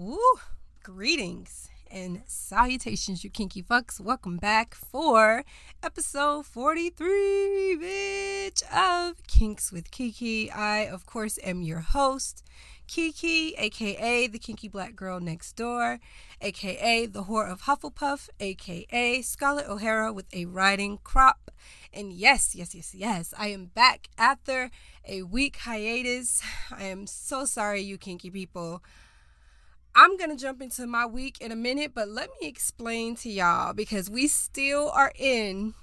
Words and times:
Woo! 0.00 0.16
Greetings 0.82 1.68
and 1.90 2.22
salutations, 2.24 3.22
you 3.22 3.28
kinky 3.28 3.62
fucks. 3.62 4.00
Welcome 4.00 4.38
back 4.38 4.74
for 4.74 5.44
episode 5.82 6.46
43, 6.46 7.76
bitch, 7.78 8.62
of 8.74 9.22
Kinks 9.26 9.70
with 9.70 9.90
Kiki. 9.90 10.50
I, 10.50 10.86
of 10.86 11.04
course, 11.04 11.38
am 11.44 11.60
your 11.60 11.80
host, 11.80 12.42
Kiki, 12.86 13.54
aka 13.58 14.26
the 14.26 14.38
kinky 14.38 14.68
black 14.68 14.96
girl 14.96 15.20
next 15.20 15.54
door, 15.54 16.00
aka 16.40 17.04
the 17.04 17.24
whore 17.24 17.52
of 17.52 17.64
Hufflepuff, 17.64 18.30
aka 18.40 19.20
Scarlett 19.20 19.68
O'Hara 19.68 20.14
with 20.14 20.32
a 20.32 20.46
riding 20.46 20.96
crop. 21.04 21.50
And 21.92 22.10
yes, 22.10 22.54
yes, 22.54 22.74
yes, 22.74 22.94
yes, 22.94 23.34
I 23.38 23.48
am 23.48 23.66
back 23.66 24.08
after 24.16 24.70
a 25.06 25.24
week 25.24 25.56
hiatus. 25.56 26.40
I 26.74 26.84
am 26.84 27.06
so 27.06 27.44
sorry, 27.44 27.82
you 27.82 27.98
kinky 27.98 28.30
people. 28.30 28.82
I'm 29.94 30.16
going 30.16 30.30
to 30.30 30.36
jump 30.36 30.62
into 30.62 30.86
my 30.86 31.04
week 31.04 31.40
in 31.40 31.50
a 31.50 31.56
minute, 31.56 31.92
but 31.94 32.08
let 32.08 32.30
me 32.40 32.48
explain 32.48 33.16
to 33.16 33.30
y'all 33.30 33.72
because 33.72 34.08
we 34.08 34.28
still 34.28 34.90
are 34.90 35.12
in 35.18 35.74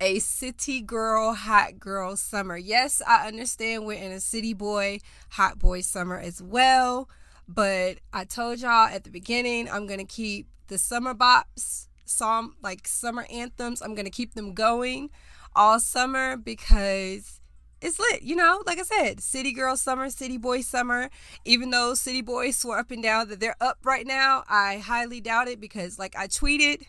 a 0.00 0.18
city 0.20 0.80
girl, 0.80 1.34
hot 1.34 1.78
girl 1.78 2.16
summer. 2.16 2.56
Yes, 2.56 3.02
I 3.06 3.28
understand 3.28 3.84
we're 3.84 4.02
in 4.02 4.12
a 4.12 4.20
city 4.20 4.54
boy, 4.54 5.00
hot 5.30 5.58
boy 5.58 5.82
summer 5.82 6.18
as 6.18 6.42
well. 6.42 7.10
But 7.46 7.98
I 8.12 8.24
told 8.24 8.60
y'all 8.60 8.88
at 8.88 9.04
the 9.04 9.10
beginning, 9.10 9.68
I'm 9.68 9.86
going 9.86 9.98
to 9.98 10.06
keep 10.06 10.46
the 10.68 10.78
summer 10.78 11.14
bops, 11.14 11.88
some 12.04 12.56
like 12.62 12.88
summer 12.88 13.26
anthems, 13.30 13.82
I'm 13.82 13.94
going 13.94 14.06
to 14.06 14.10
keep 14.10 14.34
them 14.34 14.54
going 14.54 15.10
all 15.54 15.78
summer 15.80 16.36
because 16.36 17.39
it's 17.80 17.98
lit, 17.98 18.22
you 18.22 18.36
know, 18.36 18.62
like 18.66 18.78
I 18.78 18.82
said, 18.82 19.20
city 19.20 19.52
girl 19.52 19.76
summer, 19.76 20.10
city 20.10 20.36
boy 20.36 20.60
summer. 20.60 21.10
Even 21.44 21.70
though 21.70 21.94
city 21.94 22.22
boys 22.22 22.56
swore 22.56 22.78
up 22.78 22.90
and 22.90 23.02
down 23.02 23.28
that 23.28 23.40
they're 23.40 23.56
up 23.60 23.78
right 23.84 24.06
now, 24.06 24.44
I 24.48 24.78
highly 24.78 25.20
doubt 25.20 25.48
it 25.48 25.60
because, 25.60 25.98
like 25.98 26.16
I 26.16 26.26
tweeted, 26.26 26.82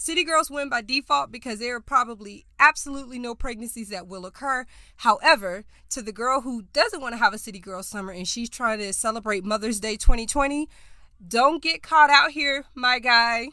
City 0.00 0.22
girls 0.22 0.48
win 0.48 0.68
by 0.68 0.80
default 0.80 1.32
because 1.32 1.58
there 1.58 1.74
are 1.74 1.80
probably 1.80 2.46
absolutely 2.60 3.18
no 3.18 3.34
pregnancies 3.34 3.88
that 3.88 4.06
will 4.06 4.26
occur. 4.26 4.64
However, 4.98 5.64
to 5.90 6.02
the 6.02 6.12
girl 6.12 6.42
who 6.42 6.62
doesn't 6.72 7.00
want 7.00 7.14
to 7.14 7.18
have 7.18 7.34
a 7.34 7.38
city 7.38 7.58
girl 7.58 7.82
summer 7.82 8.12
and 8.12 8.26
she's 8.26 8.48
trying 8.48 8.78
to 8.78 8.92
celebrate 8.92 9.44
Mother's 9.44 9.80
Day 9.80 9.96
2020, 9.96 10.68
don't 11.26 11.60
get 11.60 11.82
caught 11.82 12.10
out 12.10 12.30
here, 12.30 12.64
my 12.76 13.00
guy, 13.00 13.48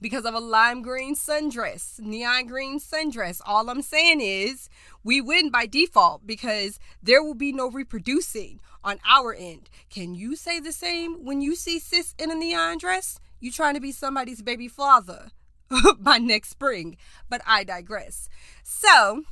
because 0.00 0.24
of 0.24 0.34
a 0.34 0.40
lime 0.40 0.82
green 0.82 1.14
sundress, 1.14 2.00
neon 2.00 2.46
green 2.46 2.80
sundress. 2.80 3.40
All 3.44 3.68
I'm 3.68 3.82
saying 3.82 4.20
is 4.20 4.68
we 5.04 5.20
win 5.20 5.50
by 5.50 5.66
default 5.66 6.26
because 6.26 6.78
there 7.02 7.22
will 7.22 7.34
be 7.34 7.52
no 7.52 7.70
reproducing 7.70 8.60
on 8.82 8.98
our 9.08 9.34
end. 9.34 9.68
Can 9.90 10.14
you 10.14 10.36
say 10.36 10.60
the 10.60 10.72
same 10.72 11.24
when 11.24 11.40
you 11.40 11.54
see 11.54 11.78
sis 11.78 12.14
in 12.18 12.30
a 12.30 12.34
neon 12.34 12.78
dress? 12.78 13.20
You 13.40 13.50
trying 13.50 13.74
to 13.74 13.80
be 13.80 13.92
somebody's 13.92 14.42
baby 14.42 14.68
father? 14.68 15.30
by 15.98 16.18
next 16.18 16.50
spring, 16.50 16.96
but 17.28 17.40
I 17.46 17.64
digress. 17.64 18.28
So, 18.62 19.22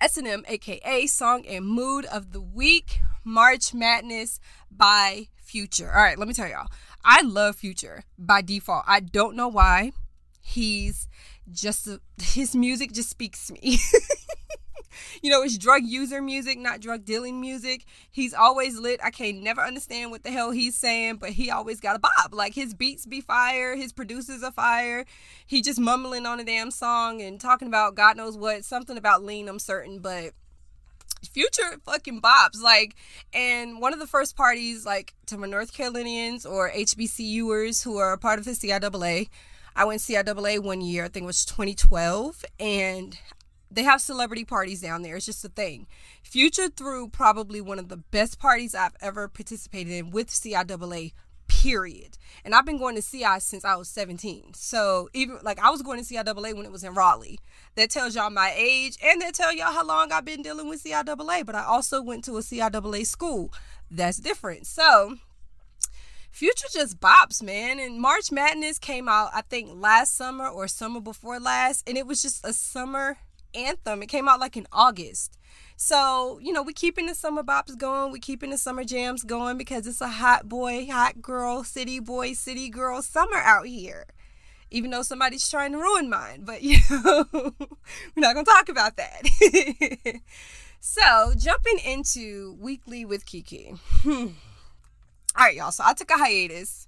S&M 0.00 0.44
aka 0.48 1.06
Song 1.06 1.46
and 1.46 1.66
Mood 1.66 2.04
of 2.06 2.32
the 2.32 2.40
Week, 2.40 3.00
March 3.24 3.72
Madness 3.72 4.40
by 4.70 5.28
Future. 5.36 5.90
All 5.90 6.02
right, 6.02 6.18
let 6.18 6.28
me 6.28 6.34
tell 6.34 6.48
y'all. 6.48 6.68
I 7.04 7.22
love 7.22 7.56
Future 7.56 8.04
by 8.18 8.40
default. 8.40 8.84
I 8.86 9.00
don't 9.00 9.36
know 9.36 9.48
why. 9.48 9.92
He's 10.40 11.06
just 11.50 11.88
his 12.20 12.54
music 12.54 12.92
just 12.92 13.10
speaks 13.10 13.46
to 13.46 13.52
me. 13.54 13.78
you 15.22 15.30
know, 15.30 15.42
it's 15.42 15.58
drug 15.58 15.82
user 15.84 16.22
music, 16.22 16.58
not 16.58 16.80
drug 16.80 17.04
dealing 17.04 17.40
music. 17.40 17.84
He's 18.10 18.34
always 18.34 18.78
lit. 18.78 19.00
I 19.02 19.10
can't 19.10 19.42
never 19.42 19.60
understand 19.60 20.10
what 20.10 20.22
the 20.22 20.30
hell 20.30 20.50
he's 20.50 20.76
saying, 20.76 21.16
but 21.16 21.30
he 21.30 21.50
always 21.50 21.80
got 21.80 21.96
a 21.96 21.98
bob. 21.98 22.32
Like 22.32 22.54
his 22.54 22.74
beats 22.74 23.06
be 23.06 23.20
fire, 23.20 23.76
his 23.76 23.92
producers 23.92 24.42
are 24.42 24.52
fire. 24.52 25.04
He 25.46 25.62
just 25.62 25.80
mumbling 25.80 26.26
on 26.26 26.40
a 26.40 26.44
damn 26.44 26.70
song 26.70 27.20
and 27.20 27.40
talking 27.40 27.68
about 27.68 27.94
God 27.94 28.16
knows 28.16 28.36
what, 28.36 28.64
something 28.64 28.96
about 28.96 29.22
lean, 29.22 29.48
I'm 29.48 29.58
certain, 29.58 29.98
but 29.98 30.32
future 31.30 31.78
fucking 31.84 32.20
bobs 32.20 32.62
like 32.62 32.94
and 33.32 33.80
one 33.80 33.92
of 33.92 33.98
the 33.98 34.06
first 34.06 34.36
parties 34.36 34.84
like 34.84 35.14
to 35.26 35.38
my 35.38 35.46
north 35.46 35.72
carolinians 35.72 36.44
or 36.44 36.70
hbcuers 36.70 37.82
who 37.82 37.96
are 37.96 38.12
a 38.12 38.18
part 38.18 38.38
of 38.38 38.44
the 38.44 38.50
ciaa 38.50 39.28
i 39.74 39.84
went 39.84 40.00
ciaa 40.00 40.62
one 40.62 40.80
year 40.80 41.04
i 41.04 41.08
think 41.08 41.24
it 41.24 41.26
was 41.26 41.44
2012 41.46 42.44
and 42.60 43.18
they 43.74 43.82
have 43.82 44.00
celebrity 44.00 44.44
parties 44.44 44.80
down 44.80 45.02
there. 45.02 45.16
It's 45.16 45.26
just 45.26 45.44
a 45.44 45.48
thing. 45.48 45.86
Future 46.22 46.68
threw 46.68 47.08
probably 47.08 47.60
one 47.60 47.78
of 47.78 47.88
the 47.88 47.96
best 47.96 48.38
parties 48.38 48.74
I've 48.74 48.96
ever 49.00 49.28
participated 49.28 49.92
in 49.92 50.10
with 50.10 50.28
CIAA, 50.28 51.12
period. 51.64 52.18
And 52.44 52.54
I've 52.54 52.66
been 52.66 52.76
going 52.76 52.94
to 52.94 53.02
CI 53.02 53.40
since 53.40 53.64
I 53.64 53.74
was 53.76 53.88
17. 53.88 54.52
So 54.52 55.08
even 55.14 55.38
like 55.42 55.58
I 55.58 55.70
was 55.70 55.80
going 55.80 56.02
to 56.02 56.04
CIAA 56.04 56.54
when 56.54 56.66
it 56.66 56.72
was 56.72 56.84
in 56.84 56.92
Raleigh. 56.92 57.38
That 57.76 57.90
tells 57.90 58.14
y'all 58.14 58.30
my 58.30 58.52
age 58.54 58.98
and 59.02 59.22
that 59.22 59.34
tell 59.34 59.52
y'all 59.52 59.72
how 59.72 59.84
long 59.84 60.12
I've 60.12 60.26
been 60.26 60.42
dealing 60.42 60.68
with 60.68 60.84
CIAA. 60.84 61.46
But 61.46 61.54
I 61.54 61.64
also 61.64 62.02
went 62.02 62.22
to 62.24 62.36
a 62.36 62.40
CIAA 62.40 63.06
school. 63.06 63.50
That's 63.90 64.18
different. 64.18 64.66
So 64.66 65.16
Future 66.30 66.68
just 66.70 67.00
bops, 67.00 67.42
man. 67.42 67.78
And 67.78 67.98
March 67.98 68.30
Madness 68.30 68.78
came 68.78 69.08
out, 69.08 69.30
I 69.32 69.40
think, 69.40 69.70
last 69.72 70.16
summer 70.16 70.48
or 70.48 70.68
summer 70.68 71.00
before 71.00 71.40
last. 71.40 71.88
And 71.88 71.96
it 71.96 72.06
was 72.06 72.20
just 72.20 72.44
a 72.44 72.52
summer 72.52 73.16
anthem. 73.54 74.02
It 74.02 74.08
came 74.08 74.28
out 74.28 74.40
like 74.40 74.56
in 74.56 74.66
August. 74.70 75.38
So, 75.76 76.38
you 76.40 76.52
know, 76.52 76.62
we're 76.62 76.72
keeping 76.72 77.06
the 77.06 77.14
summer 77.14 77.42
bops 77.42 77.76
going. 77.76 78.12
We're 78.12 78.18
keeping 78.18 78.50
the 78.50 78.58
summer 78.58 78.84
jams 78.84 79.24
going 79.24 79.58
because 79.58 79.86
it's 79.86 80.00
a 80.00 80.08
hot 80.08 80.48
boy, 80.48 80.86
hot 80.86 81.20
girl, 81.20 81.64
city 81.64 81.98
boy, 81.98 82.34
city 82.34 82.68
girl 82.68 83.02
summer 83.02 83.36
out 83.36 83.66
here. 83.66 84.06
Even 84.70 84.90
though 84.90 85.02
somebody's 85.02 85.48
trying 85.48 85.72
to 85.72 85.78
ruin 85.78 86.08
mine. 86.08 86.42
But, 86.44 86.62
you 86.62 86.78
know, 86.90 87.26
we're 87.32 87.66
not 88.16 88.34
going 88.34 88.44
to 88.44 88.50
talk 88.50 88.68
about 88.68 88.96
that. 88.96 89.22
so, 90.80 91.32
jumping 91.36 91.78
into 91.84 92.56
Weekly 92.60 93.04
with 93.04 93.26
Kiki. 93.26 93.74
Hmm. 94.02 94.28
All 95.36 95.46
right, 95.46 95.56
y'all. 95.56 95.72
So, 95.72 95.84
I 95.84 95.94
took 95.94 96.10
a 96.10 96.18
hiatus. 96.18 96.86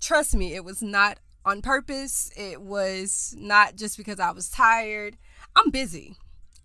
Trust 0.00 0.34
me, 0.34 0.54
it 0.54 0.64
was 0.64 0.82
not 0.82 1.18
on 1.44 1.62
purpose. 1.62 2.30
It 2.36 2.60
was 2.60 3.34
not 3.38 3.76
just 3.76 3.96
because 3.96 4.18
I 4.18 4.32
was 4.32 4.48
tired. 4.50 5.16
I'm 5.56 5.70
busy 5.70 6.16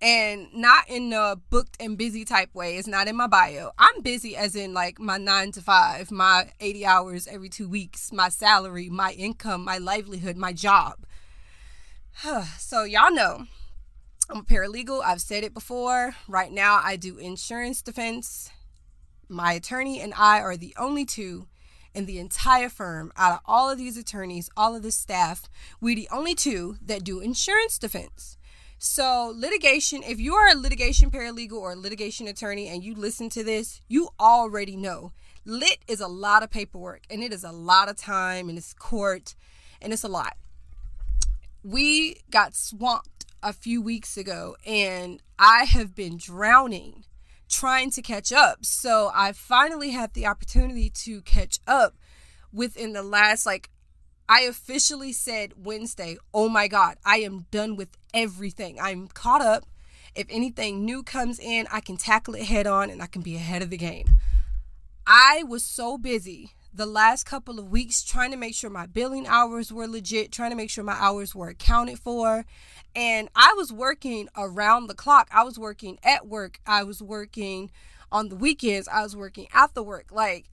and 0.01 0.47
not 0.53 0.89
in 0.89 1.11
a 1.13 1.35
booked 1.49 1.77
and 1.79 1.97
busy 1.97 2.23
type 2.23 2.53
way. 2.53 2.77
It's 2.77 2.87
not 2.87 3.07
in 3.07 3.15
my 3.15 3.27
bio. 3.27 3.71
I'm 3.77 4.01
busy 4.01 4.35
as 4.35 4.55
in 4.55 4.73
like 4.73 4.99
my 4.99 5.17
nine 5.17 5.51
to 5.53 5.61
five, 5.61 6.11
my 6.11 6.51
80 6.59 6.85
hours 6.85 7.27
every 7.27 7.49
two 7.49 7.67
weeks, 7.67 8.11
my 8.11 8.29
salary, 8.29 8.89
my 8.89 9.11
income, 9.11 9.63
my 9.63 9.77
livelihood, 9.77 10.37
my 10.37 10.53
job. 10.53 11.05
so, 12.57 12.83
y'all 12.83 13.11
know 13.11 13.45
I'm 14.29 14.37
a 14.37 14.43
paralegal. 14.43 15.01
I've 15.03 15.21
said 15.21 15.43
it 15.43 15.53
before. 15.53 16.15
Right 16.27 16.51
now, 16.51 16.79
I 16.83 16.95
do 16.95 17.17
insurance 17.17 17.81
defense. 17.81 18.51
My 19.27 19.53
attorney 19.53 20.01
and 20.01 20.13
I 20.15 20.39
are 20.41 20.57
the 20.57 20.73
only 20.77 21.05
two 21.05 21.47
in 21.93 22.05
the 22.05 22.19
entire 22.19 22.69
firm 22.69 23.11
out 23.17 23.33
of 23.33 23.39
all 23.45 23.69
of 23.69 23.77
these 23.77 23.97
attorneys, 23.97 24.49
all 24.55 24.75
of 24.75 24.83
the 24.83 24.91
staff. 24.91 25.49
We're 25.81 25.95
the 25.95 26.09
only 26.11 26.35
two 26.35 26.77
that 26.81 27.03
do 27.03 27.19
insurance 27.19 27.79
defense. 27.79 28.37
So, 28.81 29.33
litigation, 29.35 30.03
if 30.03 30.21
you 30.21 30.35
are 30.35 30.47
a 30.47 30.55
litigation 30.55 31.11
paralegal 31.11 31.51
or 31.51 31.73
a 31.73 31.75
litigation 31.75 32.29
attorney 32.29 32.69
and 32.69 32.81
you 32.81 32.95
listen 32.95 33.27
to 33.31 33.43
this, 33.43 33.81
you 33.89 34.07
already 34.17 34.77
know 34.77 35.11
lit 35.43 35.79
is 35.85 35.99
a 35.99 36.07
lot 36.07 36.43
of 36.43 36.49
paperwork 36.49 37.01
and 37.09 37.21
it 37.21 37.33
is 37.33 37.43
a 37.43 37.51
lot 37.51 37.89
of 37.89 37.97
time 37.97 38.47
and 38.47 38.57
it's 38.57 38.73
court 38.73 39.35
and 39.81 39.91
it's 39.91 40.05
a 40.05 40.07
lot. 40.07 40.37
We 41.61 42.21
got 42.31 42.55
swamped 42.55 43.25
a 43.43 43.51
few 43.51 43.81
weeks 43.81 44.15
ago 44.15 44.55
and 44.65 45.21
I 45.37 45.65
have 45.65 45.93
been 45.93 46.15
drowning 46.15 47.03
trying 47.49 47.91
to 47.91 48.01
catch 48.01 48.31
up. 48.31 48.63
So, 48.63 49.11
I 49.13 49.33
finally 49.33 49.89
had 49.89 50.13
the 50.13 50.25
opportunity 50.25 50.89
to 50.89 51.19
catch 51.23 51.59
up 51.67 51.97
within 52.53 52.93
the 52.93 53.03
last 53.03 53.45
like 53.45 53.69
I 54.29 54.41
officially 54.41 55.11
said 55.11 55.53
Wednesday, 55.57 56.17
oh 56.33 56.47
my 56.47 56.67
God, 56.67 56.97
I 57.03 57.17
am 57.17 57.47
done 57.49 57.75
with 57.75 57.97
everything. 58.13 58.79
I'm 58.79 59.07
caught 59.07 59.41
up. 59.41 59.65
If 60.15 60.27
anything 60.29 60.85
new 60.85 61.03
comes 61.03 61.39
in, 61.39 61.67
I 61.71 61.79
can 61.81 61.97
tackle 61.97 62.35
it 62.35 62.43
head 62.43 62.67
on 62.67 62.89
and 62.89 63.01
I 63.01 63.05
can 63.05 63.21
be 63.21 63.35
ahead 63.35 63.61
of 63.61 63.69
the 63.69 63.77
game. 63.77 64.07
I 65.05 65.43
was 65.47 65.63
so 65.63 65.97
busy 65.97 66.51
the 66.73 66.85
last 66.85 67.25
couple 67.25 67.59
of 67.59 67.71
weeks 67.71 68.03
trying 68.03 68.31
to 68.31 68.37
make 68.37 68.53
sure 68.53 68.69
my 68.69 68.85
billing 68.85 69.27
hours 69.27 69.71
were 69.71 69.87
legit, 69.87 70.31
trying 70.31 70.51
to 70.51 70.55
make 70.55 70.69
sure 70.69 70.83
my 70.83 70.93
hours 70.93 71.33
were 71.33 71.49
accounted 71.49 71.99
for. 71.99 72.45
And 72.95 73.29
I 73.35 73.53
was 73.57 73.73
working 73.73 74.29
around 74.37 74.87
the 74.87 74.93
clock. 74.93 75.29
I 75.31 75.43
was 75.43 75.57
working 75.57 75.99
at 76.03 76.27
work. 76.27 76.59
I 76.65 76.83
was 76.83 77.01
working 77.01 77.71
on 78.11 78.29
the 78.29 78.35
weekends. 78.35 78.87
I 78.87 79.03
was 79.03 79.15
working 79.15 79.47
after 79.53 79.81
work. 79.81 80.11
Like, 80.11 80.49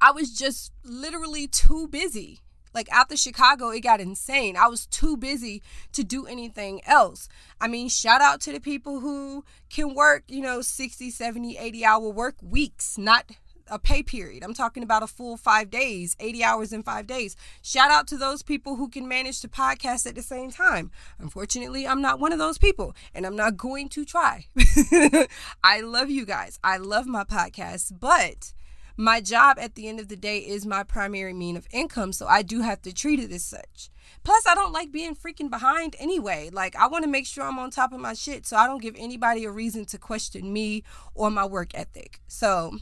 I 0.00 0.12
was 0.12 0.32
just 0.36 0.72
literally 0.82 1.46
too 1.46 1.88
busy. 1.88 2.40
Like 2.74 2.90
after 2.90 3.16
Chicago, 3.16 3.70
it 3.70 3.80
got 3.80 4.00
insane. 4.00 4.56
I 4.56 4.68
was 4.68 4.86
too 4.86 5.16
busy 5.16 5.62
to 5.92 6.04
do 6.04 6.26
anything 6.26 6.80
else. 6.86 7.28
I 7.60 7.68
mean, 7.68 7.88
shout 7.88 8.20
out 8.20 8.40
to 8.42 8.52
the 8.52 8.60
people 8.60 9.00
who 9.00 9.44
can 9.68 9.94
work, 9.94 10.24
you 10.28 10.40
know, 10.40 10.60
60, 10.60 11.10
70, 11.10 11.58
80 11.58 11.84
hour 11.84 12.08
work 12.08 12.36
weeks, 12.42 12.96
not 12.96 13.30
a 13.70 13.78
pay 13.78 14.02
period. 14.02 14.42
I'm 14.42 14.54
talking 14.54 14.82
about 14.82 15.02
a 15.02 15.06
full 15.06 15.36
five 15.36 15.70
days, 15.70 16.16
80 16.20 16.44
hours 16.44 16.72
in 16.72 16.82
five 16.82 17.06
days. 17.06 17.36
Shout 17.62 17.90
out 17.90 18.06
to 18.08 18.16
those 18.16 18.42
people 18.42 18.76
who 18.76 18.88
can 18.88 19.08
manage 19.08 19.40
to 19.40 19.48
podcast 19.48 20.06
at 20.06 20.16
the 20.16 20.22
same 20.22 20.50
time. 20.50 20.90
Unfortunately, 21.18 21.86
I'm 21.86 22.02
not 22.02 22.20
one 22.20 22.32
of 22.32 22.38
those 22.38 22.58
people 22.58 22.94
and 23.14 23.24
I'm 23.24 23.36
not 23.36 23.56
going 23.56 23.88
to 23.90 24.04
try. 24.04 24.46
I 25.62 25.80
love 25.80 26.10
you 26.10 26.26
guys. 26.26 26.58
I 26.62 26.76
love 26.76 27.06
my 27.06 27.24
podcast, 27.24 27.98
but 27.98 28.52
my 28.96 29.20
job 29.20 29.58
at 29.58 29.74
the 29.74 29.88
end 29.88 30.00
of 30.00 30.08
the 30.08 30.16
day 30.16 30.38
is 30.38 30.66
my 30.66 30.82
primary 30.82 31.32
mean 31.32 31.56
of 31.56 31.66
income, 31.72 32.12
so 32.12 32.26
I 32.26 32.42
do 32.42 32.60
have 32.60 32.82
to 32.82 32.92
treat 32.92 33.20
it 33.20 33.32
as 33.32 33.44
such. 33.44 33.90
Plus, 34.22 34.46
I 34.46 34.54
don't 34.54 34.72
like 34.72 34.92
being 34.92 35.14
freaking 35.14 35.50
behind 35.50 35.96
anyway. 35.98 36.50
Like, 36.52 36.76
I 36.76 36.86
want 36.88 37.04
to 37.04 37.10
make 37.10 37.26
sure 37.26 37.44
I'm 37.44 37.58
on 37.58 37.70
top 37.70 37.92
of 37.92 38.00
my 38.00 38.12
shit 38.12 38.46
so 38.46 38.56
I 38.56 38.66
don't 38.66 38.82
give 38.82 38.94
anybody 38.98 39.44
a 39.44 39.50
reason 39.50 39.86
to 39.86 39.98
question 39.98 40.52
me 40.52 40.84
or 41.14 41.30
my 41.30 41.46
work 41.46 41.70
ethic. 41.74 42.20
So, 42.28 42.78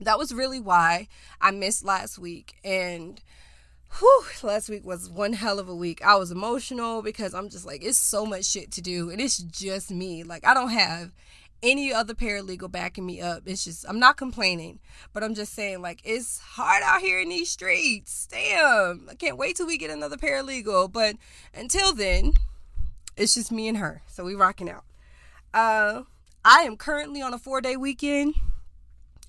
that 0.00 0.18
was 0.18 0.32
really 0.32 0.60
why 0.60 1.08
I 1.40 1.50
missed 1.50 1.84
last 1.84 2.18
week. 2.18 2.54
And 2.64 3.20
whew, 3.98 4.24
last 4.42 4.68
week 4.68 4.84
was 4.84 5.10
one 5.10 5.34
hell 5.34 5.58
of 5.58 5.68
a 5.68 5.74
week. 5.74 6.04
I 6.04 6.16
was 6.16 6.30
emotional 6.30 7.02
because 7.02 7.34
I'm 7.34 7.48
just 7.48 7.66
like, 7.66 7.84
it's 7.84 7.98
so 7.98 8.26
much 8.26 8.44
shit 8.44 8.72
to 8.72 8.80
do, 8.80 9.10
and 9.10 9.20
it's 9.20 9.38
just 9.38 9.90
me. 9.90 10.22
Like, 10.22 10.46
I 10.46 10.54
don't 10.54 10.70
have 10.70 11.12
any 11.64 11.92
other 11.92 12.14
paralegal 12.14 12.70
backing 12.70 13.06
me 13.06 13.20
up. 13.20 13.42
It's 13.46 13.64
just 13.64 13.84
I'm 13.88 13.98
not 13.98 14.16
complaining, 14.16 14.78
but 15.12 15.24
I'm 15.24 15.34
just 15.34 15.54
saying 15.54 15.82
like 15.82 16.00
it's 16.04 16.38
hard 16.38 16.82
out 16.84 17.00
here 17.00 17.18
in 17.18 17.30
these 17.30 17.50
streets. 17.50 18.28
Damn. 18.30 19.08
I 19.10 19.14
can't 19.14 19.38
wait 19.38 19.56
till 19.56 19.66
we 19.66 19.78
get 19.78 19.90
another 19.90 20.16
paralegal. 20.16 20.92
But 20.92 21.16
until 21.54 21.92
then, 21.92 22.34
it's 23.16 23.34
just 23.34 23.50
me 23.50 23.66
and 23.66 23.78
her. 23.78 24.02
So 24.06 24.24
we 24.24 24.34
rocking 24.34 24.70
out. 24.70 24.84
Uh 25.52 26.02
I 26.44 26.60
am 26.60 26.76
currently 26.76 27.22
on 27.22 27.32
a 27.32 27.38
four 27.38 27.60
day 27.60 27.76
weekend 27.76 28.34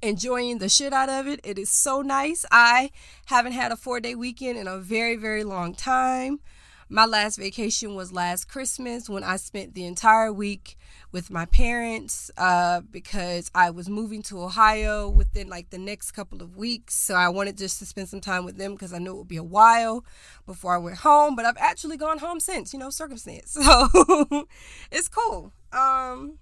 enjoying 0.01 0.57
the 0.57 0.69
shit 0.69 0.93
out 0.93 1.09
of 1.09 1.27
it. 1.27 1.39
It 1.43 1.57
is 1.57 1.69
so 1.69 2.01
nice. 2.01 2.45
I 2.51 2.91
haven't 3.27 3.53
had 3.53 3.71
a 3.71 3.77
four 3.77 3.99
day 3.99 4.13
weekend 4.13 4.57
in 4.57 4.67
a 4.67 4.77
very, 4.77 5.15
very 5.15 5.43
long 5.43 5.73
time. 5.73 6.39
My 6.87 7.05
last 7.05 7.37
vacation 7.37 7.95
was 7.95 8.13
last 8.13 8.45
Christmas 8.45 9.09
when 9.09 9.23
I 9.23 9.37
spent 9.37 9.73
the 9.73 9.85
entire 9.85 10.31
week 10.31 10.77
with 11.11 11.31
my 11.31 11.45
parents 11.45 12.29
uh, 12.37 12.81
because 12.81 13.49
I 13.55 13.71
was 13.71 13.89
moving 13.89 14.21
to 14.23 14.43
Ohio 14.43 15.09
within 15.09 15.49
like 15.49 15.71
the 15.71 15.79
next 15.79 16.11
couple 16.11 16.43
of 16.43 16.55
weeks. 16.55 16.93
So 16.93 17.15
I 17.15 17.29
wanted 17.29 17.57
just 17.57 17.79
to 17.79 17.87
spend 17.87 18.09
some 18.09 18.21
time 18.21 18.45
with 18.45 18.57
them 18.57 18.73
because 18.73 18.93
I 18.93 18.99
knew 18.99 19.15
it 19.15 19.17
would 19.17 19.27
be 19.27 19.37
a 19.37 19.43
while 19.43 20.05
before 20.45 20.75
I 20.75 20.77
went 20.77 20.97
home. 20.97 21.35
But 21.35 21.45
I've 21.45 21.57
actually 21.57 21.97
gone 21.97 22.19
home 22.19 22.39
since, 22.39 22.71
you 22.71 22.77
know, 22.77 22.91
circumstance. 22.91 23.57
So 23.65 24.47
it's 24.91 25.07
cool. 25.07 25.51
Um, 25.73 26.37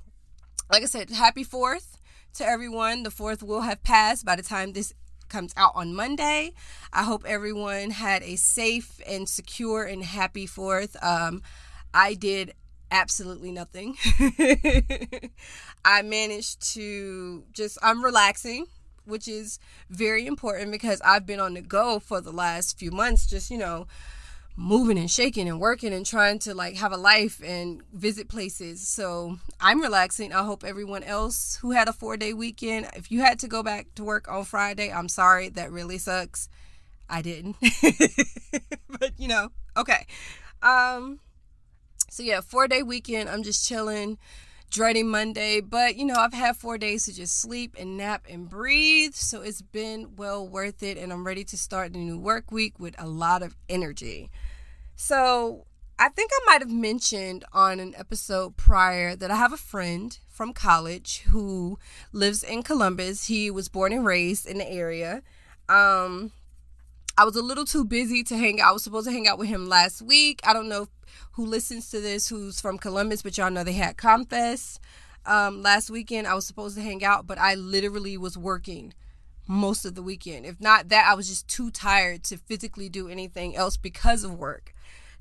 like 0.69 0.83
I 0.83 0.87
said, 0.87 1.09
happy 1.09 1.45
4th 1.45 1.97
to 2.33 2.45
everyone. 2.45 3.03
The 3.03 3.11
4th 3.11 3.43
will 3.43 3.61
have 3.61 3.81
passed 3.83 4.25
by 4.25 4.35
the 4.35 4.43
time 4.43 4.73
this 4.73 4.93
comes 5.33 5.53
out 5.57 5.71
on 5.73 5.95
Monday. 5.95 6.53
I 6.93 7.03
hope 7.03 7.25
everyone 7.25 7.89
had 7.89 8.21
a 8.21 8.35
safe 8.35 9.01
and 9.07 9.27
secure 9.27 9.83
and 9.83 10.03
happy 10.03 10.45
4th. 10.45 10.95
Um, 11.03 11.41
I 11.91 12.13
did 12.13 12.53
absolutely 12.91 13.51
nothing. 13.51 13.97
I 15.83 16.03
managed 16.03 16.61
to 16.75 17.45
just, 17.51 17.79
I'm 17.81 18.03
relaxing, 18.03 18.67
which 19.05 19.27
is 19.27 19.57
very 19.89 20.27
important 20.27 20.71
because 20.71 21.01
I've 21.03 21.25
been 21.25 21.39
on 21.39 21.55
the 21.55 21.61
go 21.61 21.97
for 21.97 22.21
the 22.21 22.31
last 22.31 22.77
few 22.77 22.91
months, 22.91 23.25
just, 23.25 23.49
you 23.49 23.57
know, 23.57 23.87
moving 24.55 24.97
and 24.97 25.09
shaking 25.09 25.47
and 25.47 25.59
working 25.59 25.93
and 25.93 26.05
trying 26.05 26.37
to 26.39 26.53
like 26.53 26.75
have 26.75 26.91
a 26.91 26.97
life 26.97 27.41
and 27.43 27.81
visit 27.91 28.27
places. 28.29 28.87
So 28.87 29.37
I'm 29.59 29.81
relaxing. 29.81 30.31
I 30.33 30.43
hope 30.43 30.63
everyone 30.63 31.03
else 31.03 31.57
who 31.61 31.71
had 31.71 31.87
a 31.87 31.93
four 31.93 32.17
day 32.17 32.33
weekend, 32.33 32.87
if 32.95 33.11
you 33.11 33.21
had 33.21 33.39
to 33.39 33.47
go 33.47 33.63
back 33.63 33.87
to 33.95 34.03
work 34.03 34.29
on 34.29 34.45
Friday, 34.45 34.91
I'm 34.91 35.09
sorry. 35.09 35.49
That 35.49 35.71
really 35.71 35.97
sucks. 35.97 36.49
I 37.09 37.21
didn't. 37.21 37.57
but 38.89 39.11
you 39.17 39.27
know, 39.27 39.49
okay. 39.75 40.05
Um 40.61 41.19
so 42.09 42.21
yeah, 42.21 42.41
four 42.41 42.67
day 42.67 42.83
weekend. 42.83 43.29
I'm 43.29 43.41
just 43.41 43.67
chilling, 43.67 44.19
dreading 44.69 45.09
Monday. 45.09 45.61
But 45.61 45.95
you 45.95 46.05
know, 46.05 46.13
I've 46.15 46.33
had 46.33 46.55
four 46.55 46.77
days 46.77 47.05
to 47.05 47.13
just 47.13 47.41
sleep 47.41 47.75
and 47.79 47.97
nap 47.97 48.27
and 48.29 48.47
breathe. 48.47 49.15
So 49.15 49.41
it's 49.41 49.63
been 49.63 50.15
well 50.15 50.47
worth 50.47 50.83
it. 50.83 50.99
And 50.99 51.11
I'm 51.11 51.25
ready 51.25 51.43
to 51.45 51.57
start 51.57 51.93
the 51.93 51.99
new 51.99 52.19
work 52.19 52.51
week 52.51 52.79
with 52.79 52.93
a 52.99 53.07
lot 53.07 53.41
of 53.41 53.55
energy. 53.67 54.29
So 54.95 55.65
I 55.99 56.09
think 56.09 56.31
I 56.33 56.39
might 56.45 56.61
have 56.61 56.71
mentioned 56.71 57.45
on 57.53 57.79
an 57.79 57.93
episode 57.97 58.57
prior 58.57 59.15
that 59.15 59.31
I 59.31 59.35
have 59.35 59.53
a 59.53 59.57
friend 59.57 60.17
from 60.27 60.53
college 60.53 61.21
who 61.29 61.77
lives 62.11 62.43
in 62.43 62.63
Columbus. 62.63 63.27
He 63.27 63.51
was 63.51 63.69
born 63.69 63.93
and 63.93 64.05
raised 64.05 64.47
in 64.47 64.57
the 64.57 64.69
area. 64.69 65.21
Um, 65.69 66.31
I 67.17 67.25
was 67.25 67.35
a 67.35 67.43
little 67.43 67.65
too 67.65 67.85
busy 67.85 68.23
to 68.23 68.37
hang 68.37 68.59
out. 68.59 68.69
I 68.69 68.71
was 68.73 68.83
supposed 68.83 69.07
to 69.07 69.13
hang 69.13 69.27
out 69.27 69.37
with 69.37 69.49
him 69.49 69.69
last 69.69 70.01
week. 70.01 70.41
I 70.43 70.53
don't 70.53 70.67
know 70.67 70.87
who 71.33 71.45
listens 71.45 71.89
to 71.91 72.01
this 72.01 72.27
who's 72.27 72.59
from 72.59 72.77
Columbus, 72.77 73.21
but 73.21 73.37
y'all 73.37 73.51
know 73.51 73.63
they 73.63 73.73
had 73.73 73.97
Comfest 73.97 74.79
um, 75.25 75.61
last 75.61 75.89
weekend. 75.91 76.27
I 76.27 76.33
was 76.33 76.47
supposed 76.47 76.75
to 76.75 76.81
hang 76.81 77.03
out, 77.03 77.27
but 77.27 77.37
I 77.37 77.53
literally 77.55 78.17
was 78.17 78.37
working 78.37 78.93
most 79.47 79.85
of 79.85 79.95
the 79.95 80.01
weekend. 80.01 80.45
If 80.45 80.59
not 80.59 80.89
that, 80.89 81.07
I 81.07 81.13
was 81.13 81.27
just 81.27 81.47
too 81.47 81.69
tired 81.69 82.23
to 82.25 82.37
physically 82.37 82.89
do 82.89 83.07
anything 83.07 83.55
else 83.55 83.77
because 83.77 84.23
of 84.23 84.33
work. 84.37 84.73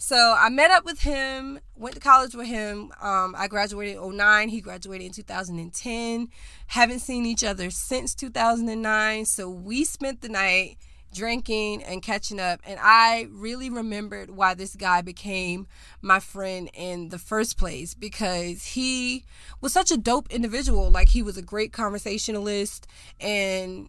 So 0.03 0.35
I 0.37 0.49
met 0.49 0.73
up 0.73 0.85
with 0.85 1.03
him, 1.03 1.61
went 1.77 1.95
to 1.95 2.01
college 2.01 2.35
with 2.35 2.49
him. 2.49 2.91
Um, 3.01 3.37
I 3.39 3.47
graduated 3.47 4.03
in 4.03 4.17
09. 4.17 4.49
He 4.49 4.61
graduated 4.61 5.07
in 5.07 5.13
2010. 5.13 6.29
Haven't 6.67 6.99
seen 6.99 7.25
each 7.25 7.45
other 7.45 7.71
since 7.71 8.13
2009. 8.17 9.25
So 9.27 9.49
we 9.49 9.85
spent 9.85 10.21
the 10.21 10.29
night 10.29 10.79
drinking 11.15 11.85
and 11.85 12.03
catching 12.03 12.41
up. 12.41 12.61
And 12.67 12.81
I 12.83 13.29
really 13.31 13.71
remembered 13.71 14.31
why 14.31 14.55
this 14.55 14.75
guy 14.75 15.03
became 15.03 15.69
my 16.01 16.19
friend 16.19 16.69
in 16.75 17.11
the 17.11 17.19
first 17.19 17.57
place 17.57 17.95
because 17.95 18.65
he 18.65 19.25
was 19.61 19.73
such 19.73 19.93
a 19.93 19.97
dope 19.97 20.27
individual. 20.33 20.91
Like, 20.91 21.11
he 21.11 21.23
was 21.23 21.37
a 21.37 21.43
great 21.43 21.73
conversationalist 21.73 22.89
and 23.21 23.89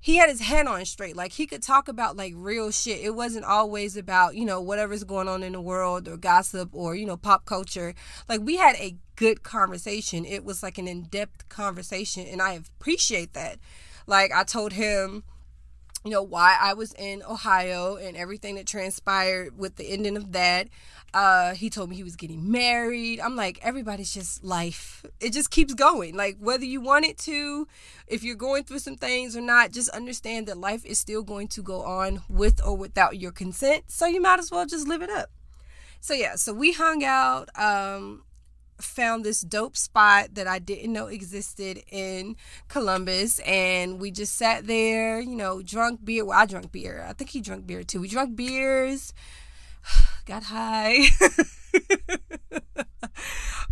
he 0.00 0.16
had 0.16 0.30
his 0.30 0.40
head 0.40 0.66
on 0.66 0.84
straight. 0.84 1.16
Like 1.16 1.32
he 1.32 1.46
could 1.46 1.62
talk 1.62 1.88
about 1.88 2.16
like 2.16 2.32
real 2.34 2.70
shit. 2.70 3.00
It 3.00 3.14
wasn't 3.14 3.44
always 3.44 3.96
about, 3.96 4.34
you 4.34 4.44
know, 4.44 4.60
whatever's 4.60 5.04
going 5.04 5.28
on 5.28 5.42
in 5.42 5.52
the 5.52 5.60
world 5.60 6.08
or 6.08 6.16
gossip 6.16 6.70
or, 6.72 6.94
you 6.94 7.06
know, 7.06 7.16
pop 7.16 7.44
culture. 7.44 7.94
Like 8.28 8.40
we 8.40 8.56
had 8.56 8.76
a 8.76 8.96
good 9.16 9.42
conversation. 9.42 10.24
It 10.24 10.44
was 10.44 10.62
like 10.62 10.78
an 10.78 10.88
in-depth 10.88 11.48
conversation 11.50 12.26
and 12.26 12.40
I 12.40 12.52
appreciate 12.52 13.34
that. 13.34 13.58
Like 14.06 14.32
I 14.32 14.44
told 14.44 14.72
him 14.72 15.22
you 16.04 16.10
know 16.10 16.22
why 16.22 16.56
I 16.60 16.74
was 16.74 16.94
in 16.94 17.22
Ohio 17.22 17.96
and 17.96 18.16
everything 18.16 18.54
that 18.54 18.66
transpired 18.66 19.58
with 19.58 19.76
the 19.76 19.84
ending 19.84 20.16
of 20.16 20.32
that. 20.32 20.68
Uh, 21.12 21.54
he 21.54 21.68
told 21.68 21.90
me 21.90 21.96
he 21.96 22.04
was 22.04 22.16
getting 22.16 22.50
married. 22.50 23.20
I'm 23.20 23.34
like, 23.34 23.58
everybody's 23.62 24.14
just 24.14 24.44
life. 24.44 25.04
It 25.18 25.32
just 25.32 25.50
keeps 25.50 25.74
going. 25.74 26.16
Like 26.16 26.36
whether 26.38 26.64
you 26.64 26.80
want 26.80 27.04
it 27.04 27.18
to, 27.18 27.66
if 28.06 28.22
you're 28.22 28.36
going 28.36 28.64
through 28.64 28.78
some 28.78 28.96
things 28.96 29.36
or 29.36 29.40
not, 29.40 29.72
just 29.72 29.88
understand 29.90 30.46
that 30.46 30.56
life 30.56 30.84
is 30.84 30.98
still 30.98 31.22
going 31.22 31.48
to 31.48 31.62
go 31.62 31.82
on 31.82 32.22
with 32.28 32.64
or 32.64 32.76
without 32.76 33.18
your 33.18 33.32
consent. 33.32 33.84
So 33.88 34.06
you 34.06 34.22
might 34.22 34.38
as 34.38 34.50
well 34.50 34.66
just 34.66 34.86
live 34.86 35.02
it 35.02 35.10
up. 35.10 35.30
So 36.00 36.14
yeah, 36.14 36.36
so 36.36 36.54
we 36.54 36.72
hung 36.72 37.04
out. 37.04 37.50
Um, 37.58 38.22
found 38.84 39.24
this 39.24 39.40
dope 39.40 39.76
spot 39.76 40.34
that 40.34 40.46
I 40.46 40.58
didn't 40.58 40.92
know 40.92 41.06
existed 41.06 41.82
in 41.90 42.36
Columbus. 42.68 43.38
And 43.40 44.00
we 44.00 44.10
just 44.10 44.34
sat 44.34 44.66
there, 44.66 45.20
you 45.20 45.36
know, 45.36 45.62
drunk 45.62 46.04
beer. 46.04 46.24
Well, 46.24 46.38
I 46.38 46.46
drank 46.46 46.72
beer. 46.72 47.04
I 47.08 47.12
think 47.12 47.30
he 47.30 47.40
drank 47.40 47.66
beer 47.66 47.82
too. 47.82 48.00
We 48.00 48.08
drank 48.08 48.36
beers, 48.36 49.12
got 50.26 50.44
high. 50.44 51.06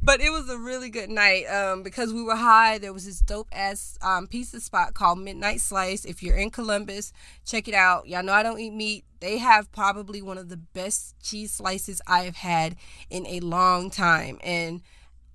but 0.02 0.20
it 0.20 0.30
was 0.30 0.48
a 0.48 0.58
really 0.58 0.90
good 0.90 1.10
night 1.10 1.44
um, 1.46 1.82
because 1.82 2.12
we 2.12 2.22
were 2.22 2.36
high. 2.36 2.78
There 2.78 2.92
was 2.92 3.04
this 3.04 3.20
dope 3.20 3.48
ass 3.52 3.98
um, 4.00 4.26
pizza 4.26 4.60
spot 4.60 4.94
called 4.94 5.18
Midnight 5.18 5.60
Slice. 5.60 6.04
If 6.04 6.22
you're 6.22 6.36
in 6.36 6.50
Columbus, 6.50 7.12
check 7.44 7.68
it 7.68 7.74
out. 7.74 8.08
Y'all 8.08 8.22
know 8.22 8.32
I 8.32 8.42
don't 8.42 8.58
eat 8.58 8.72
meat. 8.72 9.04
They 9.20 9.38
have 9.38 9.70
probably 9.72 10.22
one 10.22 10.38
of 10.38 10.48
the 10.48 10.56
best 10.56 11.16
cheese 11.22 11.52
slices 11.52 12.00
I 12.06 12.20
have 12.20 12.36
had 12.36 12.76
in 13.10 13.26
a 13.26 13.40
long 13.40 13.90
time. 13.90 14.38
And 14.42 14.82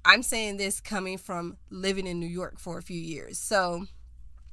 I'm 0.05 0.23
saying 0.23 0.57
this 0.57 0.81
coming 0.81 1.17
from 1.17 1.57
living 1.69 2.07
in 2.07 2.19
New 2.19 2.27
York 2.27 2.59
for 2.59 2.77
a 2.77 2.83
few 2.83 2.99
years. 2.99 3.37
So 3.37 3.85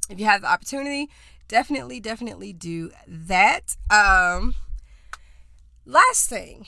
if 0.08 0.18
you 0.18 0.26
have 0.26 0.42
the 0.42 0.52
opportunity, 0.52 1.08
definitely, 1.48 2.00
definitely 2.00 2.52
do 2.52 2.90
that. 3.06 3.76
Um, 3.90 4.54
last 5.84 6.28
thing. 6.28 6.66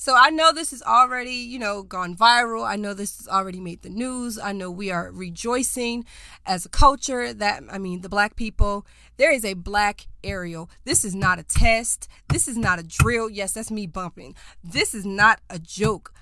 So 0.00 0.14
I 0.16 0.30
know 0.30 0.52
this 0.52 0.70
has 0.70 0.80
already, 0.82 1.32
you 1.32 1.58
know, 1.58 1.82
gone 1.82 2.16
viral. 2.16 2.64
I 2.64 2.76
know 2.76 2.94
this 2.94 3.18
has 3.18 3.26
already 3.26 3.58
made 3.58 3.82
the 3.82 3.88
news. 3.88 4.38
I 4.38 4.52
know 4.52 4.70
we 4.70 4.92
are 4.92 5.10
rejoicing 5.10 6.04
as 6.46 6.64
a 6.64 6.68
culture 6.68 7.34
that 7.34 7.64
I 7.68 7.78
mean 7.78 8.02
the 8.02 8.08
black 8.08 8.36
people. 8.36 8.86
There 9.16 9.32
is 9.32 9.44
a 9.44 9.54
black 9.54 10.06
Ariel. 10.22 10.70
This 10.84 11.04
is 11.04 11.16
not 11.16 11.40
a 11.40 11.42
test. 11.42 12.08
This 12.28 12.46
is 12.46 12.56
not 12.56 12.78
a 12.78 12.84
drill. 12.84 13.28
Yes, 13.28 13.52
that's 13.52 13.72
me 13.72 13.88
bumping. 13.88 14.36
This 14.62 14.94
is 14.94 15.04
not 15.04 15.40
a 15.50 15.58
joke. 15.58 16.14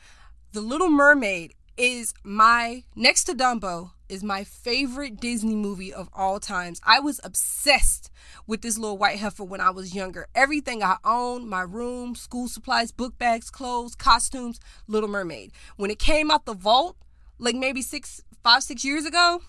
The 0.52 0.62
Little 0.62 0.88
Mermaid 0.88 1.52
is 1.76 2.14
my 2.24 2.84
next 2.94 3.24
to 3.24 3.34
Dumbo, 3.34 3.90
is 4.08 4.22
my 4.22 4.44
favorite 4.44 5.20
Disney 5.20 5.54
movie 5.54 5.92
of 5.92 6.08
all 6.14 6.40
times. 6.40 6.80
I 6.84 7.00
was 7.00 7.20
obsessed 7.24 8.10
with 8.46 8.62
this 8.62 8.78
little 8.78 8.98
white 8.98 9.18
heifer 9.18 9.44
when 9.44 9.60
I 9.60 9.70
was 9.70 9.94
younger. 9.94 10.26
Everything 10.34 10.82
I 10.82 10.96
owned, 11.04 11.48
my 11.48 11.62
room, 11.62 12.14
school 12.14 12.48
supplies, 12.48 12.92
book 12.92 13.18
bags, 13.18 13.50
clothes, 13.50 13.94
costumes, 13.94 14.60
Little 14.86 15.08
Mermaid. 15.08 15.52
When 15.76 15.90
it 15.90 15.98
came 15.98 16.30
out 16.30 16.46
the 16.46 16.54
vault, 16.54 16.96
like 17.38 17.56
maybe 17.56 17.82
six, 17.82 18.22
five, 18.42 18.62
six 18.62 18.84
years 18.84 19.04
ago, 19.04 19.42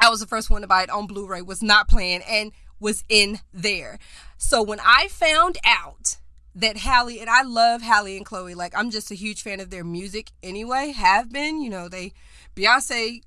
I 0.00 0.10
was 0.10 0.20
the 0.20 0.26
first 0.26 0.50
one 0.50 0.62
to 0.62 0.68
buy 0.68 0.82
it 0.84 0.90
on 0.90 1.06
Blu-ray, 1.06 1.42
was 1.42 1.62
not 1.62 1.88
playing, 1.88 2.22
and 2.28 2.52
was 2.78 3.02
in 3.08 3.40
there. 3.52 3.98
So 4.36 4.62
when 4.62 4.78
I 4.80 5.08
found 5.08 5.58
out 5.64 6.18
that 6.54 6.76
Halle 6.78 7.20
and 7.20 7.30
I 7.30 7.42
love 7.42 7.82
Halle 7.82 8.16
and 8.16 8.26
Chloe. 8.26 8.54
Like 8.54 8.72
I'm 8.76 8.90
just 8.90 9.10
a 9.10 9.14
huge 9.14 9.42
fan 9.42 9.60
of 9.60 9.70
their 9.70 9.84
music 9.84 10.30
anyway. 10.42 10.92
Have 10.92 11.32
been, 11.32 11.60
you 11.60 11.70
know, 11.70 11.88
they 11.88 12.12
Beyonce 12.56 13.22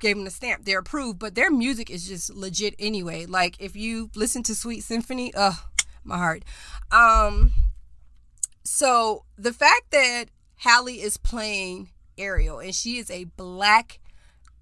gave 0.00 0.16
them 0.16 0.24
the 0.24 0.30
stamp. 0.30 0.64
They're 0.64 0.80
approved, 0.80 1.18
but 1.18 1.34
their 1.34 1.50
music 1.50 1.90
is 1.90 2.06
just 2.06 2.34
legit 2.34 2.74
anyway. 2.78 3.26
Like 3.26 3.56
if 3.60 3.76
you 3.76 4.10
listen 4.14 4.42
to 4.44 4.54
Sweet 4.54 4.82
Symphony, 4.82 5.32
ugh, 5.34 5.56
my 6.04 6.18
heart. 6.18 6.44
Um 6.90 7.52
so 8.64 9.24
the 9.36 9.52
fact 9.52 9.90
that 9.90 10.26
Halle 10.56 10.94
is 10.94 11.16
playing 11.16 11.90
Ariel 12.18 12.58
and 12.58 12.74
she 12.74 12.98
is 12.98 13.10
a 13.10 13.24
black 13.24 14.00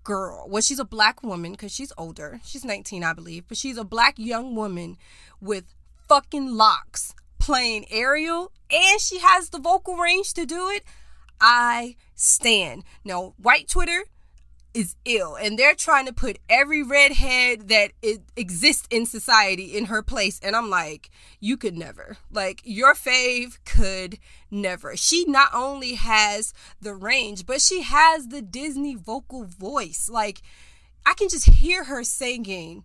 girl. 0.04 0.46
Well, 0.48 0.62
she's 0.62 0.78
a 0.78 0.84
black 0.84 1.22
woman 1.22 1.52
because 1.52 1.72
she's 1.72 1.92
older. 1.96 2.40
She's 2.44 2.64
19, 2.64 3.04
I 3.04 3.12
believe, 3.12 3.44
but 3.48 3.56
she's 3.56 3.76
a 3.76 3.84
black 3.84 4.18
young 4.18 4.54
woman 4.54 4.96
with 5.40 5.64
fucking 6.08 6.50
locks 6.54 7.14
playing 7.42 7.84
Ariel 7.90 8.52
and 8.70 9.00
she 9.00 9.18
has 9.18 9.50
the 9.50 9.58
vocal 9.58 9.96
range 9.96 10.32
to 10.34 10.46
do 10.46 10.68
it. 10.70 10.84
I 11.40 11.96
stand. 12.14 12.84
Now, 13.04 13.34
white 13.36 13.66
Twitter 13.66 14.04
is 14.74 14.94
ill 15.04 15.34
and 15.34 15.58
they're 15.58 15.74
trying 15.74 16.06
to 16.06 16.12
put 16.12 16.38
every 16.48 16.84
redhead 16.84 17.68
that 17.68 17.90
exists 18.36 18.86
in 18.90 19.04
society 19.04 19.76
in 19.76 19.84
her 19.84 20.02
place 20.02 20.40
and 20.42 20.56
i'm 20.56 20.70
like 20.70 21.10
you 21.40 21.58
could 21.58 21.76
never 21.76 22.16
like 22.30 22.62
your 22.64 22.94
fave 22.94 23.58
could 23.66 24.18
never 24.50 24.96
she 24.96 25.26
not 25.26 25.50
only 25.52 25.92
has 25.92 26.54
the 26.80 26.94
range 26.94 27.44
but 27.44 27.60
she 27.60 27.82
has 27.82 28.28
the 28.28 28.40
disney 28.40 28.94
vocal 28.94 29.44
voice 29.44 30.08
like 30.10 30.40
i 31.04 31.12
can 31.12 31.28
just 31.28 31.44
hear 31.50 31.84
her 31.84 32.02
singing 32.02 32.82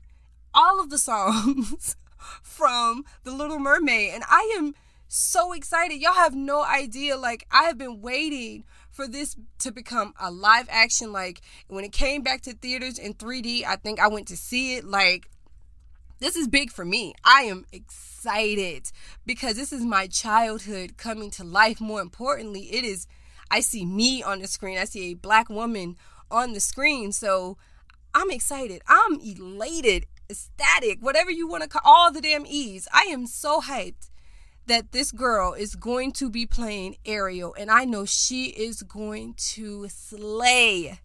all 0.53 0.81
of 0.81 0.89
the 0.89 0.97
songs 0.97 1.95
from 2.41 3.03
the 3.23 3.31
little 3.31 3.59
mermaid 3.59 4.13
and 4.13 4.23
i 4.29 4.53
am 4.57 4.73
so 5.07 5.53
excited 5.53 6.01
y'all 6.01 6.13
have 6.13 6.35
no 6.35 6.63
idea 6.63 7.15
like 7.15 7.45
i 7.51 7.63
have 7.63 7.77
been 7.77 8.01
waiting 8.01 8.63
for 8.97 9.07
this 9.07 9.37
to 9.59 9.71
become 9.71 10.13
a 10.19 10.31
live 10.31 10.67
action. 10.69 11.13
Like 11.13 11.41
when 11.67 11.85
it 11.85 11.91
came 11.93 12.23
back 12.23 12.41
to 12.41 12.53
theaters 12.53 12.97
in 12.97 13.13
3D, 13.13 13.63
I 13.63 13.75
think 13.75 13.99
I 13.99 14.07
went 14.07 14.27
to 14.29 14.35
see 14.35 14.75
it. 14.75 14.83
Like 14.83 15.29
this 16.19 16.35
is 16.35 16.47
big 16.47 16.71
for 16.71 16.83
me. 16.83 17.13
I 17.23 17.43
am 17.43 17.63
excited 17.71 18.91
because 19.25 19.55
this 19.55 19.71
is 19.71 19.85
my 19.85 20.07
childhood 20.07 20.97
coming 20.97 21.29
to 21.31 21.43
life. 21.43 21.79
More 21.79 22.01
importantly, 22.01 22.73
it 22.73 22.83
is 22.83 23.05
I 23.49 23.61
see 23.61 23.85
me 23.85 24.23
on 24.23 24.41
the 24.41 24.47
screen. 24.47 24.79
I 24.79 24.85
see 24.85 25.11
a 25.11 25.13
black 25.13 25.47
woman 25.47 25.95
on 26.31 26.53
the 26.53 26.59
screen. 26.59 27.11
So 27.11 27.57
I'm 28.15 28.31
excited. 28.31 28.81
I'm 28.87 29.19
elated, 29.21 30.07
ecstatic, 30.29 30.99
whatever 31.01 31.31
you 31.31 31.47
want 31.47 31.63
to 31.63 31.69
call 31.69 31.81
all 31.83 32.11
the 32.11 32.21
damn 32.21 32.45
E's. 32.45 32.87
I 32.93 33.03
am 33.03 33.27
so 33.27 33.61
hyped 33.61 34.09
that 34.67 34.91
this 34.91 35.11
girl 35.11 35.53
is 35.53 35.75
going 35.75 36.11
to 36.13 36.29
be 36.29 36.45
playing 36.45 36.97
Ariel, 37.05 37.55
and 37.57 37.71
I 37.71 37.85
know 37.85 38.05
she 38.05 38.47
is 38.47 38.83
going 38.83 39.33
to 39.37 39.87
slay 39.89 40.99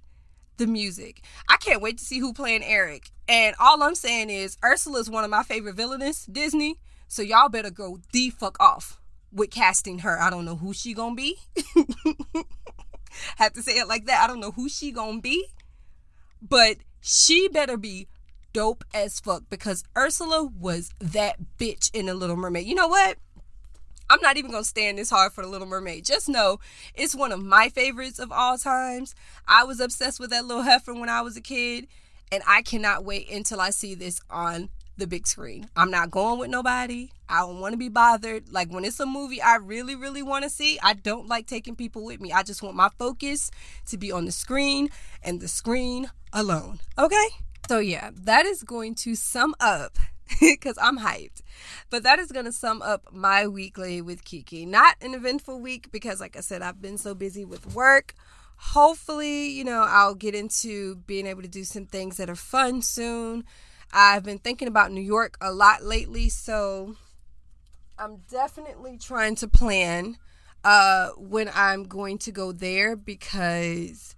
the 0.56 0.66
music. 0.66 1.24
I 1.48 1.56
can't 1.56 1.80
wait 1.80 1.98
to 1.98 2.04
see 2.04 2.18
who 2.18 2.32
playing 2.32 2.64
Eric. 2.64 3.10
And 3.28 3.54
all 3.58 3.82
I'm 3.82 3.94
saying 3.94 4.30
is 4.30 4.56
Ursula 4.64 5.00
is 5.00 5.10
one 5.10 5.24
of 5.24 5.30
my 5.30 5.42
favorite 5.42 5.76
villainous 5.76 6.26
Disney, 6.26 6.78
so 7.08 7.22
y'all 7.22 7.48
better 7.48 7.70
go 7.70 7.98
the 8.12 8.30
fuck 8.30 8.56
off 8.60 9.00
with 9.32 9.50
casting 9.50 10.00
her. 10.00 10.20
I 10.20 10.30
don't 10.30 10.44
know 10.44 10.56
who 10.56 10.72
she 10.72 10.94
gonna 10.94 11.14
be. 11.14 11.38
Have 13.36 13.52
to 13.54 13.62
say 13.62 13.78
it 13.78 13.88
like 13.88 14.06
that. 14.06 14.22
I 14.22 14.26
don't 14.26 14.40
know 14.40 14.50
who 14.50 14.68
she 14.68 14.90
gonna 14.90 15.20
be, 15.20 15.46
but 16.40 16.78
she 17.00 17.48
better 17.48 17.76
be 17.76 18.08
dope 18.52 18.84
as 18.94 19.20
fuck 19.20 19.44
because 19.50 19.84
Ursula 19.96 20.44
was 20.44 20.90
that 20.98 21.36
bitch 21.58 21.90
in 21.94 22.06
the 22.06 22.14
Little 22.14 22.36
Mermaid. 22.36 22.66
You 22.66 22.74
know 22.74 22.88
what? 22.88 23.18
I'm 24.10 24.20
not 24.20 24.36
even 24.36 24.50
gonna 24.50 24.64
stand 24.64 24.98
this 24.98 25.10
hard 25.10 25.32
for 25.32 25.42
the 25.42 25.48
Little 25.48 25.66
Mermaid. 25.66 26.04
Just 26.04 26.28
know 26.28 26.58
it's 26.94 27.14
one 27.14 27.32
of 27.32 27.42
my 27.42 27.68
favorites 27.68 28.18
of 28.18 28.30
all 28.30 28.58
times. 28.58 29.14
I 29.48 29.64
was 29.64 29.80
obsessed 29.80 30.20
with 30.20 30.30
that 30.30 30.44
little 30.44 30.62
heifer 30.64 30.92
when 30.92 31.08
I 31.08 31.22
was 31.22 31.36
a 31.36 31.40
kid, 31.40 31.86
and 32.30 32.42
I 32.46 32.62
cannot 32.62 33.04
wait 33.04 33.30
until 33.30 33.60
I 33.60 33.70
see 33.70 33.94
this 33.94 34.20
on 34.28 34.68
the 34.98 35.06
big 35.06 35.26
screen. 35.26 35.68
I'm 35.74 35.90
not 35.90 36.10
going 36.10 36.38
with 36.38 36.50
nobody. 36.50 37.10
I 37.28 37.40
don't 37.40 37.60
want 37.60 37.72
to 37.72 37.78
be 37.78 37.88
bothered. 37.88 38.52
Like 38.52 38.70
when 38.70 38.84
it's 38.84 39.00
a 39.00 39.06
movie 39.06 39.40
I 39.40 39.56
really, 39.56 39.94
really 39.94 40.22
want 40.22 40.44
to 40.44 40.50
see, 40.50 40.78
I 40.82 40.92
don't 40.92 41.28
like 41.28 41.46
taking 41.46 41.76
people 41.76 42.04
with 42.04 42.20
me. 42.20 42.32
I 42.32 42.42
just 42.42 42.62
want 42.62 42.76
my 42.76 42.90
focus 42.98 43.50
to 43.86 43.96
be 43.96 44.12
on 44.12 44.26
the 44.26 44.32
screen 44.32 44.90
and 45.22 45.40
the 45.40 45.48
screen 45.48 46.10
alone. 46.32 46.80
Okay? 46.98 47.28
So, 47.68 47.78
yeah, 47.78 48.10
that 48.14 48.44
is 48.46 48.62
going 48.62 48.94
to 48.96 49.14
sum 49.14 49.54
up 49.60 49.98
because 50.40 50.76
I'm 50.80 50.98
hyped. 50.98 51.42
But 51.90 52.02
that 52.02 52.18
is 52.18 52.32
going 52.32 52.44
to 52.44 52.52
sum 52.52 52.82
up 52.82 53.12
my 53.12 53.46
weekly 53.46 54.02
with 54.02 54.24
Kiki. 54.24 54.66
Not 54.66 54.96
an 55.00 55.14
eventful 55.14 55.60
week 55.60 55.90
because, 55.92 56.20
like 56.20 56.36
I 56.36 56.40
said, 56.40 56.62
I've 56.62 56.82
been 56.82 56.98
so 56.98 57.14
busy 57.14 57.44
with 57.44 57.74
work. 57.74 58.14
Hopefully, 58.56 59.48
you 59.48 59.64
know, 59.64 59.84
I'll 59.88 60.14
get 60.14 60.34
into 60.34 60.96
being 60.96 61.26
able 61.26 61.42
to 61.42 61.48
do 61.48 61.64
some 61.64 61.86
things 61.86 62.16
that 62.16 62.30
are 62.30 62.36
fun 62.36 62.82
soon. 62.82 63.44
I've 63.92 64.22
been 64.22 64.38
thinking 64.38 64.68
about 64.68 64.92
New 64.92 65.02
York 65.02 65.36
a 65.40 65.52
lot 65.52 65.82
lately, 65.82 66.28
so 66.28 66.96
I'm 67.98 68.22
definitely 68.30 68.98
trying 68.98 69.34
to 69.36 69.48
plan 69.48 70.16
uh 70.64 71.10
when 71.16 71.50
I'm 71.54 71.82
going 71.84 72.18
to 72.18 72.30
go 72.30 72.52
there 72.52 72.94
because 72.94 74.14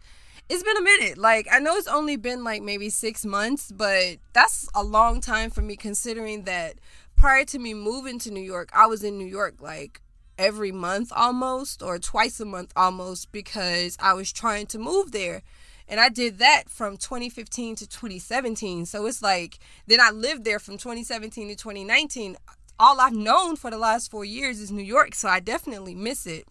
it's 0.49 0.63
been 0.63 0.77
a 0.77 0.83
minute. 0.83 1.19
Like 1.19 1.49
I 1.51 1.59
know 1.59 1.77
it's 1.77 1.89
only 1.89 2.17
been 2.17 2.45
like 2.45 2.63
maybe 2.63 2.91
6 2.91 3.25
months, 3.25 3.73
but 3.73 4.19
that's 4.33 4.69
a 4.75 4.83
long 4.83 5.21
time 5.21 5.51
for 5.51 5.63
me 5.63 5.77
considering 5.77 6.45
that 6.45 6.75
prior 7.17 7.45
to 7.47 7.59
me 7.59 7.75
moving 7.75 8.19
to 8.21 8.31
New 8.31 8.43
York, 8.43 8.71
I 8.75 8.87
was 8.87 9.03
in 9.03 9.19
New 9.19 9.27
York 9.27 9.57
like 9.61 10.01
every 10.37 10.73
month 10.73 11.13
almost 11.15 11.83
or 11.83 11.99
twice 11.99 12.41
a 12.41 12.45
month 12.45 12.73
almost 12.77 13.31
because 13.33 13.97
I 14.01 14.15
was 14.15 14.33
trying 14.33 14.67
to 14.67 14.79
move 14.79 15.13
there. 15.13 15.43
And 15.87 16.01
I 16.01 16.09
did 16.09 16.39
that 16.39 16.65
from 16.69 16.97
2015 16.97 17.77
to 17.77 17.87
2017. 17.87 18.87
So 18.87 19.07
it's 19.07 19.23
like 19.23 19.59
then 19.87 20.01
I 20.01 20.11
lived 20.11 20.45
there 20.45 20.59
from 20.59 20.77
2017 20.79 21.49
to 21.49 21.55
2019. 21.55 22.37
All 22.79 23.01
I've 23.01 23.15
known 23.15 23.57
for 23.57 23.71
the 23.71 23.79
last 23.79 24.11
4 24.11 24.25
years 24.25 24.61
is 24.61 24.73
New 24.73 24.83
York, 24.83 25.15
so 25.15 25.29
I 25.29 25.41
definitely 25.41 25.95
miss 25.95 26.27
it. 26.27 26.49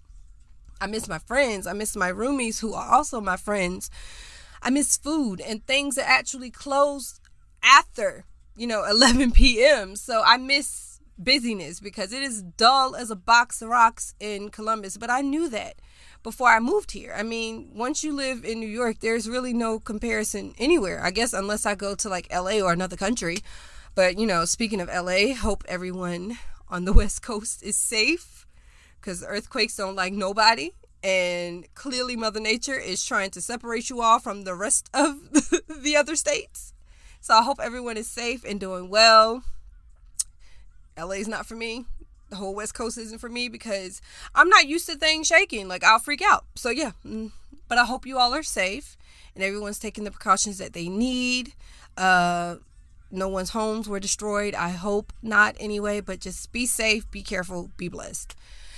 I 0.84 0.88
miss 0.88 1.08
my 1.08 1.20
friends. 1.20 1.66
I 1.66 1.72
miss 1.72 1.96
my 1.96 2.12
roomies 2.12 2.60
who 2.60 2.74
are 2.74 2.94
also 2.94 3.22
my 3.22 3.38
friends. 3.38 3.90
I 4.62 4.70
miss 4.70 4.98
food 4.98 5.40
and 5.40 5.66
things 5.66 5.96
that 5.96 6.10
actually 6.10 6.52
close 6.52 7.22
after, 7.64 8.26
you 8.58 8.68
know, 8.68 8.84
11 8.90 9.32
p.m. 9.32 9.96
So 9.96 10.22
I 10.26 10.36
miss 10.36 11.00
busyness 11.18 11.80
because 11.80 12.12
it 12.12 12.22
is 12.22 12.44
dull 12.44 12.98
as 12.98 13.10
a 13.10 13.16
box 13.16 13.62
of 13.62 13.70
rocks 13.70 14.14
in 14.20 14.50
Columbus. 14.50 14.98
But 14.98 15.10
I 15.10 15.22
knew 15.22 15.48
that 15.52 15.76
before 16.22 16.50
I 16.50 16.60
moved 16.60 16.92
here. 16.92 17.16
I 17.18 17.24
mean, 17.24 17.72
once 17.74 18.04
you 18.04 18.14
live 18.14 18.44
in 18.44 18.60
New 18.60 18.68
York, 18.68 19.00
there's 19.00 19.30
really 19.30 19.54
no 19.54 19.80
comparison 19.80 20.54
anywhere. 20.58 21.02
I 21.02 21.12
guess 21.12 21.32
unless 21.32 21.66
I 21.66 21.76
go 21.76 21.96
to 21.96 22.10
like 22.10 22.28
LA 22.30 22.60
or 22.60 22.74
another 22.74 22.98
country. 22.98 23.38
But, 23.96 24.20
you 24.20 24.26
know, 24.26 24.44
speaking 24.44 24.82
of 24.82 24.90
LA, 24.90 25.34
hope 25.34 25.64
everyone 25.66 26.40
on 26.68 26.84
the 26.84 26.92
West 27.02 27.22
Coast 27.22 27.64
is 27.64 27.78
safe 27.78 28.46
because 29.04 29.24
earthquakes 29.28 29.76
don't 29.76 29.96
like 29.96 30.14
nobody. 30.14 30.72
And 31.04 31.68
clearly, 31.76 32.16
Mother 32.16 32.40
Nature 32.40 32.80
is 32.80 33.04
trying 33.04 33.32
to 33.32 33.42
separate 33.42 33.90
you 33.90 34.02
all 34.02 34.20
from 34.20 34.44
the 34.44 34.56
rest 34.56 34.90
of 34.94 35.20
the 35.68 35.98
other 35.98 36.16
states. 36.16 36.74
So 37.20 37.34
I 37.34 37.44
hope 37.44 37.60
everyone 37.62 37.98
is 37.98 38.10
safe 38.10 38.46
and 38.46 38.60
doing 38.60 38.90
well. 38.90 39.44
LA 40.98 41.16
is 41.16 41.28
not 41.28 41.46
for 41.46 41.56
me. 41.56 41.86
The 42.30 42.38
whole 42.38 42.56
West 42.56 42.74
Coast 42.74 42.98
isn't 42.98 43.20
for 43.20 43.30
me 43.30 43.50
because 43.50 44.02
I'm 44.34 44.50
not 44.50 44.68
used 44.68 44.88
to 44.88 44.96
things 44.96 45.28
shaking. 45.28 45.68
Like, 45.68 45.84
I'll 45.84 46.00
freak 46.00 46.22
out. 46.22 46.46
So, 46.56 46.70
yeah. 46.70 46.92
Mm, 47.06 47.32
but 47.68 47.78
I 47.78 47.86
hope 47.86 48.06
you 48.06 48.18
all 48.18 48.34
are 48.34 48.44
safe 48.44 48.96
and 49.36 49.44
everyone's 49.44 49.80
taking 49.80 50.06
the 50.06 50.12
precautions 50.12 50.58
that 50.60 50.74
they 50.74 50.88
need. 50.88 51.54
Uh, 51.98 52.56
no 53.12 53.28
one's 53.28 53.50
homes 53.50 53.90
were 53.90 54.00
destroyed. 54.00 54.56
I 54.56 54.70
hope 54.70 55.12
not 55.22 55.56
anyway, 55.60 56.00
but 56.00 56.20
just 56.22 56.52
be 56.52 56.66
safe, 56.66 57.10
be 57.12 57.22
careful, 57.22 57.72
be 57.78 57.90
blessed. 57.90 58.36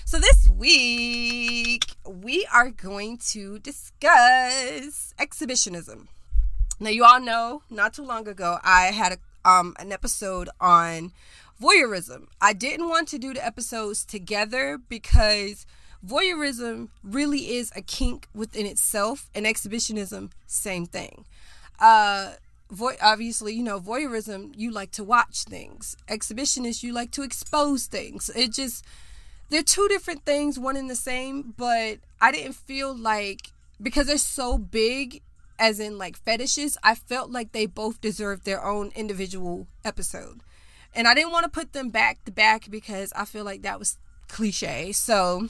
So, 0.08 0.20
this 0.20 0.48
week 0.48 1.96
we 2.08 2.48
are 2.54 2.70
going 2.70 3.18
to 3.32 3.58
discuss 3.58 5.16
exhibitionism. 5.18 6.10
Now, 6.80 6.92
you 6.92 7.04
all 7.04 7.20
know 7.20 7.64
not 7.72 7.96
too 7.96 8.06
long 8.06 8.28
ago 8.28 8.60
I 8.64 8.92
had 8.92 9.14
a, 9.14 9.50
um, 9.50 9.76
an 9.80 9.92
episode 9.92 10.48
on 10.62 11.12
voyeurism. 11.60 12.28
I 12.40 12.54
didn't 12.54 12.88
want 12.88 13.08
to 13.10 13.18
do 13.18 13.34
the 13.34 13.44
episodes 13.44 14.06
together 14.06 14.78
because 14.78 15.66
voyeurism 16.06 16.90
really 17.04 17.56
is 17.56 17.72
a 17.76 17.82
kink 17.82 18.28
within 18.32 18.68
itself, 18.68 19.32
and 19.34 19.48
exhibitionism, 19.48 20.30
same 20.46 20.86
thing. 20.86 21.26
Uh, 21.80 22.34
obviously, 23.02 23.56
you 23.56 23.64
know, 23.64 23.80
voyeurism, 23.80 24.54
you 24.56 24.70
like 24.70 24.92
to 24.92 25.04
watch 25.04 25.46
things. 25.46 25.98
Exhibitionist, 26.08 26.84
you 26.84 26.94
like 26.94 27.10
to 27.10 27.24
expose 27.24 27.88
things. 27.88 28.30
It 28.36 28.54
just, 28.54 28.86
they're 29.50 29.64
two 29.64 29.88
different 29.88 30.26
things, 30.26 30.58
one 30.58 30.78
and 30.78 30.90
the 30.90 30.96
same, 30.96 31.54
but 31.58 32.00
I 32.20 32.32
didn't 32.32 32.56
feel 32.56 32.96
like, 32.96 33.52
because 33.82 34.08
they're 34.08 34.18
so 34.18 34.58
big, 34.58 35.22
as 35.60 35.80
in 35.80 35.98
like 35.98 36.18
fetishes, 36.18 36.78
I 36.84 36.96
felt 36.96 37.32
like 37.32 37.52
they 37.52 37.66
both 37.66 38.02
deserved 38.02 38.46
their 38.46 38.64
own 38.64 38.92
individual 38.96 39.68
episode. 39.84 40.42
And 40.94 41.08
I 41.08 41.14
didn't 41.14 41.32
want 41.32 41.44
to 41.44 41.50
put 41.50 41.74
them 41.74 41.90
back 41.90 42.24
to 42.26 42.32
back 42.32 42.70
because 42.70 43.12
I 43.16 43.26
feel 43.26 43.44
like 43.44 43.62
that 43.64 43.80
was 43.80 43.98
cliche. 44.28 44.92
So 44.92 45.50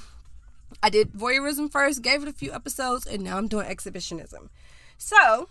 I 0.81 0.89
did 0.89 1.13
voyeurism 1.13 1.71
first, 1.71 2.01
gave 2.01 2.23
it 2.23 2.27
a 2.27 2.33
few 2.33 2.51
episodes, 2.51 3.05
and 3.05 3.23
now 3.23 3.37
I'm 3.37 3.47
doing 3.47 3.67
exhibitionism. 3.67 4.49
So, 4.97 5.49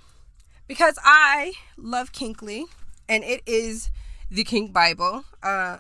because 0.67 0.99
I 1.03 1.53
love 1.77 2.13
Kinkly 2.13 2.67
and 3.09 3.23
it 3.25 3.43
is 3.47 3.91
the 4.31 4.45
Kink 4.45 4.73
Bible, 4.73 5.25
uh, 5.43 5.79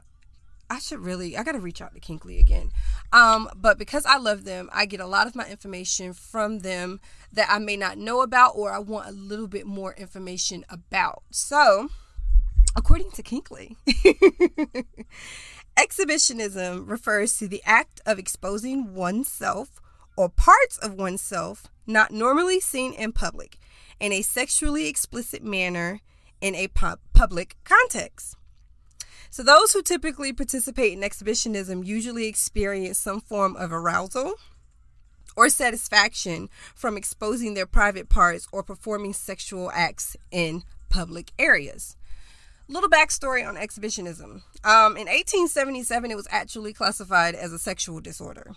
I 0.70 0.78
should 0.78 1.00
really, 1.00 1.36
I 1.36 1.42
gotta 1.42 1.60
reach 1.60 1.80
out 1.80 1.94
to 1.94 2.00
Kinkly 2.00 2.38
again. 2.38 2.70
Um, 3.12 3.48
but 3.54 3.78
because 3.78 4.06
I 4.06 4.16
love 4.16 4.44
them, 4.44 4.70
I 4.72 4.86
get 4.86 5.00
a 5.00 5.06
lot 5.06 5.26
of 5.26 5.34
my 5.34 5.46
information 5.48 6.12
from 6.12 6.60
them 6.60 7.00
that 7.32 7.48
I 7.50 7.58
may 7.58 7.76
not 7.76 7.98
know 7.98 8.22
about 8.22 8.52
or 8.56 8.72
I 8.72 8.78
want 8.78 9.08
a 9.08 9.12
little 9.12 9.48
bit 9.48 9.66
more 9.66 9.94
information 9.94 10.64
about. 10.68 11.22
So, 11.30 11.88
according 12.76 13.10
to 13.12 13.22
Kinkly, 13.22 13.76
exhibitionism 15.76 16.86
refers 16.86 17.36
to 17.38 17.48
the 17.48 17.62
act 17.64 18.00
of 18.06 18.18
exposing 18.18 18.94
oneself 18.94 19.80
or 20.16 20.28
parts 20.28 20.78
of 20.78 20.94
oneself 20.94 21.66
not 21.86 22.10
normally 22.10 22.60
seen 22.60 22.92
in 22.94 23.12
public 23.12 23.58
in 24.00 24.12
a 24.12 24.22
sexually 24.22 24.86
explicit 24.86 25.42
manner 25.42 26.00
in 26.40 26.54
a 26.54 26.68
pu- 26.68 26.96
public 27.12 27.56
context. 27.64 28.36
So, 29.34 29.42
those 29.42 29.72
who 29.72 29.82
typically 29.82 30.32
participate 30.32 30.92
in 30.92 31.02
exhibitionism 31.02 31.82
usually 31.82 32.28
experience 32.28 33.00
some 33.00 33.20
form 33.20 33.56
of 33.56 33.72
arousal 33.72 34.34
or 35.34 35.48
satisfaction 35.48 36.48
from 36.72 36.96
exposing 36.96 37.54
their 37.54 37.66
private 37.66 38.08
parts 38.08 38.46
or 38.52 38.62
performing 38.62 39.12
sexual 39.12 39.72
acts 39.74 40.16
in 40.30 40.62
public 40.88 41.32
areas. 41.36 41.96
Little 42.68 42.88
backstory 42.88 43.44
on 43.44 43.56
exhibitionism. 43.56 44.44
Um, 44.62 44.96
in 44.96 45.08
1877, 45.08 46.12
it 46.12 46.14
was 46.14 46.28
actually 46.30 46.72
classified 46.72 47.34
as 47.34 47.52
a 47.52 47.58
sexual 47.58 47.98
disorder. 47.98 48.52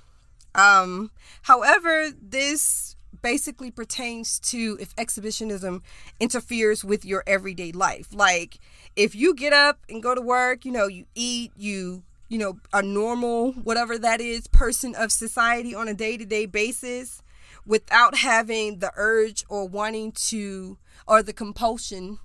Um, 0.53 1.09
however, 1.41 2.11
this 2.11 2.96
basically 3.27 3.69
pertains 3.69 4.39
to 4.39 4.77
if 4.79 4.95
exhibitionism 4.95 5.83
interferes 6.17 6.81
with 6.81 7.03
your 7.03 7.25
everyday 7.27 7.73
life. 7.73 8.07
Like 8.13 8.57
if 8.95 9.15
you 9.15 9.35
get 9.35 9.51
up 9.51 9.79
and 9.89 10.01
go 10.01 10.15
to 10.15 10.21
work, 10.21 10.63
you 10.63 10.71
know, 10.71 10.87
you 10.87 11.07
eat, 11.13 11.51
you 11.57 12.03
you 12.29 12.37
know, 12.37 12.57
a 12.71 12.81
normal 12.81 13.51
whatever 13.51 13.97
that 13.97 14.21
is 14.21 14.47
person 14.47 14.95
of 14.95 15.11
society 15.11 15.75
on 15.75 15.89
a 15.89 15.93
day-to-day 15.93 16.45
basis 16.45 17.21
without 17.65 18.15
having 18.15 18.79
the 18.79 18.93
urge 18.95 19.43
or 19.49 19.67
wanting 19.67 20.13
to 20.13 20.77
or 21.05 21.21
the 21.21 21.33
compulsion 21.33 22.19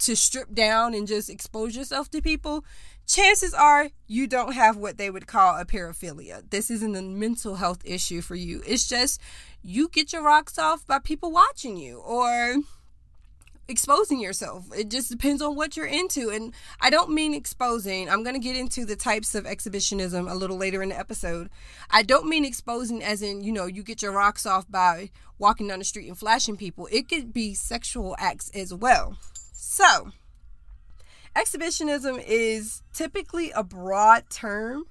to 0.00 0.16
strip 0.16 0.54
down 0.54 0.94
and 0.94 1.06
just 1.06 1.30
expose 1.30 1.76
yourself 1.76 2.10
to 2.10 2.20
people, 2.20 2.64
chances 3.06 3.54
are 3.54 3.90
you 4.06 4.26
don't 4.26 4.52
have 4.52 4.76
what 4.76 4.98
they 4.98 5.10
would 5.10 5.26
call 5.26 5.58
a 5.58 5.64
paraphilia. 5.64 6.42
This 6.50 6.70
isn't 6.70 6.96
a 6.96 7.02
mental 7.02 7.56
health 7.56 7.82
issue 7.84 8.20
for 8.20 8.34
you. 8.34 8.62
It's 8.66 8.88
just 8.88 9.20
you 9.62 9.88
get 9.88 10.12
your 10.12 10.22
rocks 10.22 10.58
off 10.58 10.86
by 10.86 10.98
people 10.98 11.30
watching 11.30 11.76
you 11.76 11.98
or 11.98 12.56
exposing 13.70 14.20
yourself. 14.20 14.66
It 14.76 14.90
just 14.90 15.10
depends 15.10 15.40
on 15.40 15.54
what 15.54 15.76
you're 15.76 15.86
into. 15.86 16.30
And 16.30 16.52
I 16.80 16.90
don't 16.90 17.10
mean 17.10 17.32
exposing. 17.32 18.10
I'm 18.10 18.22
going 18.22 18.34
to 18.34 18.40
get 18.40 18.56
into 18.56 18.84
the 18.84 18.96
types 18.96 19.34
of 19.34 19.46
exhibitionism 19.46 20.28
a 20.28 20.34
little 20.34 20.56
later 20.56 20.82
in 20.82 20.90
the 20.90 20.98
episode. 20.98 21.48
I 21.88 22.02
don't 22.02 22.28
mean 22.28 22.44
exposing 22.44 23.02
as 23.02 23.22
in, 23.22 23.42
you 23.42 23.52
know, 23.52 23.66
you 23.66 23.82
get 23.82 24.02
your 24.02 24.12
rocks 24.12 24.44
off 24.44 24.70
by 24.70 25.10
walking 25.38 25.68
down 25.68 25.78
the 25.78 25.84
street 25.84 26.08
and 26.08 26.18
flashing 26.18 26.56
people. 26.56 26.88
It 26.90 27.08
could 27.08 27.32
be 27.32 27.54
sexual 27.54 28.16
acts 28.18 28.50
as 28.50 28.74
well. 28.74 29.16
So, 29.72 30.10
exhibitionism 31.36 32.18
is 32.18 32.82
typically 32.92 33.52
a 33.52 33.62
broad 33.62 34.28
term 34.28 34.86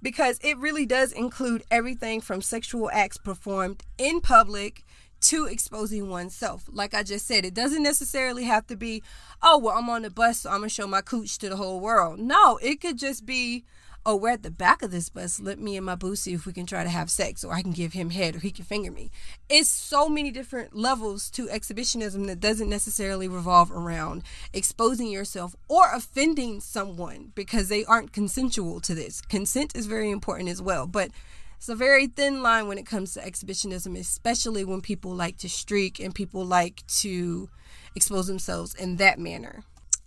because 0.00 0.38
it 0.40 0.56
really 0.56 0.86
does 0.86 1.10
include 1.10 1.64
everything 1.68 2.20
from 2.20 2.40
sexual 2.40 2.88
acts 2.92 3.16
performed 3.16 3.82
in 3.98 4.20
public 4.20 4.84
to 5.22 5.46
exposing 5.46 6.10
oneself. 6.10 6.66
Like 6.70 6.94
I 6.94 7.02
just 7.02 7.26
said, 7.26 7.44
it 7.44 7.54
doesn't 7.54 7.82
necessarily 7.82 8.44
have 8.44 8.68
to 8.68 8.76
be, 8.76 9.02
oh, 9.42 9.58
well, 9.58 9.76
I'm 9.76 9.90
on 9.90 10.02
the 10.02 10.10
bus, 10.10 10.42
so 10.42 10.50
I'm 10.50 10.62
to 10.62 10.68
show 10.68 10.86
my 10.86 11.00
cooch 11.00 11.36
to 11.38 11.48
the 11.48 11.56
whole 11.56 11.80
world. 11.80 12.20
No, 12.20 12.56
it 12.62 12.80
could 12.80 12.98
just 12.98 13.26
be, 13.26 13.64
oh, 14.06 14.16
we're 14.16 14.30
at 14.30 14.42
the 14.42 14.50
back 14.50 14.82
of 14.82 14.90
this 14.90 15.08
bus. 15.08 15.40
Let 15.40 15.58
me 15.58 15.76
and 15.76 15.84
my 15.84 15.94
boo 15.94 16.16
see 16.16 16.32
if 16.32 16.46
we 16.46 16.52
can 16.52 16.66
try 16.66 16.82
to 16.82 16.88
have 16.88 17.10
sex, 17.10 17.44
or 17.44 17.52
I 17.52 17.62
can 17.62 17.72
give 17.72 17.92
him 17.92 18.10
head, 18.10 18.36
or 18.36 18.38
he 18.38 18.50
can 18.50 18.64
finger 18.64 18.90
me. 18.90 19.10
It's 19.48 19.68
so 19.68 20.08
many 20.08 20.30
different 20.30 20.74
levels 20.74 21.30
to 21.32 21.48
exhibitionism 21.50 22.24
that 22.26 22.40
doesn't 22.40 22.68
necessarily 22.68 23.28
revolve 23.28 23.70
around 23.70 24.22
exposing 24.52 25.08
yourself 25.08 25.54
or 25.68 25.92
offending 25.92 26.60
someone 26.60 27.32
because 27.34 27.68
they 27.68 27.84
aren't 27.84 28.12
consensual 28.12 28.80
to 28.80 28.94
this. 28.94 29.20
Consent 29.20 29.76
is 29.76 29.86
very 29.86 30.10
important 30.10 30.48
as 30.48 30.62
well, 30.62 30.86
but 30.86 31.10
it's 31.56 31.68
a 31.68 31.74
very 31.74 32.06
thin 32.06 32.42
line 32.42 32.68
when 32.68 32.78
it 32.78 32.86
comes 32.86 33.12
to 33.14 33.24
exhibitionism, 33.24 33.94
especially 33.94 34.64
when 34.64 34.80
people 34.80 35.14
like 35.14 35.36
to 35.38 35.48
streak 35.48 36.00
and 36.00 36.14
people 36.14 36.42
like 36.42 36.86
to 36.86 37.50
expose 37.94 38.28
themselves 38.28 38.74
in 38.74 38.96
that 38.96 39.18
manner. 39.18 39.64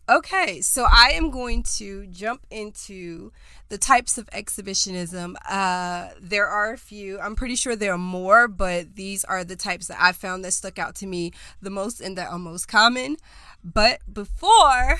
Okay, 0.09 0.59
so 0.59 0.83
I 0.83 1.11
am 1.13 1.31
going 1.31 1.63
to 1.77 2.05
jump 2.07 2.45
into 2.51 3.31
the 3.69 3.77
types 3.77 4.17
of 4.17 4.29
exhibitionism. 4.33 5.37
Uh, 5.49 6.09
there 6.19 6.45
are 6.45 6.73
a 6.73 6.77
few. 6.77 7.17
I'm 7.21 7.37
pretty 7.37 7.55
sure 7.55 7.73
there 7.73 7.93
are 7.93 7.97
more, 7.97 8.49
but 8.49 8.97
these 8.97 9.23
are 9.23 9.45
the 9.45 9.55
types 9.55 9.87
that 9.87 9.97
I 10.01 10.11
found 10.11 10.43
that 10.43 10.51
stuck 10.51 10.77
out 10.77 10.95
to 10.95 11.07
me 11.07 11.31
the 11.61 11.69
most 11.69 12.01
and 12.01 12.17
that 12.17 12.29
are 12.29 12.37
most 12.37 12.67
common. 12.67 13.15
But 13.63 14.01
before 14.11 14.49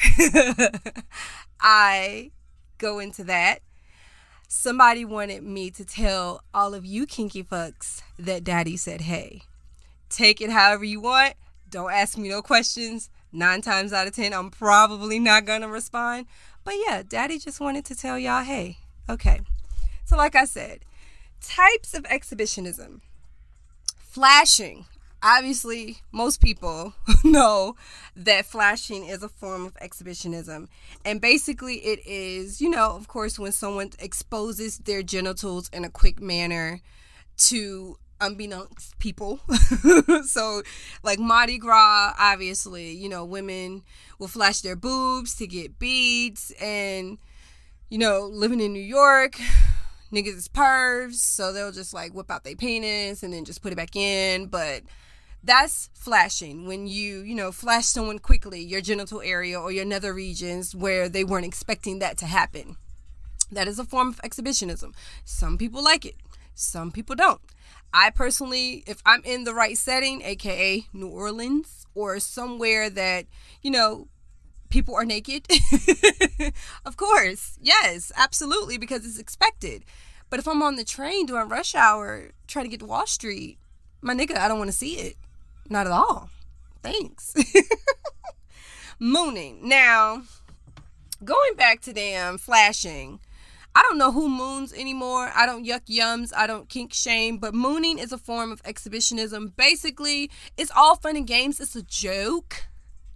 I 1.59 2.31
go 2.77 2.99
into 2.99 3.25
that, 3.25 3.59
somebody 4.47 5.03
wanted 5.03 5.43
me 5.43 5.69
to 5.71 5.83
tell 5.83 6.45
all 6.53 6.73
of 6.73 6.85
you 6.85 7.05
kinky 7.05 7.43
fucks 7.43 8.03
that 8.17 8.45
daddy 8.45 8.77
said, 8.77 9.01
hey, 9.01 9.41
take 10.09 10.39
it 10.39 10.49
however 10.49 10.85
you 10.85 11.01
want. 11.01 11.33
Don't 11.69 11.91
ask 11.91 12.17
me 12.17 12.29
no 12.29 12.41
questions 12.41 13.09
nine 13.33 13.61
times 13.61 13.91
out 13.91 14.07
of 14.07 14.13
ten, 14.13 14.33
I'm 14.33 14.51
probably 14.51 15.19
not 15.19 15.45
gonna 15.45 15.67
respond. 15.67 16.27
But 16.63 16.75
yeah, 16.85 17.03
daddy 17.07 17.39
just 17.39 17.59
wanted 17.59 17.85
to 17.85 17.95
tell 17.95 18.17
y'all, 18.17 18.43
hey, 18.43 18.77
okay. 19.09 19.41
So, 20.05 20.15
like 20.15 20.35
I 20.35 20.45
said, 20.45 20.79
types 21.41 21.93
of 21.93 22.05
exhibitionism 22.05 23.01
flashing. 23.97 24.85
Obviously, 25.25 26.01
most 26.11 26.41
people 26.41 26.93
know 27.23 27.75
that 28.15 28.45
flashing 28.45 29.05
is 29.05 29.23
a 29.23 29.29
form 29.29 29.65
of 29.65 29.75
exhibitionism. 29.77 30.67
And 31.05 31.21
basically, 31.21 31.75
it 31.75 32.05
is, 32.05 32.61
you 32.61 32.69
know, 32.69 32.91
of 32.91 33.07
course, 33.07 33.39
when 33.39 33.53
someone 33.53 33.91
exposes 33.99 34.79
their 34.79 35.01
genitals 35.01 35.69
in 35.71 35.85
a 35.85 35.89
quick 35.89 36.21
manner 36.21 36.81
to 37.37 37.97
unbeknownst 38.21 38.97
people. 38.99 39.39
so, 40.25 40.63
like 41.03 41.19
Mardi 41.19 41.57
Gras, 41.57 42.13
obviously, 42.17 42.91
you 42.91 43.09
know, 43.09 43.25
women 43.25 43.83
will 44.19 44.27
flash 44.27 44.61
their 44.61 44.75
boobs 44.75 45.35
to 45.35 45.47
get 45.47 45.79
beads, 45.79 46.51
and 46.61 47.17
you 47.89 47.97
know, 47.97 48.21
living 48.21 48.59
in 48.59 48.73
New 48.73 48.81
York, 48.81 49.33
niggas 50.11 50.37
is 50.37 50.47
pervs, 50.47 51.15
so 51.15 51.53
they'll 51.53 51.71
just 51.71 51.93
like 51.93 52.13
whip 52.13 52.31
out 52.31 52.43
their 52.43 52.55
penis 52.55 53.23
and 53.23 53.33
then 53.33 53.45
just 53.45 53.61
put 53.61 53.71
it 53.71 53.75
back 53.75 53.95
in. 53.95 54.47
But 54.47 54.83
that's 55.43 55.89
flashing 55.93 56.65
when 56.65 56.87
you, 56.87 57.19
you 57.19 57.35
know, 57.35 57.51
flash 57.51 57.85
someone 57.85 58.19
quickly, 58.19 58.61
your 58.61 58.81
genital 58.81 59.21
area 59.21 59.59
or 59.59 59.71
your 59.71 59.85
nether 59.85 60.13
regions 60.13 60.73
where 60.73 61.09
they 61.09 61.23
weren't 61.23 61.45
expecting 61.45 61.99
that 61.99 62.17
to 62.19 62.25
happen. 62.25 62.77
That 63.51 63.67
is 63.67 63.77
a 63.77 63.83
form 63.83 64.07
of 64.07 64.21
exhibitionism. 64.23 64.93
Some 65.25 65.57
people 65.57 65.83
like 65.83 66.05
it, 66.05 66.15
some 66.55 66.91
people 66.91 67.15
don't. 67.15 67.41
I 67.93 68.09
personally, 68.09 68.83
if 68.87 69.01
I'm 69.05 69.21
in 69.23 69.43
the 69.43 69.53
right 69.53 69.77
setting, 69.77 70.21
aka 70.23 70.85
New 70.93 71.07
Orleans, 71.07 71.85
or 71.93 72.19
somewhere 72.19 72.89
that, 72.89 73.25
you 73.61 73.69
know, 73.69 74.07
people 74.69 74.95
are 74.95 75.05
naked, 75.05 75.45
of 76.85 76.97
course, 76.97 77.59
yes, 77.61 78.11
absolutely, 78.15 78.77
because 78.77 79.05
it's 79.05 79.19
expected. 79.19 79.83
But 80.31 80.39
if 80.39 80.47
I'm 80.47 80.63
on 80.63 80.77
the 80.77 80.83
train 80.83 81.27
during 81.27 81.47
rush 81.47 81.75
hour 81.75 82.31
trying 82.47 82.65
to 82.65 82.69
get 82.69 82.79
to 82.79 82.87
Wall 82.87 83.05
Street, 83.05 83.59
my 84.01 84.15
nigga, 84.15 84.35
I 84.37 84.47
don't 84.47 84.57
want 84.57 84.71
to 84.71 84.75
see 84.75 84.95
it. 84.95 85.15
Not 85.69 85.85
at 85.85 85.93
all. 85.93 86.29
Thanks. 86.81 87.35
Mooning. 88.99 89.67
Now, 89.67 90.23
going 91.23 91.53
back 91.55 91.81
to 91.81 91.93
them 91.93 92.37
flashing 92.37 93.19
I 93.75 93.81
don't 93.81 93.97
know 93.97 94.11
who 94.11 94.29
moons 94.29 94.71
anymore. 94.73 95.31
I 95.33 95.45
don't 95.45 95.65
yuck 95.65 95.85
yums. 95.87 96.31
I 96.35 96.45
don't 96.45 96.69
kink 96.69 96.93
shame. 96.93 97.37
But 97.37 97.55
mooning 97.55 97.97
is 97.97 98.11
a 98.11 98.17
form 98.17 98.51
of 98.51 98.61
exhibitionism. 98.65 99.53
Basically, 99.55 100.29
it's 100.57 100.71
all 100.75 100.95
fun 100.95 101.15
and 101.15 101.25
games. 101.25 101.59
It's 101.59 101.75
a 101.75 101.81
joke. 101.81 102.65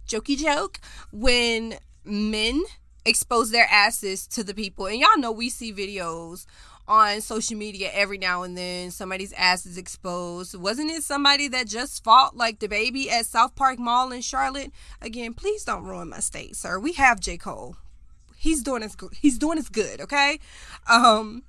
jokey 0.08 0.36
joke 0.36 0.80
when 1.12 1.74
men 2.04 2.62
expose 3.04 3.50
their 3.50 3.68
asses 3.70 4.26
to 4.28 4.42
the 4.42 4.54
people. 4.54 4.86
And 4.86 4.98
y'all 4.98 5.16
know 5.18 5.30
we 5.30 5.48
see 5.48 5.72
videos 5.72 6.46
on 6.88 7.20
social 7.20 7.56
media 7.56 7.90
every 7.92 8.18
now 8.18 8.42
and 8.42 8.56
then 8.56 8.90
somebody's 8.90 9.32
ass 9.34 9.66
is 9.66 9.76
exposed. 9.76 10.54
Wasn't 10.54 10.90
it 10.90 11.02
somebody 11.02 11.46
that 11.48 11.68
just 11.68 12.02
fought 12.02 12.36
like 12.36 12.58
the 12.58 12.68
baby 12.68 13.10
at 13.10 13.26
South 13.26 13.54
Park 13.54 13.78
Mall 13.78 14.10
in 14.10 14.22
Charlotte? 14.22 14.72
Again, 15.00 15.34
please 15.34 15.64
don't 15.64 15.84
ruin 15.84 16.08
my 16.08 16.20
state, 16.20 16.56
sir. 16.56 16.78
We 16.78 16.92
have 16.94 17.20
J. 17.20 17.36
Cole. 17.36 17.76
He's 18.38 18.62
doing 18.62 18.82
his 18.82 18.96
he's 19.20 19.38
doing 19.38 19.56
his 19.56 19.68
good, 19.68 20.00
okay? 20.00 20.38
Um 20.88 21.42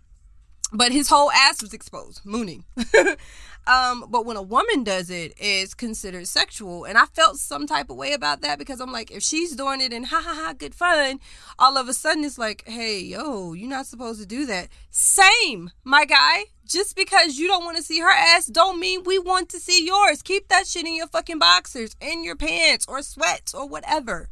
but 0.72 0.92
his 0.92 1.10
whole 1.10 1.32
ass 1.32 1.62
was 1.62 1.74
exposed, 1.74 2.22
mooning. 2.24 2.64
um, 3.68 4.06
but 4.10 4.26
when 4.26 4.38
a 4.38 4.42
woman 4.42 4.84
does 4.84 5.10
it, 5.10 5.34
it's 5.38 5.74
considered 5.74 6.28
sexual. 6.28 6.86
And 6.86 6.98
I 6.98 7.06
felt 7.06 7.38
some 7.38 7.66
type 7.66 7.90
of 7.90 7.98
way 7.98 8.14
about 8.14 8.42
that 8.42 8.60
because 8.60 8.80
I'm 8.80 8.92
like, 8.92 9.10
if 9.10 9.24
she's 9.24 9.56
doing 9.56 9.82
it 9.82 9.94
and 9.94 10.06
ha 10.06 10.22
ha 10.24 10.34
ha, 10.34 10.54
good 10.54 10.76
fun, 10.76 11.20
all 11.58 11.78
of 11.78 11.90
a 11.90 11.94
sudden 11.94 12.24
it's 12.24 12.38
like, 12.38 12.64
hey, 12.68 13.00
yo, 13.00 13.54
you're 13.54 13.70
not 13.70 13.88
supposed 13.88 14.20
to 14.22 14.28
do 14.28 14.46
that. 14.46 14.68
Same, 14.92 15.72
my 15.84 16.06
guy. 16.06 16.46
Just 16.66 16.96
because 16.96 17.40
you 17.40 17.48
don't 17.48 17.66
want 17.66 17.78
to 17.78 17.84
see 17.84 18.00
her 18.00 18.12
ass 18.12 18.46
don't 18.46 18.80
mean 18.80 19.04
we 19.04 19.18
want 19.18 19.50
to 19.50 19.60
see 19.60 19.84
yours. 19.84 20.22
Keep 20.22 20.50
that 20.50 20.68
shit 20.68 20.86
in 20.86 20.96
your 20.96 21.08
fucking 21.08 21.40
boxers, 21.40 21.96
in 22.00 22.24
your 22.24 22.36
pants, 22.36 22.86
or 22.88 23.02
sweats, 23.02 23.56
or 23.56 23.68
whatever. 23.68 24.30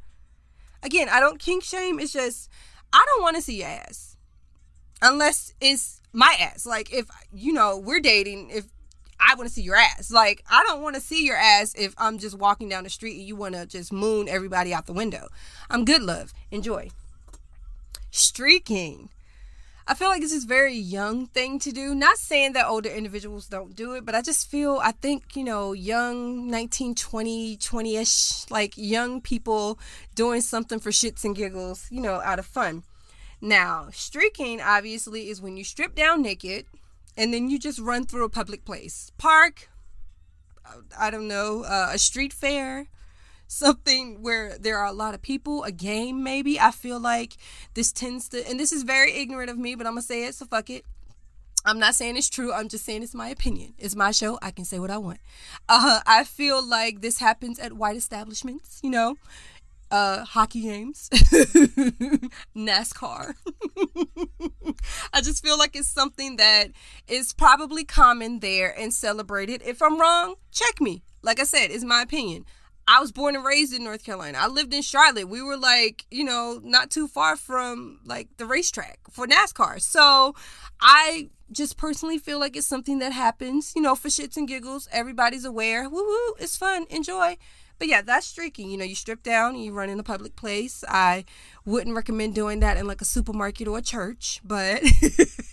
Again, 0.83 1.09
I 1.09 1.19
don't 1.19 1.39
kink 1.39 1.63
shame. 1.63 1.99
It's 1.99 2.13
just, 2.13 2.49
I 2.93 3.03
don't 3.07 3.21
want 3.21 3.35
to 3.35 3.41
see 3.41 3.59
your 3.59 3.67
ass. 3.67 4.15
Unless 5.01 5.53
it's 5.61 6.01
my 6.13 6.35
ass. 6.39 6.65
Like 6.65 6.91
if 6.91 7.05
you 7.31 7.53
know 7.53 7.77
we're 7.77 7.99
dating, 7.99 8.49
if 8.49 8.65
I 9.19 9.35
want 9.35 9.47
to 9.47 9.53
see 9.53 9.61
your 9.61 9.75
ass. 9.75 10.11
Like 10.11 10.43
I 10.49 10.63
don't 10.63 10.81
want 10.81 10.95
to 10.95 11.01
see 11.01 11.25
your 11.25 11.35
ass 11.35 11.73
if 11.75 11.93
I'm 11.97 12.17
just 12.17 12.37
walking 12.37 12.69
down 12.69 12.83
the 12.83 12.89
street 12.89 13.17
and 13.17 13.27
you 13.27 13.35
want 13.35 13.55
to 13.55 13.65
just 13.65 13.91
moon 13.91 14.27
everybody 14.27 14.73
out 14.73 14.85
the 14.85 14.93
window. 14.93 15.27
I'm 15.69 15.85
good, 15.85 16.01
love. 16.01 16.33
Enjoy. 16.51 16.89
Streaking. 18.11 19.09
I 19.89 19.93
feel 19.93 20.09
like 20.09 20.21
this 20.21 20.33
is 20.33 20.43
a 20.43 20.47
very 20.47 20.75
young 20.75 21.27
thing 21.27 21.59
to 21.59 21.71
do. 21.71 21.95
Not 21.95 22.17
saying 22.17 22.51
that 22.53 22.67
older 22.67 22.89
individuals 22.89 23.47
don't 23.47 23.73
do 23.73 23.93
it, 23.93 24.05
but 24.05 24.15
I 24.15 24.21
just 24.21 24.51
feel 24.51 24.81
I 24.83 24.91
think, 24.91 25.37
you 25.37 25.45
know, 25.45 25.71
young 25.71 26.49
19, 26.49 26.93
20, 26.93 27.55
20ish, 27.55 28.51
like 28.51 28.73
young 28.75 29.21
people 29.21 29.79
doing 30.13 30.41
something 30.41 30.79
for 30.79 30.89
shits 30.89 31.23
and 31.23 31.33
giggles, 31.33 31.87
you 31.89 32.01
know, 32.01 32.15
out 32.15 32.37
of 32.37 32.45
fun. 32.45 32.83
Now, 33.39 33.87
streaking 33.93 34.59
obviously 34.59 35.29
is 35.29 35.41
when 35.41 35.55
you 35.55 35.63
strip 35.63 35.95
down 35.95 36.21
naked 36.21 36.65
and 37.15 37.33
then 37.33 37.49
you 37.49 37.57
just 37.57 37.79
run 37.79 38.05
through 38.05 38.25
a 38.25 38.29
public 38.29 38.65
place. 38.65 39.13
Park, 39.17 39.69
I 40.99 41.09
don't 41.09 41.29
know, 41.29 41.63
uh, 41.63 41.91
a 41.93 41.97
street 41.97 42.33
fair, 42.33 42.87
something 43.47 44.21
where 44.21 44.57
there 44.57 44.77
are 44.77 44.85
a 44.85 44.93
lot 44.93 45.13
of 45.13 45.21
people, 45.21 45.63
a 45.63 45.71
game 45.71 46.23
maybe. 46.23 46.59
I 46.59 46.71
feel 46.71 46.99
like 46.99 47.37
this 47.73 47.91
tends 47.91 48.29
to, 48.29 48.47
and 48.47 48.59
this 48.59 48.71
is 48.71 48.83
very 48.83 49.13
ignorant 49.13 49.49
of 49.49 49.57
me, 49.57 49.75
but 49.75 49.87
I'm 49.87 49.93
gonna 49.93 50.01
say 50.01 50.25
it, 50.25 50.35
so 50.35 50.45
fuck 50.45 50.69
it. 50.69 50.85
I'm 51.65 51.79
not 51.79 51.95
saying 51.95 52.15
it's 52.15 52.29
true. 52.29 52.53
I'm 52.53 52.69
just 52.69 52.85
saying 52.85 53.03
it's 53.03 53.13
my 53.13 53.27
opinion. 53.27 53.73
It's 53.77 53.95
my 53.95 54.11
show. 54.11 54.39
I 54.41 54.51
can 54.51 54.63
say 54.63 54.79
what 54.79 54.89
I 54.89 54.97
want. 54.97 55.19
Uh, 55.67 55.99
I 56.05 56.23
feel 56.23 56.65
like 56.65 57.01
this 57.01 57.19
happens 57.19 57.59
at 57.59 57.73
white 57.73 57.97
establishments, 57.97 58.79
you 58.81 58.89
know, 58.89 59.17
uh, 59.91 60.23
hockey 60.23 60.61
games, 60.61 61.09
NASCAR. 62.55 63.33
I 65.13 65.21
just 65.21 65.43
feel 65.43 65.57
like 65.57 65.75
it's 65.75 65.89
something 65.89 66.37
that 66.37 66.71
is 67.07 67.33
probably 67.33 67.83
common 67.83 68.39
there 68.39 68.77
and 68.77 68.93
celebrated. 68.93 69.61
If 69.65 69.81
I'm 69.81 69.99
wrong, 69.99 70.35
check 70.51 70.79
me. 70.79 71.03
Like 71.21 71.39
I 71.39 71.43
said, 71.43 71.71
it's 71.71 71.83
my 71.83 72.01
opinion. 72.01 72.45
I 72.87 72.99
was 73.01 73.11
born 73.11 73.35
and 73.35 73.43
raised 73.43 73.73
in 73.73 73.83
North 73.83 74.03
Carolina. 74.03 74.37
I 74.39 74.47
lived 74.47 74.73
in 74.73 74.81
Charlotte. 74.81 75.27
We 75.27 75.41
were 75.41 75.57
like, 75.57 76.05
you 76.09 76.23
know, 76.23 76.61
not 76.63 76.89
too 76.89 77.07
far 77.07 77.35
from 77.35 77.99
like 78.05 78.29
the 78.37 78.45
racetrack 78.45 78.99
for 79.09 79.27
NASCAR. 79.27 79.81
So 79.81 80.35
I 80.79 81.29
just 81.51 81.77
personally 81.77 82.17
feel 82.17 82.39
like 82.39 82.55
it's 82.55 82.67
something 82.67 82.99
that 82.99 83.11
happens, 83.11 83.73
you 83.75 83.81
know, 83.81 83.95
for 83.95 84.07
shits 84.07 84.37
and 84.37 84.47
giggles. 84.47 84.87
Everybody's 84.91 85.43
aware. 85.43 85.89
Woo 85.89 86.05
woo, 86.05 86.35
it's 86.39 86.55
fun. 86.55 86.85
Enjoy. 86.89 87.37
But 87.79 87.89
yeah, 87.89 88.01
that's 88.01 88.25
streaking. 88.25 88.71
You 88.71 88.77
know, 88.77 88.85
you 88.85 88.95
strip 88.95 89.21
down 89.21 89.55
and 89.55 89.63
you 89.63 89.71
run 89.71 89.89
in 89.89 89.99
a 89.99 90.03
public 90.03 90.35
place. 90.35 90.83
I 90.87 91.25
wouldn't 91.65 91.95
recommend 91.95 92.35
doing 92.35 92.59
that 92.61 92.77
in 92.77 92.87
like 92.87 93.01
a 93.01 93.05
supermarket 93.05 93.67
or 93.67 93.77
a 93.77 93.81
church, 93.81 94.41
but 94.43 94.81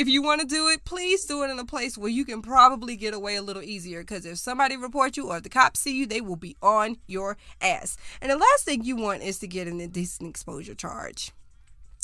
if 0.00 0.08
you 0.08 0.22
want 0.22 0.40
to 0.40 0.46
do 0.46 0.66
it, 0.68 0.86
please 0.86 1.26
do 1.26 1.42
it 1.42 1.50
in 1.50 1.58
a 1.58 1.64
place 1.66 1.98
where 1.98 2.08
you 2.08 2.24
can 2.24 2.40
probably 2.40 2.96
get 2.96 3.12
away 3.12 3.36
a 3.36 3.42
little 3.42 3.62
easier. 3.62 4.00
Because 4.00 4.24
if 4.24 4.38
somebody 4.38 4.74
reports 4.74 5.18
you 5.18 5.28
or 5.28 5.36
if 5.36 5.42
the 5.42 5.50
cops 5.50 5.80
see 5.80 5.94
you, 5.94 6.06
they 6.06 6.22
will 6.22 6.36
be 6.36 6.56
on 6.62 6.96
your 7.06 7.36
ass. 7.60 7.98
And 8.22 8.30
the 8.30 8.38
last 8.38 8.64
thing 8.64 8.82
you 8.82 8.96
want 8.96 9.22
is 9.22 9.38
to 9.40 9.46
get 9.46 9.68
an 9.68 9.78
indecent 9.78 10.30
exposure 10.30 10.74
charge. 10.74 11.32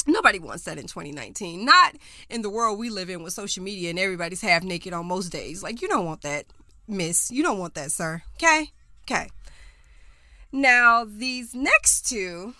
Nobody 0.07 0.39
wants 0.39 0.65
that 0.65 0.77
in 0.77 0.87
2019. 0.87 1.65
Not 1.65 1.97
in 2.29 2.43
the 2.43 2.51
world 2.51 2.79
we 2.79 2.91
live 2.91 3.09
in 3.09 3.23
with 3.23 3.33
social 3.33 3.65
media 3.65 3.89
and 3.89 3.99
everybody's 3.99 4.43
half 4.43 4.63
naked 4.63 4.93
on 4.93 5.07
most 5.07 5.31
days. 5.31 5.63
Like, 5.63 5.81
you 5.81 5.89
don't 5.89 6.05
want 6.05 6.21
that 6.21 6.45
miss. 6.87 7.31
You 7.31 7.43
don't 7.43 7.59
want 7.59 7.73
that, 7.77 7.93
sir. 7.93 8.23
Okay? 8.35 8.73
Okay. 9.05 9.31
Now, 10.53 11.07
these 11.09 11.55
next 11.55 12.07
two, 12.07 12.55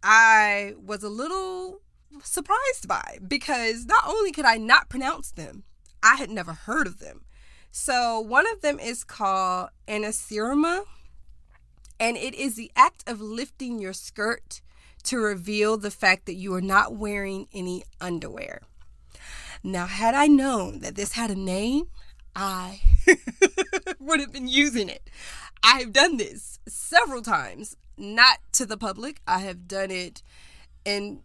I 0.00 0.74
was 0.80 1.02
a 1.02 1.08
little 1.08 1.80
surprised 2.22 2.86
by 2.86 3.18
because 3.26 3.86
not 3.86 4.04
only 4.06 4.32
could 4.32 4.44
I 4.44 4.56
not 4.56 4.88
pronounce 4.88 5.30
them, 5.30 5.64
I 6.02 6.16
had 6.16 6.30
never 6.30 6.52
heard 6.52 6.86
of 6.86 6.98
them. 6.98 7.24
So, 7.70 8.20
one 8.20 8.46
of 8.52 8.60
them 8.60 8.78
is 8.78 9.02
called 9.02 9.70
anacerima, 9.88 10.84
and 11.98 12.16
it 12.16 12.34
is 12.34 12.54
the 12.54 12.70
act 12.76 13.02
of 13.08 13.20
lifting 13.20 13.80
your 13.80 13.92
skirt 13.92 14.60
to 15.04 15.18
reveal 15.18 15.76
the 15.76 15.90
fact 15.90 16.26
that 16.26 16.34
you 16.34 16.54
are 16.54 16.60
not 16.60 16.94
wearing 16.94 17.48
any 17.52 17.82
underwear. 18.00 18.62
Now, 19.62 19.86
had 19.86 20.14
I 20.14 20.26
known 20.26 20.80
that 20.80 20.94
this 20.94 21.12
had 21.12 21.30
a 21.30 21.34
name, 21.34 21.84
I 22.36 22.80
would 23.98 24.20
have 24.20 24.32
been 24.32 24.48
using 24.48 24.88
it. 24.88 25.08
I 25.62 25.80
have 25.80 25.92
done 25.92 26.16
this 26.16 26.58
several 26.68 27.22
times, 27.22 27.76
not 27.96 28.38
to 28.52 28.66
the 28.66 28.76
public. 28.76 29.20
I 29.26 29.38
have 29.38 29.66
done 29.66 29.90
it 29.90 30.22
in 30.84 31.22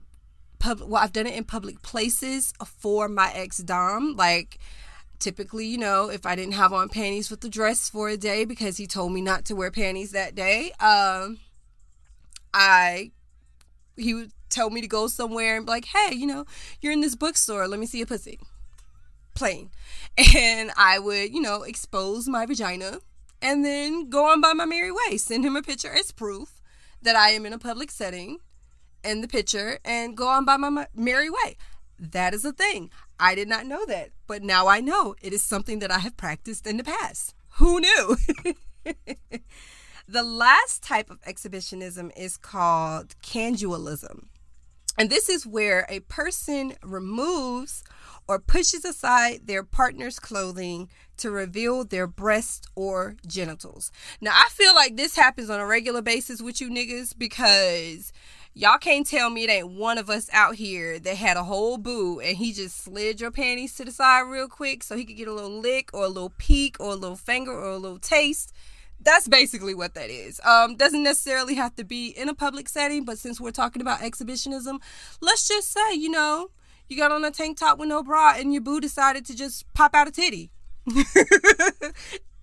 public. 0.60 0.89
Well, 0.89 1.02
I've 1.02 1.13
done 1.13 1.28
it 1.28 1.36
in 1.36 1.43
public 1.43 1.82
places 1.82 2.54
for 2.65 3.08
my 3.08 3.32
ex 3.34 3.58
dom. 3.58 4.15
Like, 4.15 4.60
typically, 5.19 5.65
you 5.65 5.78
know, 5.78 6.10
if 6.10 6.26
I 6.26 6.36
didn't 6.36 6.54
have 6.54 6.74
on 6.74 6.89
panties 6.89 7.32
with 7.32 7.41
the 7.41 7.50
dress 7.50 7.89
for 7.89 8.10
a 8.10 8.17
day 8.17 8.45
because 8.45 8.78
he 8.78 8.88
told 8.88 9.13
me 9.13 9.22
not 9.22 9.45
to 9.45 9.56
wear 9.56 9.72
panties 9.72 10.12
that 10.12 10.36
day, 10.36 10.72
um, 10.80 11.39
I 12.54 13.12
he 13.95 14.13
would 14.13 14.32
tell 14.50 14.69
me 14.69 14.82
to 14.82 14.88
go 14.88 15.08
somewhere 15.08 15.58
and 15.58 15.65
be 15.65 15.72
like, 15.72 15.86
hey, 15.86 16.15
you 16.15 16.26
know, 16.26 16.45
you're 16.82 16.93
in 16.93 17.02
this 17.02 17.15
bookstore. 17.15 17.67
Let 17.67 17.80
me 17.80 17.86
see 17.86 18.02
a 18.02 18.06
pussy 18.06 18.39
plain. 19.39 19.72
And 20.36 20.72
I 20.76 21.00
would, 21.00 21.34
you 21.34 21.39
know, 21.39 21.63
expose 21.63 22.28
my 22.28 22.45
vagina 22.45 23.00
and 23.41 23.63
then 23.63 24.10
go 24.10 24.26
on 24.26 24.41
by 24.41 24.52
my 24.52 24.65
merry 24.65 24.91
way. 24.91 25.15
Send 25.15 25.45
him 25.45 25.56
a 25.56 25.62
picture 25.62 25.93
as 25.93 26.12
proof 26.12 26.60
that 27.02 27.15
I 27.15 27.30
am 27.30 27.45
in 27.45 27.54
a 27.54 27.58
public 27.58 27.89
setting 27.89 28.39
in 29.04 29.22
the 29.22 29.28
picture 29.28 29.80
and 29.84 30.16
go 30.16 30.28
on 30.28 30.46
by 30.46 30.58
my 30.58 30.88
merry 30.96 31.30
way. 31.30 31.58
That 31.98 32.34
is 32.34 32.46
a 32.46 32.54
thing. 32.54 32.92
I 33.20 33.36
did 33.36 33.50
not 33.50 33.66
know 33.66 33.86
that, 33.86 34.12
but 34.28 34.44
now 34.44 34.68
I 34.68 34.80
know 34.80 35.16
it 35.22 35.34
is 35.34 35.44
something 35.44 35.80
that 35.80 35.92
I 35.92 36.00
have 36.00 36.16
practiced 36.16 36.66
in 36.66 36.78
the 36.78 36.84
past. 36.84 37.34
Who 37.54 37.82
knew? 37.82 38.18
the 40.08 40.24
last 40.24 40.82
type 40.82 41.10
of 41.10 41.20
exhibitionism 41.26 42.12
is 42.16 42.38
called 42.38 43.16
candualism. 43.22 44.28
And 44.98 45.10
this 45.10 45.30
is 45.30 45.46
where 45.46 45.86
a 45.90 46.02
person 46.02 46.74
removes 46.84 47.84
or 48.28 48.38
pushes 48.38 48.86
aside 48.86 49.48
their 49.48 49.64
partner's 49.64 50.20
clothing 50.20 50.90
to 51.18 51.32
reveal 51.32 51.84
their 51.84 52.06
breasts 52.06 52.68
or 52.76 53.16
genitals. 53.26 53.92
Now, 54.22 54.32
I 54.34 54.50
feel 54.50 54.76
like 54.76 54.98
this 54.98 55.16
happens 55.16 55.50
on 55.50 55.60
a 55.60 55.66
regular 55.66 56.02
basis 56.02 56.42
with 56.42 56.62
you 56.62 56.70
niggas 56.70 57.18
because 57.18 58.14
y'all 58.60 58.78
can't 58.78 59.08
tell 59.08 59.30
me 59.30 59.45
it 59.45 59.50
ain't 59.50 59.69
one 59.69 59.98
of 59.98 60.10
us 60.10 60.30
out 60.34 60.56
here 60.56 61.00
that 61.00 61.15
had 61.15 61.38
a 61.38 61.43
whole 61.45 61.78
boo 61.78 62.19
and 62.19 62.36
he 62.36 62.52
just 62.52 62.84
slid 62.84 63.22
your 63.22 63.32
panties 63.32 63.74
to 63.74 63.86
the 63.86 63.91
side 63.91 64.19
real 64.28 64.50
quick 64.50 64.84
so 64.84 64.98
he 64.98 65.06
could 65.06 65.15
get 65.15 65.30
a 65.30 65.34
little 65.34 65.62
lick 65.62 65.89
or 65.93 66.04
a 66.04 66.10
little 66.10 66.34
peek 66.38 66.76
or 66.78 66.91
a 66.91 66.95
little 66.95 67.15
finger 67.15 67.54
or 67.54 67.69
a 67.69 67.78
little 67.78 68.00
taste. 68.00 68.54
That's 69.00 69.30
basically 69.30 69.74
what 69.74 69.93
that 69.93 70.10
is. 70.10 70.41
Um, 70.43 70.76
doesn't 70.76 71.04
necessarily 71.04 71.56
have 71.56 71.74
to 71.78 71.86
be 71.86 72.10
in 72.10 72.28
a 72.28 72.34
public 72.34 72.67
setting, 72.67 73.06
but 73.06 73.17
since 73.17 73.39
we're 73.39 73.52
talking 73.52 73.82
about 73.82 74.02
exhibitionism, 74.02 74.82
let's 75.22 75.48
just 75.48 75.72
say, 75.72 75.93
you 75.93 76.10
know, 76.10 76.50
you 76.89 76.98
got 76.98 77.13
on 77.13 77.24
a 77.24 77.32
tank 77.32 77.58
top 77.60 77.80
with 77.80 77.88
no 77.88 78.04
bra 78.04 78.34
and 78.36 78.54
your 78.54 78.62
boo 78.62 78.82
decided 78.82 79.26
to 79.28 79.38
just 79.38 79.74
pop 79.74 79.95
out 79.95 80.10
a 80.10 80.12
titty. 80.12 80.52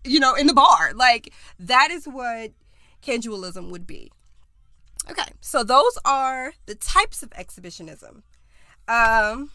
you 0.03 0.19
know, 0.19 0.35
in 0.35 0.47
the 0.47 0.55
bar. 0.55 0.95
Like 0.95 1.35
that 1.59 1.91
is 1.91 2.07
what 2.07 2.53
candualism 3.03 3.71
would 3.71 3.87
be. 3.87 4.11
Okay, 5.09 5.33
so 5.41 5.63
those 5.63 5.99
are 6.05 6.55
the 6.67 6.75
types 6.75 7.23
of 7.23 7.31
exhibitionism. 7.31 8.23
Um, 8.89 9.51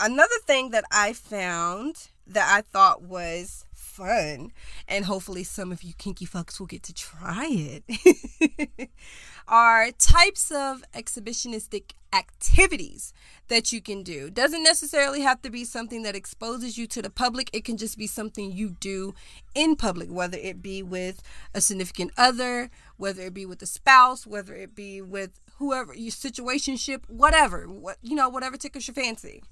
another 0.00 0.38
thing 0.46 0.70
that 0.70 0.84
I 0.90 1.12
found 1.12 2.08
that 2.26 2.48
I 2.50 2.62
thought 2.62 3.02
was 3.02 3.66
fun. 3.72 4.52
And 4.88 5.04
hopefully, 5.04 5.44
some 5.44 5.70
of 5.72 5.82
you 5.82 5.92
kinky 5.96 6.26
fucks 6.26 6.58
will 6.58 6.66
get 6.66 6.82
to 6.84 6.94
try 6.94 7.48
it. 7.50 8.90
are 9.48 9.90
types 9.92 10.50
of 10.50 10.84
exhibitionistic 10.94 11.92
activities 12.12 13.12
that 13.48 13.72
you 13.72 13.80
can 13.80 14.02
do. 14.02 14.30
Doesn't 14.30 14.62
necessarily 14.62 15.22
have 15.22 15.42
to 15.42 15.50
be 15.50 15.64
something 15.64 16.02
that 16.02 16.14
exposes 16.14 16.78
you 16.78 16.86
to 16.88 17.02
the 17.02 17.10
public. 17.10 17.50
It 17.52 17.64
can 17.64 17.76
just 17.76 17.98
be 17.98 18.06
something 18.06 18.52
you 18.52 18.70
do 18.80 19.14
in 19.54 19.76
public, 19.76 20.10
whether 20.10 20.38
it 20.38 20.62
be 20.62 20.82
with 20.82 21.22
a 21.54 21.60
significant 21.60 22.12
other, 22.16 22.70
whether 23.02 23.22
it 23.22 23.34
be 23.34 23.44
with 23.44 23.60
a 23.62 23.66
spouse, 23.66 24.24
whether 24.28 24.54
it 24.54 24.76
be 24.76 25.02
with 25.02 25.40
whoever 25.56 25.92
your 25.92 26.12
situationship, 26.12 27.02
whatever, 27.08 27.64
what 27.64 27.96
you 28.00 28.14
know, 28.14 28.28
whatever 28.28 28.56
tickles 28.56 28.86
your 28.86 28.94
fancy. 28.94 29.42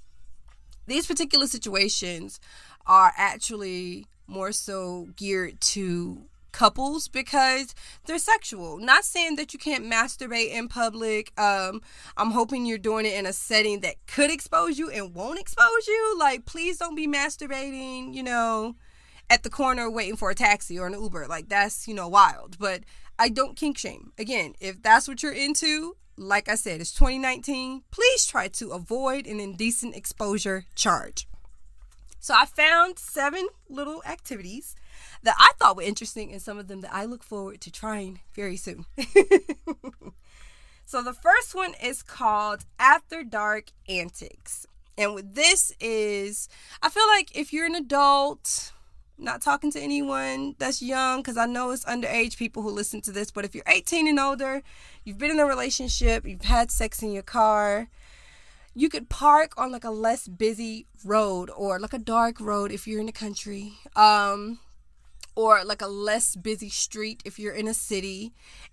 These 0.86 1.08
particular 1.08 1.48
situations 1.48 2.38
are 2.86 3.12
actually 3.16 4.06
more 4.28 4.52
so 4.52 5.08
geared 5.16 5.60
to 5.60 6.26
couples 6.52 7.08
because 7.08 7.74
they're 8.06 8.18
sexual. 8.18 8.78
Not 8.78 9.04
saying 9.04 9.34
that 9.34 9.52
you 9.52 9.58
can't 9.58 9.84
masturbate 9.84 10.52
in 10.52 10.68
public. 10.68 11.32
Um, 11.36 11.82
I'm 12.16 12.30
hoping 12.30 12.66
you're 12.66 12.78
doing 12.78 13.04
it 13.04 13.14
in 13.14 13.26
a 13.26 13.32
setting 13.32 13.80
that 13.80 13.96
could 14.06 14.30
expose 14.30 14.78
you 14.78 14.90
and 14.90 15.12
won't 15.12 15.40
expose 15.40 15.88
you. 15.88 16.16
Like, 16.20 16.46
please 16.46 16.78
don't 16.78 16.94
be 16.94 17.08
masturbating, 17.08 18.14
you 18.14 18.22
know, 18.22 18.76
at 19.28 19.42
the 19.42 19.50
corner 19.50 19.90
waiting 19.90 20.16
for 20.16 20.30
a 20.30 20.34
taxi 20.36 20.78
or 20.78 20.86
an 20.86 21.00
Uber. 21.00 21.26
Like, 21.28 21.48
that's, 21.48 21.86
you 21.86 21.94
know, 21.94 22.08
wild. 22.08 22.58
But 22.58 22.82
I 23.20 23.28
don't 23.28 23.54
kink 23.54 23.76
shame. 23.76 24.12
Again, 24.18 24.54
if 24.60 24.82
that's 24.82 25.06
what 25.06 25.22
you're 25.22 25.30
into, 25.30 25.94
like 26.16 26.48
I 26.48 26.54
said, 26.54 26.80
it's 26.80 26.94
2019. 26.94 27.82
Please 27.90 28.24
try 28.24 28.48
to 28.48 28.70
avoid 28.70 29.26
an 29.26 29.38
indecent 29.38 29.94
exposure 29.94 30.64
charge. 30.74 31.28
So 32.18 32.32
I 32.34 32.46
found 32.46 32.98
seven 32.98 33.48
little 33.68 34.02
activities 34.06 34.74
that 35.22 35.36
I 35.38 35.50
thought 35.58 35.76
were 35.76 35.82
interesting 35.82 36.32
and 36.32 36.40
some 36.40 36.58
of 36.58 36.68
them 36.68 36.80
that 36.80 36.94
I 36.94 37.04
look 37.04 37.22
forward 37.22 37.60
to 37.60 37.70
trying 37.70 38.20
very 38.34 38.56
soon. 38.56 38.86
so 40.86 41.02
the 41.02 41.12
first 41.12 41.54
one 41.54 41.74
is 41.82 42.02
called 42.02 42.64
After 42.78 43.22
Dark 43.22 43.72
Antics. 43.86 44.66
And 44.96 45.14
with 45.14 45.34
this 45.34 45.74
is 45.78 46.48
I 46.82 46.88
feel 46.88 47.06
like 47.06 47.36
if 47.36 47.52
you're 47.52 47.66
an 47.66 47.74
adult, 47.74 48.72
not 49.20 49.42
talking 49.42 49.70
to 49.72 49.80
anyone 49.80 50.54
that's 50.58 50.82
young 50.82 51.20
because 51.20 51.36
I 51.36 51.46
know 51.46 51.70
it's 51.70 51.84
underage 51.84 52.36
people 52.36 52.62
who 52.62 52.70
listen 52.70 53.00
to 53.02 53.12
this, 53.12 53.30
but 53.30 53.44
if 53.44 53.54
you're 53.54 53.64
18 53.66 54.08
and 54.08 54.18
older, 54.18 54.62
you've 55.04 55.18
been 55.18 55.30
in 55.30 55.40
a 55.40 55.46
relationship, 55.46 56.26
you've 56.26 56.42
had 56.42 56.70
sex 56.70 57.02
in 57.02 57.12
your 57.12 57.22
car, 57.22 57.88
you 58.74 58.88
could 58.88 59.08
park 59.08 59.52
on 59.58 59.72
like 59.72 59.84
a 59.84 59.90
less 59.90 60.28
busy 60.28 60.86
road 61.04 61.50
or 61.56 61.78
like 61.78 61.92
a 61.92 61.98
dark 61.98 62.40
road 62.40 62.72
if 62.72 62.86
you're 62.86 63.00
in 63.00 63.06
the 63.06 63.12
country. 63.12 63.74
Um 63.96 64.60
or 65.34 65.64
like 65.64 65.80
a 65.80 65.86
less 65.86 66.36
busy 66.36 66.68
street 66.68 67.22
if 67.24 67.38
you're 67.38 67.54
in 67.54 67.68
a 67.68 67.74
city 67.74 68.32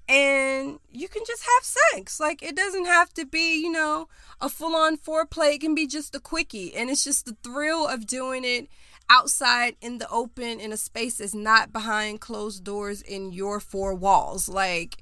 and 0.09 0.79
you 0.91 1.07
can 1.07 1.23
just 1.25 1.43
have 1.43 1.63
sex 1.63 2.19
like 2.19 2.41
it 2.41 2.55
doesn't 2.55 2.85
have 2.85 3.13
to 3.13 3.25
be 3.25 3.61
you 3.61 3.71
know 3.71 4.07
a 4.41 4.49
full-on 4.49 4.97
foreplay 4.97 5.55
it 5.55 5.61
can 5.61 5.75
be 5.75 5.87
just 5.87 6.15
a 6.15 6.19
quickie 6.19 6.73
and 6.75 6.89
it's 6.89 7.03
just 7.03 7.25
the 7.25 7.37
thrill 7.43 7.87
of 7.87 8.07
doing 8.07 8.43
it 8.43 8.67
outside 9.09 9.75
in 9.81 9.97
the 9.97 10.09
open 10.09 10.59
in 10.59 10.71
a 10.71 10.77
space 10.77 11.17
that's 11.17 11.33
not 11.33 11.71
behind 11.71 12.21
closed 12.21 12.63
doors 12.63 13.01
in 13.01 13.31
your 13.31 13.59
four 13.59 13.93
walls 13.93 14.49
like 14.49 14.97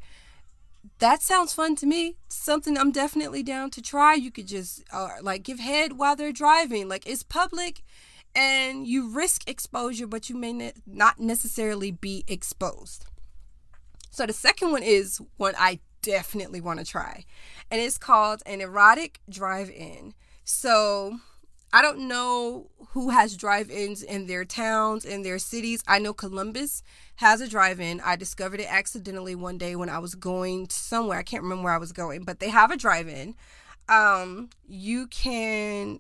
that 1.00 1.22
sounds 1.22 1.54
fun 1.54 1.76
to 1.76 1.86
me 1.86 2.16
something 2.28 2.78
i'm 2.78 2.92
definitely 2.92 3.42
down 3.42 3.70
to 3.70 3.82
try 3.82 4.14
you 4.14 4.32
could 4.32 4.48
just 4.48 4.84
uh, 4.94 5.10
like 5.22 5.44
give 5.44 5.60
head 5.60 5.94
while 5.98 6.16
they're 6.16 6.32
driving 6.32 6.88
like 6.88 7.08
it's 7.08 7.24
public 7.24 7.82
and 8.36 8.86
you 8.86 9.10
risk 9.10 9.50
exposure, 9.50 10.06
but 10.06 10.30
you 10.30 10.36
may 10.36 10.52
ne- 10.52 10.74
not 10.86 11.20
necessarily 11.20 11.92
be 11.92 12.26
exposed. 12.28 13.06
So 14.12 14.26
the 14.26 14.34
second 14.34 14.72
one 14.72 14.84
is 14.84 15.22
one 15.38 15.56
I 15.58 15.80
definitely 16.02 16.62
want 16.62 16.80
to 16.80 16.86
try, 16.86 17.26
and 17.72 17.82
it's 17.82 17.98
called 17.98 18.44
an 18.46 18.62
erotic 18.62 19.20
drive-in. 19.30 20.14
So 20.44 21.20
I 21.76 21.82
don't 21.82 22.08
know 22.08 22.70
who 22.92 23.10
has 23.10 23.36
drive-ins 23.36 24.02
in 24.02 24.28
their 24.28 24.46
towns 24.46 25.04
in 25.04 25.24
their 25.24 25.38
cities. 25.38 25.84
I 25.86 26.00
know 26.00 26.14
Columbus 26.14 26.82
has 27.18 27.42
a 27.42 27.50
drive-in. 27.50 28.00
I 28.00 28.16
discovered 28.16 28.62
it 28.62 28.74
accidentally 28.74 29.36
one 29.36 29.58
day 29.58 29.76
when 29.76 29.90
I 29.90 30.00
was 30.00 30.16
going 30.16 30.70
somewhere. 30.70 31.20
I 31.20 31.24
can't 31.24 31.44
remember 31.44 31.66
where 31.66 31.74
I 31.74 31.78
was 31.78 31.92
going, 31.92 32.24
but 32.24 32.40
they 32.40 32.48
have 32.48 32.72
a 32.72 32.78
drive-in. 32.78 33.36
Um, 33.90 34.52
you 34.66 35.08
can 35.08 36.00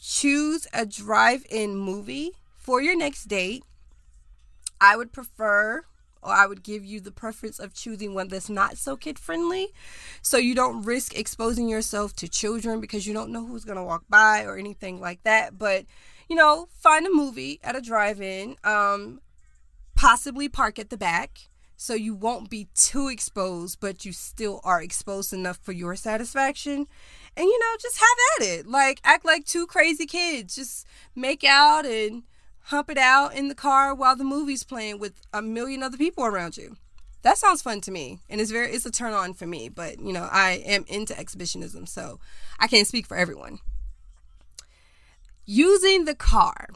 choose 0.00 0.66
a 0.74 0.84
drive 0.84 1.46
in 1.48 1.76
movie 1.76 2.32
for 2.58 2.82
your 2.82 2.96
next 2.96 3.26
date. 3.26 3.62
I 4.80 4.96
would 4.96 5.12
prefer, 5.12 5.84
or 6.22 6.32
I 6.32 6.46
would 6.46 6.62
give 6.62 6.84
you 6.84 7.00
the 7.00 7.10
preference 7.10 7.58
of 7.58 7.74
choosing 7.74 8.14
one 8.14 8.28
that's 8.28 8.50
not 8.50 8.76
so 8.76 8.96
kid 8.96 9.18
friendly. 9.18 9.68
So 10.22 10.36
you 10.36 10.54
don't 10.54 10.82
risk 10.82 11.16
exposing 11.16 11.68
yourself 11.68 12.14
to 12.16 12.28
children 12.28 12.80
because 12.80 13.06
you 13.06 13.14
don't 13.14 13.30
know 13.30 13.46
who's 13.46 13.64
going 13.64 13.78
to 13.78 13.84
walk 13.84 14.04
by 14.08 14.44
or 14.44 14.56
anything 14.56 15.00
like 15.00 15.22
that. 15.24 15.58
But, 15.58 15.86
you 16.28 16.36
know, 16.36 16.68
find 16.72 17.06
a 17.06 17.10
movie 17.12 17.60
at 17.62 17.76
a 17.76 17.80
drive 17.80 18.20
in, 18.20 18.56
um, 18.64 19.20
possibly 19.94 20.48
park 20.48 20.78
at 20.78 20.90
the 20.90 20.96
back 20.96 21.50
so 21.80 21.94
you 21.94 22.14
won't 22.14 22.50
be 22.50 22.68
too 22.74 23.08
exposed, 23.08 23.80
but 23.80 24.04
you 24.04 24.12
still 24.12 24.60
are 24.64 24.82
exposed 24.82 25.32
enough 25.32 25.56
for 25.62 25.72
your 25.72 25.96
satisfaction. 25.96 26.86
And 27.34 27.46
you 27.46 27.58
know, 27.58 27.76
just 27.80 27.96
have 27.96 28.18
at 28.36 28.46
it. 28.58 28.66
Like 28.66 29.00
act 29.02 29.24
like 29.24 29.46
two 29.46 29.66
crazy 29.66 30.04
kids. 30.04 30.56
Just 30.56 30.86
make 31.16 31.42
out 31.42 31.86
and 31.86 32.24
hump 32.64 32.90
it 32.90 32.98
out 32.98 33.34
in 33.34 33.48
the 33.48 33.54
car 33.54 33.94
while 33.94 34.16
the 34.16 34.24
movie's 34.24 34.64
playing 34.64 34.98
with 34.98 35.20
a 35.32 35.42
million 35.42 35.82
other 35.82 35.96
people 35.96 36.24
around 36.24 36.56
you. 36.56 36.76
That 37.22 37.36
sounds 37.36 37.62
fun 37.62 37.80
to 37.82 37.90
me. 37.90 38.20
And 38.28 38.40
it's 38.40 38.50
very 38.50 38.72
it's 38.72 38.86
a 38.86 38.90
turn 38.90 39.12
on 39.12 39.34
for 39.34 39.46
me, 39.46 39.68
but 39.68 40.00
you 40.00 40.12
know, 40.12 40.28
I 40.30 40.62
am 40.64 40.84
into 40.88 41.18
exhibitionism, 41.18 41.86
so 41.86 42.18
I 42.58 42.66
can't 42.66 42.86
speak 42.86 43.06
for 43.06 43.16
everyone. 43.16 43.58
Using 45.44 46.04
the 46.04 46.14
car 46.14 46.68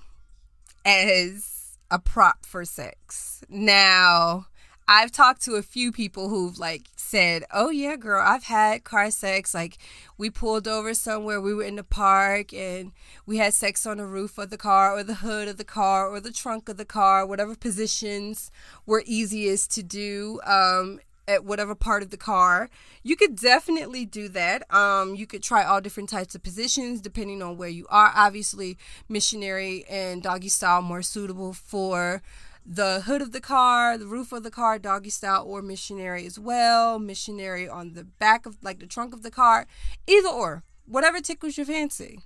as 0.84 1.78
a 1.90 1.98
prop 1.98 2.44
for 2.44 2.64
sex. 2.64 3.42
Now, 3.48 4.46
I've 4.86 5.12
talked 5.12 5.42
to 5.42 5.54
a 5.54 5.62
few 5.62 5.92
people 5.92 6.28
who've 6.28 6.58
like 6.58 6.88
said, 6.96 7.44
"Oh 7.50 7.70
yeah, 7.70 7.96
girl, 7.96 8.22
I've 8.24 8.44
had 8.44 8.84
car 8.84 9.10
sex. 9.10 9.54
Like 9.54 9.78
we 10.18 10.28
pulled 10.28 10.68
over 10.68 10.92
somewhere, 10.92 11.40
we 11.40 11.54
were 11.54 11.62
in 11.64 11.76
the 11.76 11.84
park 11.84 12.52
and 12.52 12.92
we 13.24 13.38
had 13.38 13.54
sex 13.54 13.86
on 13.86 13.96
the 13.96 14.06
roof 14.06 14.36
of 14.36 14.50
the 14.50 14.58
car 14.58 14.92
or 14.92 15.02
the 15.02 15.14
hood 15.16 15.48
of 15.48 15.56
the 15.56 15.64
car 15.64 16.08
or 16.08 16.20
the 16.20 16.32
trunk 16.32 16.68
of 16.68 16.76
the 16.76 16.84
car, 16.84 17.26
whatever 17.26 17.54
positions 17.54 18.50
were 18.84 19.02
easiest 19.06 19.70
to 19.72 19.82
do 19.82 20.40
um, 20.44 21.00
at 21.26 21.44
whatever 21.44 21.74
part 21.74 22.02
of 22.02 22.10
the 22.10 22.16
car. 22.18 22.68
You 23.02 23.16
could 23.16 23.36
definitely 23.36 24.04
do 24.04 24.28
that. 24.30 24.70
Um, 24.74 25.14
you 25.14 25.26
could 25.26 25.42
try 25.42 25.64
all 25.64 25.80
different 25.80 26.10
types 26.10 26.34
of 26.34 26.42
positions 26.42 27.00
depending 27.00 27.42
on 27.42 27.56
where 27.56 27.70
you 27.70 27.86
are. 27.88 28.12
Obviously, 28.14 28.76
missionary 29.08 29.84
and 29.88 30.22
doggy 30.22 30.50
style 30.50 30.82
more 30.82 31.02
suitable 31.02 31.54
for 31.54 32.22
the 32.66 33.02
hood 33.02 33.20
of 33.20 33.32
the 33.32 33.40
car, 33.40 33.98
the 33.98 34.06
roof 34.06 34.32
of 34.32 34.42
the 34.42 34.50
car, 34.50 34.78
doggy 34.78 35.10
style, 35.10 35.44
or 35.46 35.62
missionary 35.62 36.26
as 36.26 36.38
well. 36.38 36.98
Missionary 36.98 37.68
on 37.68 37.92
the 37.92 38.04
back 38.04 38.46
of 38.46 38.56
like 38.62 38.80
the 38.80 38.86
trunk 38.86 39.12
of 39.12 39.22
the 39.22 39.30
car. 39.30 39.66
Either 40.06 40.28
or, 40.28 40.62
whatever 40.86 41.20
tickles 41.20 41.56
your 41.56 41.66
fancy. 41.66 42.20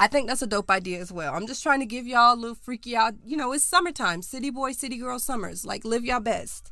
I 0.00 0.06
think 0.06 0.28
that's 0.28 0.42
a 0.42 0.46
dope 0.46 0.70
idea 0.70 1.00
as 1.00 1.10
well. 1.10 1.34
I'm 1.34 1.46
just 1.46 1.62
trying 1.62 1.80
to 1.80 1.86
give 1.86 2.06
y'all 2.06 2.34
a 2.34 2.36
little 2.36 2.54
freaky 2.54 2.96
out. 2.96 3.14
You 3.24 3.36
know, 3.36 3.52
it's 3.52 3.64
summertime, 3.64 4.22
city 4.22 4.50
boy, 4.50 4.72
city 4.72 4.96
girl 4.96 5.18
summers. 5.18 5.64
Like, 5.64 5.84
live 5.84 6.04
y'all 6.04 6.20
best. 6.20 6.70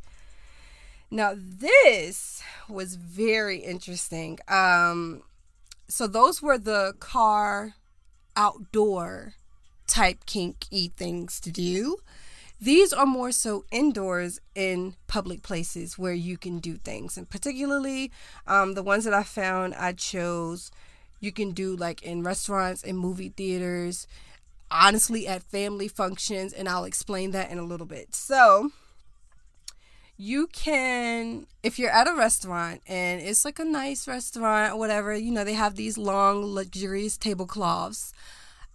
Now, 1.11 1.35
this 1.37 2.43
was 2.69 2.95
very 2.95 3.59
interesting. 3.59 4.39
Um, 4.49 5.23
so 5.89 6.07
those 6.07 6.41
were 6.41 6.59
the 6.59 6.95
car 7.01 7.75
outdoor 8.37 9.35
type 9.87 10.27
kinky 10.27 10.93
things 10.97 11.41
to 11.41 11.51
do. 11.51 11.99
These 12.61 12.93
are 12.93 13.07
more 13.07 13.33
so 13.33 13.65
indoors 13.71 14.41
in 14.55 14.95
public 15.07 15.43
places 15.43 15.99
where 15.99 16.15
you 16.15 16.39
can 16.39 16.59
do 16.59 16.77
things. 16.77 17.19
And 17.19 17.29
particularly 17.29 18.11
um, 18.47 18.75
the 18.75 18.83
ones 18.83 19.05
that 19.05 19.15
I 19.15 19.23
found, 19.23 19.75
I 19.75 19.93
chose 19.93 20.71
you 21.21 21.33
can 21.33 21.53
do 21.53 21.77
like 21.77 22.03
in 22.03 22.23
restaurants 22.23 22.83
and 22.83 22.99
movie 22.99 23.31
theaters, 23.31 24.07
honestly, 24.71 25.27
at 25.27 25.43
family 25.43 25.89
functions. 25.89 26.53
And 26.53 26.69
I'll 26.69 26.85
explain 26.85 27.33
that 27.33 27.51
in 27.51 27.59
a 27.59 27.65
little 27.65 27.87
bit. 27.87 28.15
So, 28.15 28.71
you 30.19 30.47
can 30.47 31.47
if 31.63 31.79
you're 31.79 31.91
at 31.91 32.09
a 32.09 32.15
restaurant 32.15 32.81
and 32.87 33.21
it's 33.21 33.45
like 33.45 33.59
a 33.59 33.65
nice 33.65 34.09
restaurant 34.09 34.73
or 34.73 34.79
whatever 34.79 35.15
you 35.15 35.31
know 35.31 35.45
they 35.45 35.53
have 35.53 35.77
these 35.77 35.99
long 35.99 36.43
luxurious 36.43 37.19
tablecloths 37.19 38.15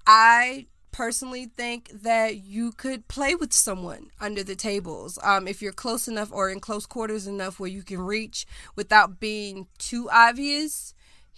i 0.06 0.68
personally 0.92 1.46
think 1.46 1.90
that 1.94 2.38
you 2.38 2.72
could 2.72 3.08
play 3.08 3.36
with 3.36 3.54
someone 3.54 4.08
under 4.20 4.44
the 4.44 4.56
tables 4.56 5.18
um, 5.24 5.48
if 5.48 5.62
you're 5.62 5.72
close 5.72 6.08
enough 6.08 6.32
or 6.32 6.50
in 6.50 6.60
close 6.60 6.86
quarters 6.86 7.28
enough 7.28 7.60
where 7.60 7.70
you 7.70 7.84
can 7.84 8.00
reach 8.02 8.46
without 8.76 9.20
being 9.20 9.68
too 9.78 10.10
obvious 10.12 10.94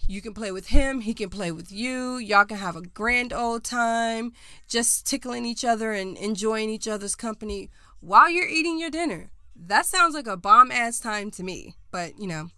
You 0.06 0.20
can 0.20 0.34
play 0.34 0.52
with 0.52 0.68
him, 0.68 1.00
he 1.00 1.14
can 1.14 1.30
play 1.30 1.50
with 1.50 1.72
you. 1.72 2.18
Y'all 2.18 2.44
can 2.44 2.58
have 2.58 2.76
a 2.76 2.82
grand 2.82 3.32
old 3.32 3.64
time 3.64 4.32
just 4.68 5.06
tickling 5.06 5.46
each 5.46 5.64
other 5.64 5.92
and 5.92 6.16
enjoying 6.18 6.68
each 6.68 6.86
other's 6.86 7.14
company 7.14 7.70
while 8.00 8.28
you're 8.28 8.46
eating 8.48 8.78
your 8.78 8.90
dinner. 8.90 9.30
That 9.56 9.86
sounds 9.86 10.14
like 10.14 10.26
a 10.26 10.36
bomb 10.36 10.70
ass 10.70 11.00
time 11.00 11.30
to 11.32 11.42
me. 11.42 11.76
But, 11.90 12.18
you 12.18 12.26
know, 12.26 12.48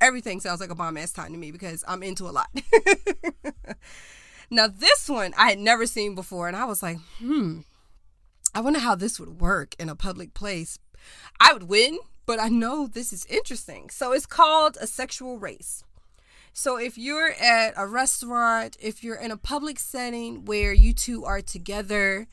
everything 0.00 0.40
sounds 0.40 0.60
like 0.60 0.70
a 0.70 0.74
bomb 0.74 0.96
ass 0.96 1.12
time 1.12 1.32
to 1.32 1.38
me 1.38 1.50
because 1.52 1.84
I'm 1.88 2.02
into 2.02 2.28
a 2.28 2.32
lot. 2.32 2.48
now, 4.50 4.66
this 4.66 5.08
one 5.08 5.32
I 5.38 5.50
had 5.50 5.58
never 5.58 5.86
seen 5.86 6.14
before, 6.14 6.48
and 6.48 6.56
I 6.56 6.64
was 6.64 6.82
like, 6.82 6.98
hmm, 7.18 7.60
I 8.54 8.60
wonder 8.60 8.80
how 8.80 8.94
this 8.94 9.20
would 9.20 9.40
work 9.40 9.74
in 9.78 9.88
a 9.88 9.96
public 9.96 10.34
place. 10.34 10.78
I 11.38 11.52
would 11.52 11.64
win, 11.64 11.98
but 12.26 12.40
I 12.40 12.48
know 12.48 12.86
this 12.86 13.12
is 13.12 13.24
interesting. 13.26 13.90
So, 13.90 14.12
it's 14.12 14.26
called 14.26 14.76
a 14.80 14.86
sexual 14.86 15.38
race. 15.38 15.84
So 16.52 16.76
if 16.76 16.98
you're 16.98 17.32
at 17.40 17.74
a 17.76 17.86
restaurant, 17.86 18.76
if 18.80 19.04
you're 19.04 19.16
in 19.16 19.30
a 19.30 19.36
public 19.36 19.78
setting 19.78 20.44
where 20.44 20.72
you 20.72 20.92
two 20.92 21.24
are 21.24 21.40
together, 21.40 22.26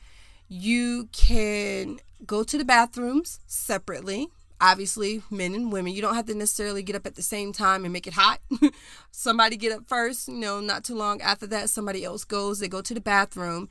you 0.48 1.08
can 1.12 2.00
go 2.26 2.42
to 2.42 2.58
the 2.58 2.64
bathrooms 2.64 3.40
separately. 3.46 4.28
Obviously, 4.60 5.22
men 5.30 5.54
and 5.54 5.72
women. 5.72 5.94
You 5.94 6.02
don't 6.02 6.14
have 6.14 6.26
to 6.26 6.34
necessarily 6.34 6.82
get 6.82 6.96
up 6.96 7.06
at 7.06 7.14
the 7.14 7.22
same 7.22 7.52
time 7.52 7.84
and 7.84 7.92
make 7.92 8.06
it 8.06 8.14
hot. 8.14 8.40
somebody 9.12 9.56
get 9.56 9.72
up 9.72 9.86
first, 9.86 10.28
you 10.28 10.34
know, 10.34 10.60
not 10.60 10.84
too 10.84 10.96
long 10.96 11.20
after 11.20 11.46
that, 11.48 11.70
somebody 11.70 12.04
else 12.04 12.24
goes. 12.24 12.58
They 12.58 12.68
go 12.68 12.82
to 12.82 12.94
the 12.94 13.00
bathroom 13.00 13.68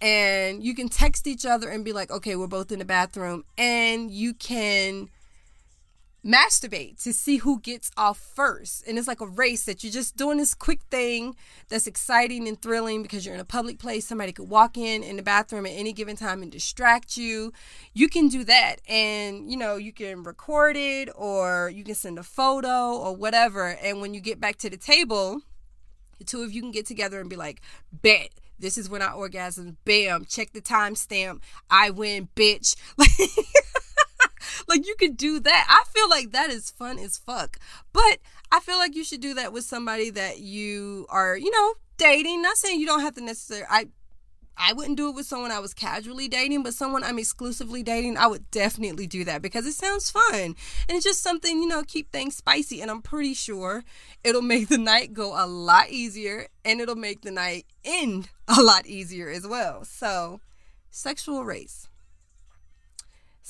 and 0.00 0.62
you 0.62 0.74
can 0.74 0.88
text 0.88 1.26
each 1.26 1.44
other 1.44 1.68
and 1.68 1.84
be 1.84 1.92
like, 1.92 2.10
okay, 2.10 2.36
we're 2.36 2.46
both 2.46 2.72
in 2.72 2.78
the 2.78 2.84
bathroom. 2.84 3.44
And 3.58 4.10
you 4.10 4.32
can 4.32 5.10
masturbate 6.24 7.02
to 7.02 7.12
see 7.12 7.38
who 7.38 7.60
gets 7.60 7.90
off 7.96 8.18
first. 8.18 8.86
And 8.86 8.98
it's 8.98 9.08
like 9.08 9.20
a 9.20 9.26
race 9.26 9.64
that 9.64 9.82
you're 9.82 9.92
just 9.92 10.16
doing 10.16 10.38
this 10.38 10.54
quick 10.54 10.80
thing 10.90 11.34
that's 11.68 11.86
exciting 11.86 12.46
and 12.46 12.60
thrilling 12.60 13.02
because 13.02 13.24
you're 13.24 13.34
in 13.34 13.40
a 13.40 13.44
public 13.44 13.78
place. 13.78 14.06
Somebody 14.06 14.32
could 14.32 14.48
walk 14.48 14.76
in 14.76 15.02
in 15.02 15.16
the 15.16 15.22
bathroom 15.22 15.66
at 15.66 15.70
any 15.70 15.92
given 15.92 16.16
time 16.16 16.42
and 16.42 16.52
distract 16.52 17.16
you. 17.16 17.52
You 17.94 18.08
can 18.08 18.28
do 18.28 18.44
that. 18.44 18.76
And, 18.88 19.50
you 19.50 19.56
know, 19.56 19.76
you 19.76 19.92
can 19.92 20.22
record 20.22 20.76
it 20.76 21.08
or 21.14 21.70
you 21.74 21.84
can 21.84 21.94
send 21.94 22.18
a 22.18 22.22
photo 22.22 22.96
or 22.96 23.14
whatever. 23.14 23.76
And 23.82 24.00
when 24.00 24.14
you 24.14 24.20
get 24.20 24.40
back 24.40 24.56
to 24.58 24.70
the 24.70 24.76
table, 24.76 25.40
the 26.18 26.24
two 26.24 26.42
of 26.42 26.52
you 26.52 26.60
can 26.60 26.70
get 26.70 26.86
together 26.86 27.20
and 27.20 27.30
be 27.30 27.36
like, 27.36 27.60
bet. 27.92 28.30
This 28.58 28.76
is 28.76 28.90
when 28.90 29.00
I 29.00 29.12
orgasm. 29.12 29.78
Bam. 29.86 30.26
Check 30.26 30.52
the 30.52 30.60
timestamp. 30.60 31.40
I 31.70 31.88
win, 31.88 32.28
bitch. 32.36 32.76
like 32.98 33.08
you 34.72 34.94
could 34.98 35.16
do 35.16 35.40
that. 35.40 35.66
I 35.68 35.84
feel 35.90 36.08
like 36.08 36.32
that 36.32 36.50
is 36.50 36.70
fun 36.70 36.98
as 36.98 37.18
fuck. 37.18 37.58
But 37.92 38.18
I 38.52 38.60
feel 38.60 38.78
like 38.78 38.94
you 38.94 39.04
should 39.04 39.20
do 39.20 39.34
that 39.34 39.52
with 39.52 39.64
somebody 39.64 40.10
that 40.10 40.40
you 40.40 41.06
are, 41.08 41.36
you 41.36 41.50
know, 41.50 41.74
dating. 41.96 42.42
Not 42.42 42.56
saying 42.56 42.80
you 42.80 42.86
don't 42.86 43.00
have 43.00 43.14
to 43.14 43.20
necessarily 43.22 43.66
I 43.70 43.86
I 44.62 44.74
wouldn't 44.74 44.98
do 44.98 45.08
it 45.08 45.14
with 45.14 45.24
someone 45.24 45.50
I 45.50 45.58
was 45.58 45.72
casually 45.72 46.28
dating, 46.28 46.62
but 46.62 46.74
someone 46.74 47.02
I'm 47.02 47.18
exclusively 47.18 47.82
dating, 47.82 48.18
I 48.18 48.26
would 48.26 48.50
definitely 48.50 49.06
do 49.06 49.24
that 49.24 49.40
because 49.40 49.66
it 49.66 49.72
sounds 49.72 50.10
fun. 50.10 50.34
And 50.34 50.56
it's 50.90 51.04
just 51.04 51.22
something, 51.22 51.62
you 51.62 51.66
know, 51.66 51.82
keep 51.82 52.12
things 52.12 52.36
spicy. 52.36 52.82
And 52.82 52.90
I'm 52.90 53.00
pretty 53.00 53.32
sure 53.32 53.84
it'll 54.22 54.42
make 54.42 54.68
the 54.68 54.76
night 54.76 55.14
go 55.14 55.32
a 55.34 55.46
lot 55.46 55.88
easier 55.88 56.48
and 56.62 56.78
it'll 56.78 56.94
make 56.94 57.22
the 57.22 57.30
night 57.30 57.64
end 57.86 58.28
a 58.48 58.60
lot 58.60 58.86
easier 58.86 59.30
as 59.30 59.46
well. 59.46 59.84
So, 59.84 60.40
sexual 60.90 61.42
race. 61.42 61.88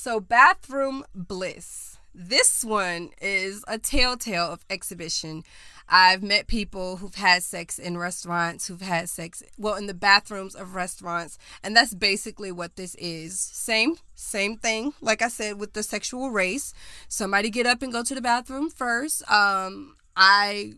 So, 0.03 0.19
bathroom 0.19 1.05
bliss. 1.15 1.99
This 2.15 2.65
one 2.65 3.11
is 3.21 3.63
a 3.69 3.77
telltale 3.77 4.51
of 4.51 4.65
exhibition. 4.71 5.43
I've 5.91 6.23
met 6.23 6.47
people 6.47 6.97
who've 6.97 7.15
had 7.15 7.43
sex 7.43 7.79
in 7.79 7.99
restaurants, 7.99 8.67
who've 8.67 8.81
had 8.81 9.11
sex, 9.11 9.43
well, 9.59 9.75
in 9.75 9.89
the 9.89 9.93
bathrooms 9.93 10.55
of 10.55 10.75
restaurants, 10.75 11.37
and 11.63 11.77
that's 11.77 11.93
basically 11.93 12.51
what 12.51 12.77
this 12.77 12.95
is. 12.95 13.39
Same, 13.39 13.97
same 14.15 14.57
thing. 14.57 14.95
Like 15.03 15.21
I 15.21 15.29
said 15.29 15.61
with 15.61 15.75
the 15.75 15.83
sexual 15.83 16.31
race, 16.31 16.73
somebody 17.07 17.51
get 17.51 17.67
up 17.67 17.83
and 17.83 17.93
go 17.93 18.03
to 18.03 18.15
the 18.15 18.23
bathroom 18.23 18.71
first. 18.71 19.31
Um, 19.31 19.97
I 20.17 20.77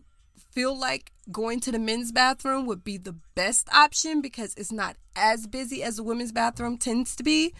feel 0.51 0.77
like 0.77 1.13
going 1.31 1.61
to 1.61 1.71
the 1.71 1.79
men's 1.79 2.11
bathroom 2.11 2.65
would 2.65 2.83
be 2.83 2.97
the 2.97 3.15
best 3.35 3.69
option 3.73 4.19
because 4.19 4.53
it's 4.55 4.73
not 4.73 4.97
as 5.15 5.47
busy 5.47 5.81
as 5.81 5.95
the 5.95 6.03
women's 6.03 6.33
bathroom 6.33 6.77
tends 6.77 7.15
to 7.15 7.23
be 7.23 7.53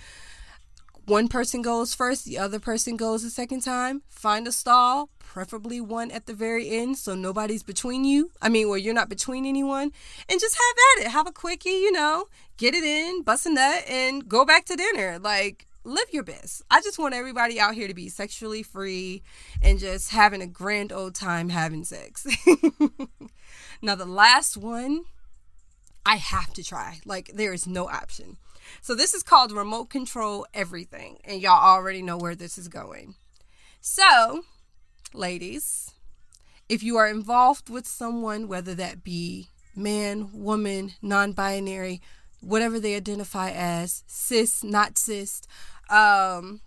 one 1.06 1.28
person 1.28 1.62
goes 1.62 1.94
first, 1.94 2.26
the 2.26 2.38
other 2.38 2.60
person 2.60 2.96
goes 2.96 3.24
the 3.24 3.30
second 3.30 3.62
time. 3.62 4.04
Find 4.10 4.48
a 4.48 4.52
stall, 4.52 5.10
preferably 5.20 5.82
one 5.82 6.12
at 6.12 6.28
the 6.28 6.34
very 6.34 6.70
end 6.70 6.98
so 6.98 7.14
nobody's 7.14 7.64
between 7.64 8.06
you. 8.06 8.32
I 8.42 8.50
mean, 8.50 8.70
where 8.70 8.78
you're 8.78 8.94
not 8.94 9.10
between 9.10 9.46
anyone. 9.46 9.92
And 10.30 10.40
just 10.40 10.56
have 10.56 11.02
at 11.02 11.06
it. 11.06 11.12
Have 11.12 11.28
a 11.28 11.32
quickie, 11.32 11.70
you 11.70 11.92
know, 11.92 12.26
get 12.58 12.74
it 12.74 12.84
in, 12.84 13.24
bust 13.24 13.46
a 13.46 13.50
nut, 13.50 13.84
and 13.90 14.28
go 14.28 14.46
back 14.46 14.66
to 14.66 14.76
dinner. 14.76 15.20
Like, 15.20 15.68
live 15.84 16.08
your 16.12 16.24
best. 16.24 16.62
I 16.72 16.82
just 16.82 16.98
want 17.00 17.14
everybody 17.14 17.60
out 17.60 17.74
here 17.74 17.88
to 17.88 17.94
be 17.94 18.08
sexually 18.08 18.64
free 18.64 19.24
and 19.62 19.80
just 19.80 20.12
having 20.12 20.42
a 20.42 20.48
grand 20.48 20.94
old 20.94 21.16
time 21.16 21.50
having 21.50 21.84
sex. 21.84 22.26
now, 23.82 23.96
the 23.96 24.06
last 24.06 24.56
one 24.56 25.04
I 26.06 26.16
have 26.16 26.54
to 26.54 26.64
try. 26.64 27.00
Like, 27.06 27.32
there 27.34 27.54
is 27.54 27.68
no 27.68 27.90
option. 27.90 28.38
So 28.82 28.96
this 28.96 29.14
is 29.14 29.24
called 29.24 29.52
remote 29.52 29.90
control 29.90 30.46
everything, 30.54 31.20
and 31.24 31.42
y'all 31.42 31.64
already 31.64 32.02
know 32.02 32.18
where 32.18 32.36
this 32.36 32.58
is 32.58 32.68
going. 32.68 33.16
So, 33.82 34.44
ladies, 35.14 35.92
if 36.70 36.84
you 36.84 36.98
are 36.98 37.08
involved 37.08 37.70
with 37.70 37.86
someone, 37.86 38.48
whether 38.48 38.74
that 38.76 39.04
be 39.04 39.50
man, 39.76 40.30
woman, 40.34 40.94
non-binary, 41.02 42.02
whatever 42.42 42.80
they 42.80 42.96
identify 42.96 43.52
as, 43.52 44.04
cis, 44.08 44.64
not 44.64 44.98
cis, 44.98 45.42
um, 45.90 46.62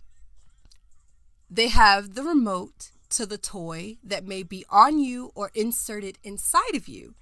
they 1.51 1.69
have 1.69 2.15
the 2.15 2.23
remote 2.23 2.91
to 3.11 3.27
the 3.27 3.39
toy 3.39 3.97
that 4.03 4.27
may 4.27 4.43
be 4.43 4.65
on 4.69 4.99
you 4.99 5.31
or 5.35 5.51
inserted 5.55 6.19
inside 6.23 6.75
of 6.75 6.89
you. 6.89 7.15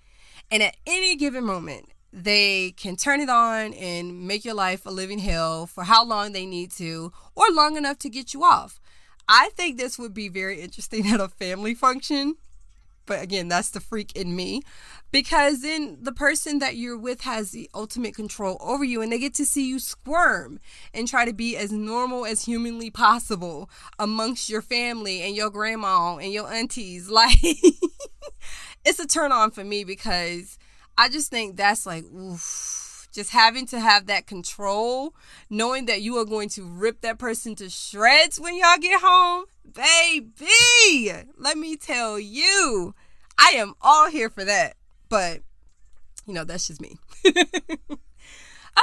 And 0.50 0.62
at 0.62 0.76
any 0.86 1.16
given 1.16 1.44
moment, 1.44 1.90
they 2.14 2.70
can 2.76 2.94
turn 2.94 3.20
it 3.20 3.28
on 3.28 3.74
and 3.74 4.26
make 4.26 4.44
your 4.44 4.54
life 4.54 4.86
a 4.86 4.90
living 4.90 5.18
hell 5.18 5.66
for 5.66 5.82
how 5.82 6.04
long 6.04 6.32
they 6.32 6.46
need 6.46 6.70
to 6.72 7.12
or 7.34 7.46
long 7.50 7.76
enough 7.76 7.98
to 7.98 8.08
get 8.08 8.32
you 8.32 8.44
off. 8.44 8.80
I 9.28 9.50
think 9.56 9.78
this 9.78 9.98
would 9.98 10.14
be 10.14 10.28
very 10.28 10.60
interesting 10.60 11.06
at 11.12 11.20
a 11.20 11.28
family 11.28 11.74
function. 11.74 12.36
But 13.06 13.20
again, 13.20 13.48
that's 13.48 13.70
the 13.70 13.80
freak 13.80 14.16
in 14.16 14.34
me. 14.36 14.62
Because 15.10 15.62
then 15.62 15.98
the 16.00 16.12
person 16.12 16.60
that 16.60 16.76
you're 16.76 16.96
with 16.96 17.22
has 17.22 17.50
the 17.50 17.68
ultimate 17.74 18.14
control 18.14 18.58
over 18.60 18.84
you 18.84 19.02
and 19.02 19.10
they 19.10 19.18
get 19.18 19.34
to 19.34 19.44
see 19.44 19.68
you 19.68 19.80
squirm 19.80 20.60
and 20.94 21.08
try 21.08 21.24
to 21.24 21.32
be 21.32 21.56
as 21.56 21.72
normal 21.72 22.24
as 22.24 22.44
humanly 22.44 22.90
possible 22.90 23.68
amongst 23.98 24.48
your 24.48 24.62
family 24.62 25.20
and 25.22 25.34
your 25.34 25.50
grandma 25.50 26.16
and 26.16 26.32
your 26.32 26.50
aunties. 26.52 27.10
Like, 27.14 27.38
it's 28.84 28.98
a 28.98 29.06
turn 29.06 29.32
on 29.32 29.50
for 29.50 29.64
me 29.64 29.84
because 29.84 30.58
I 30.96 31.08
just 31.08 31.30
think 31.30 31.56
that's 31.56 31.86
like, 31.86 32.04
oof, 32.04 33.08
just 33.12 33.30
having 33.30 33.66
to 33.66 33.80
have 33.80 34.06
that 34.06 34.26
control, 34.26 35.14
knowing 35.48 35.86
that 35.86 36.02
you 36.02 36.16
are 36.16 36.24
going 36.24 36.48
to 36.50 36.64
rip 36.64 37.00
that 37.02 37.18
person 37.18 37.54
to 37.56 37.70
shreds 37.70 38.40
when 38.40 38.56
y'all 38.56 38.78
get 38.78 39.00
home. 39.02 39.44
Baby, 39.72 41.12
let 41.36 41.56
me 41.56 41.76
tell 41.76 42.18
you, 42.18 42.94
I 43.38 43.52
am 43.56 43.74
all 43.80 44.10
here 44.10 44.30
for 44.30 44.44
that. 44.44 44.74
But, 45.08 45.42
you 46.26 46.34
know, 46.34 46.44
that's 46.44 46.66
just 46.66 46.80
me. 46.80 46.96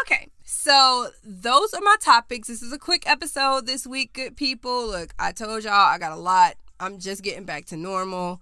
okay, 0.02 0.30
so 0.44 1.10
those 1.24 1.74
are 1.74 1.82
my 1.82 1.96
topics. 2.00 2.48
This 2.48 2.62
is 2.62 2.72
a 2.72 2.80
quick 2.80 3.10
episode 3.10 3.68
this 3.68 3.86
week, 3.86 4.14
good 4.14 4.36
people. 4.38 4.88
Look, 4.88 5.14
I 5.20 5.32
told 5.32 5.64
y'all 5.64 5.74
I 5.74 5.98
got 5.98 6.12
a 6.14 6.18
lot. 6.18 6.56
I'm 6.80 7.00
just 7.00 7.22
getting 7.22 7.46
back 7.46 7.66
to 7.66 7.78
normal. 7.78 8.42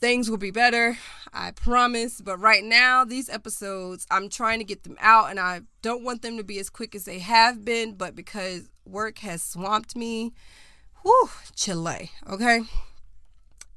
Things 0.00 0.30
will 0.30 0.38
be 0.38 0.52
better, 0.52 0.96
I 1.32 1.50
promise. 1.50 2.20
But 2.20 2.38
right 2.38 2.62
now, 2.62 3.04
these 3.04 3.28
episodes, 3.28 4.06
I'm 4.10 4.28
trying 4.28 4.60
to 4.60 4.64
get 4.64 4.84
them 4.84 4.96
out 5.00 5.30
and 5.30 5.40
I 5.40 5.62
don't 5.82 6.04
want 6.04 6.22
them 6.22 6.36
to 6.36 6.44
be 6.44 6.58
as 6.60 6.70
quick 6.70 6.94
as 6.94 7.04
they 7.04 7.18
have 7.18 7.64
been, 7.64 7.94
but 7.94 8.14
because 8.14 8.70
work 8.84 9.18
has 9.18 9.42
swamped 9.42 9.96
me, 9.96 10.32
whew, 11.02 11.30
Chile, 11.56 12.12
okay? 12.30 12.60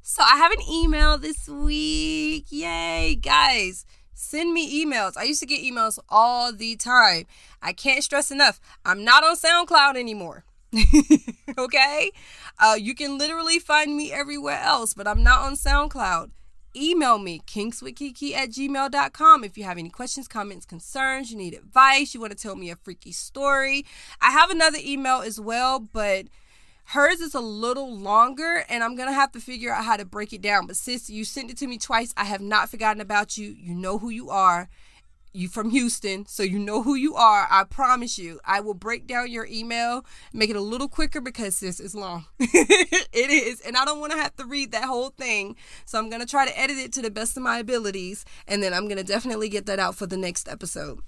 So 0.03 0.21
I 0.21 0.37
have 0.37 0.51
an 0.51 0.61
email 0.71 1.17
this 1.17 1.47
week. 1.47 2.45
Yay, 2.49 3.15
guys. 3.15 3.85
Send 4.13 4.53
me 4.53 4.85
emails. 4.85 5.17
I 5.17 5.23
used 5.23 5.39
to 5.39 5.47
get 5.47 5.63
emails 5.63 5.97
all 6.07 6.53
the 6.53 6.75
time. 6.75 7.25
I 7.61 7.73
can't 7.73 8.03
stress 8.03 8.29
enough. 8.29 8.59
I'm 8.85 9.03
not 9.03 9.23
on 9.23 9.35
SoundCloud 9.35 9.97
anymore. 9.97 10.43
okay? 11.57 12.11
Uh, 12.59 12.75
you 12.79 12.95
can 12.95 13.17
literally 13.17 13.59
find 13.59 13.95
me 13.95 14.11
everywhere 14.11 14.59
else, 14.59 14.93
but 14.93 15.07
I'm 15.07 15.23
not 15.23 15.41
on 15.41 15.53
SoundCloud. 15.53 16.31
Email 16.73 17.17
me, 17.19 17.41
kinkswithkiki 17.45 18.33
at 18.33 18.49
gmail.com 18.51 19.43
if 19.43 19.57
you 19.57 19.65
have 19.65 19.77
any 19.77 19.89
questions, 19.89 20.29
comments, 20.29 20.65
concerns, 20.65 21.29
you 21.29 21.37
need 21.37 21.53
advice, 21.53 22.13
you 22.13 22.21
want 22.21 22.31
to 22.31 22.37
tell 22.37 22.55
me 22.55 22.69
a 22.69 22.77
freaky 22.77 23.11
story. 23.11 23.85
I 24.21 24.31
have 24.31 24.49
another 24.49 24.77
email 24.81 25.17
as 25.19 25.37
well, 25.37 25.79
but 25.79 26.27
Hers 26.85 27.19
is 27.19 27.35
a 27.35 27.41
little 27.41 27.93
longer, 27.93 28.63
and 28.69 28.83
I'm 28.83 28.95
gonna 28.95 29.13
have 29.13 29.31
to 29.33 29.39
figure 29.39 29.73
out 29.73 29.85
how 29.85 29.97
to 29.97 30.05
break 30.05 30.33
it 30.33 30.41
down. 30.41 30.65
But 30.67 30.77
sis, 30.77 31.09
you 31.09 31.23
sent 31.25 31.51
it 31.51 31.57
to 31.57 31.67
me 31.67 31.77
twice. 31.77 32.13
I 32.17 32.25
have 32.25 32.41
not 32.41 32.69
forgotten 32.69 33.01
about 33.01 33.37
you. 33.37 33.49
You 33.49 33.75
know 33.75 33.97
who 33.97 34.09
you 34.09 34.29
are. 34.29 34.69
You 35.33 35.47
from 35.47 35.69
Houston, 35.69 36.25
so 36.25 36.43
you 36.43 36.59
know 36.59 36.83
who 36.83 36.95
you 36.95 37.15
are. 37.15 37.47
I 37.49 37.63
promise 37.63 38.19
you. 38.19 38.41
I 38.43 38.59
will 38.59 38.73
break 38.73 39.07
down 39.07 39.31
your 39.31 39.47
email, 39.49 40.05
make 40.33 40.49
it 40.49 40.57
a 40.57 40.61
little 40.61 40.89
quicker 40.89 41.21
because 41.21 41.61
this 41.61 41.79
is 41.79 41.95
long. 41.95 42.25
it 42.39 43.29
is, 43.29 43.61
and 43.61 43.77
I 43.77 43.85
don't 43.85 44.01
want 44.01 44.11
to 44.11 44.17
have 44.17 44.35
to 44.35 44.45
read 44.45 44.73
that 44.73 44.83
whole 44.83 45.11
thing. 45.11 45.55
So 45.85 45.97
I'm 45.97 46.09
gonna 46.09 46.25
try 46.25 46.45
to 46.45 46.59
edit 46.59 46.77
it 46.77 46.91
to 46.93 47.01
the 47.01 47.09
best 47.09 47.37
of 47.37 47.43
my 47.43 47.59
abilities, 47.59 48.25
and 48.45 48.61
then 48.61 48.73
I'm 48.73 48.89
gonna 48.89 49.05
definitely 49.05 49.47
get 49.47 49.65
that 49.67 49.79
out 49.79 49.95
for 49.95 50.05
the 50.05 50.17
next 50.17 50.49
episode. 50.49 50.99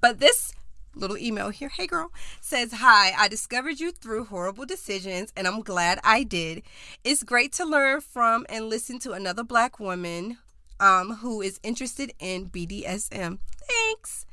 But 0.00 0.20
this 0.20 0.52
little 0.94 1.18
email 1.18 1.50
here. 1.50 1.68
Hey 1.68 1.86
girl 1.86 2.12
says, 2.40 2.72
Hi, 2.74 3.12
I 3.16 3.28
discovered 3.28 3.80
you 3.80 3.92
through 3.92 4.26
horrible 4.26 4.66
decisions 4.66 5.32
and 5.36 5.46
I'm 5.46 5.62
glad 5.62 5.98
I 6.04 6.22
did. 6.22 6.62
It's 7.04 7.22
great 7.22 7.52
to 7.54 7.64
learn 7.64 8.00
from 8.00 8.46
and 8.48 8.68
listen 8.68 8.98
to 9.00 9.12
another 9.12 9.44
black 9.44 9.80
woman 9.80 10.38
um, 10.82 11.16
who 11.16 11.40
is 11.40 11.60
interested 11.62 12.12
in 12.18 12.50
BDSM. 12.50 13.38
Thanks. 13.68 14.26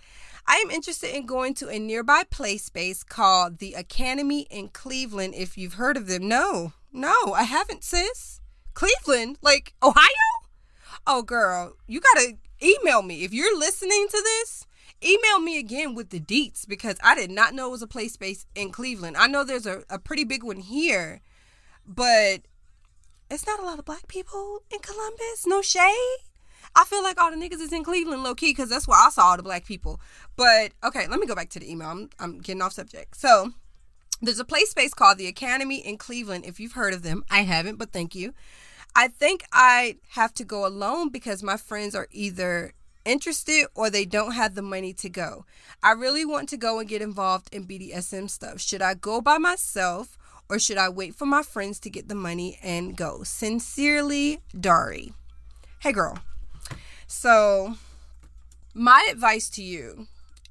I 0.48 0.56
am 0.56 0.72
interested 0.72 1.16
in 1.16 1.28
going 1.28 1.54
to 1.56 1.70
a 1.70 1.78
nearby 1.78 2.24
play 2.30 2.58
space 2.58 3.04
called 3.04 3.60
the 3.60 3.76
Academy 3.76 4.48
in 4.50 4.70
Cleveland. 4.70 5.36
If 5.38 5.60
you've 5.60 5.76
heard 5.76 5.96
of 5.96 6.08
them, 6.08 6.28
no, 6.28 6.74
no, 6.92 7.34
I 7.34 7.44
haven't, 7.44 7.84
sis. 7.84 8.42
Cleveland, 8.74 9.38
like 9.44 9.76
Ohio? 9.84 10.08
Oh, 11.06 11.22
girl, 11.22 11.76
you 11.86 12.02
gotta 12.02 12.38
email 12.64 13.04
me 13.04 13.24
if 13.24 13.32
you're 13.32 13.58
listening 13.58 14.08
to 14.10 14.22
this 14.24 14.66
email 15.02 15.40
me 15.40 15.58
again 15.58 15.96
with 15.96 16.10
the 16.10 16.20
deets 16.20 16.68
because 16.68 16.98
I 17.02 17.16
did 17.16 17.32
not 17.32 17.54
know 17.54 17.68
it 17.68 17.72
was 17.72 17.82
a 17.82 17.88
play 17.88 18.10
space 18.10 18.46
in 18.56 18.72
Cleveland. 18.72 19.16
I 19.18 19.28
know 19.28 19.44
there's 19.44 19.66
a, 19.66 19.84
a 19.90 19.98
pretty 19.98 20.26
big 20.26 20.44
one 20.44 20.60
here, 20.60 21.22
but 21.86 22.42
it's 23.30 23.48
not 23.48 23.60
a 23.60 23.66
lot 23.66 23.80
of 23.80 23.86
black 23.86 24.08
people 24.08 24.64
in 24.72 24.80
Columbus. 24.80 25.46
No 25.46 25.62
shade. 25.62 26.29
I 26.76 26.86
feel 26.86 27.04
like 27.04 27.20
all 27.20 27.32
the 27.32 27.38
niggas 27.38 27.62
is 27.62 27.74
in 27.74 27.84
Cleveland 27.84 28.24
low 28.24 28.36
key 28.36 28.52
because 28.52 28.70
that's 28.70 28.88
where 28.88 29.00
I 29.00 29.10
saw 29.10 29.28
all 29.28 29.38
the 29.38 29.44
black 29.44 29.66
people. 29.66 30.00
But 30.36 30.72
okay, 30.84 31.08
let 31.08 31.20
me 31.20 31.28
go 31.28 31.36
back 31.36 31.50
to 31.50 31.60
the 31.60 31.70
email. 31.70 31.90
I'm, 31.90 32.10
I'm 32.20 32.40
getting 32.40 32.62
off 32.62 32.74
subject. 32.74 33.16
So 33.16 33.52
there's 34.22 34.40
a 34.40 34.46
play 34.46 34.66
space 34.66 34.94
called 34.94 35.18
the 35.18 35.28
Academy 35.28 35.78
in 35.78 35.98
Cleveland. 35.98 36.46
If 36.46 36.60
you've 36.60 36.74
heard 36.74 36.94
of 36.94 37.04
them, 37.04 37.24
I 37.30 37.42
haven't, 37.42 37.78
but 37.78 37.92
thank 37.92 38.16
you. 38.16 38.34
I 38.96 39.08
think 39.08 39.44
I 39.52 39.98
have 40.12 40.34
to 40.36 40.44
go 40.44 40.66
alone 40.66 41.10
because 41.10 41.44
my 41.44 41.58
friends 41.58 41.96
are 41.96 42.08
either 42.12 42.74
interested 43.06 43.68
or 43.76 43.90
they 43.90 44.06
don't 44.06 44.34
have 44.34 44.56
the 44.56 44.62
money 44.62 44.94
to 44.94 45.10
go. 45.10 45.46
I 45.82 45.92
really 45.92 46.26
want 46.26 46.50
to 46.50 46.58
go 46.58 46.80
and 46.80 46.90
get 46.90 47.02
involved 47.02 47.54
in 47.54 47.66
BDSM 47.66 48.30
stuff. 48.30 48.60
Should 48.60 48.82
I 48.82 48.94
go 48.96 49.22
by 49.22 49.38
myself 49.38 50.18
or 50.50 50.60
should 50.60 50.78
I 50.78 50.90
wait 50.90 51.16
for 51.16 51.26
my 51.26 51.44
friends 51.44 51.80
to 51.82 51.90
get 51.90 52.08
the 52.08 52.16
money 52.16 52.60
and 52.62 52.98
go? 52.98 53.24
Sincerely, 53.24 54.42
Dari. 54.60 55.14
Hey, 55.80 55.92
girl. 55.92 56.18
So, 57.12 57.74
my 58.76 59.08
advice 59.12 59.50
to 59.50 59.64
you, 59.64 60.06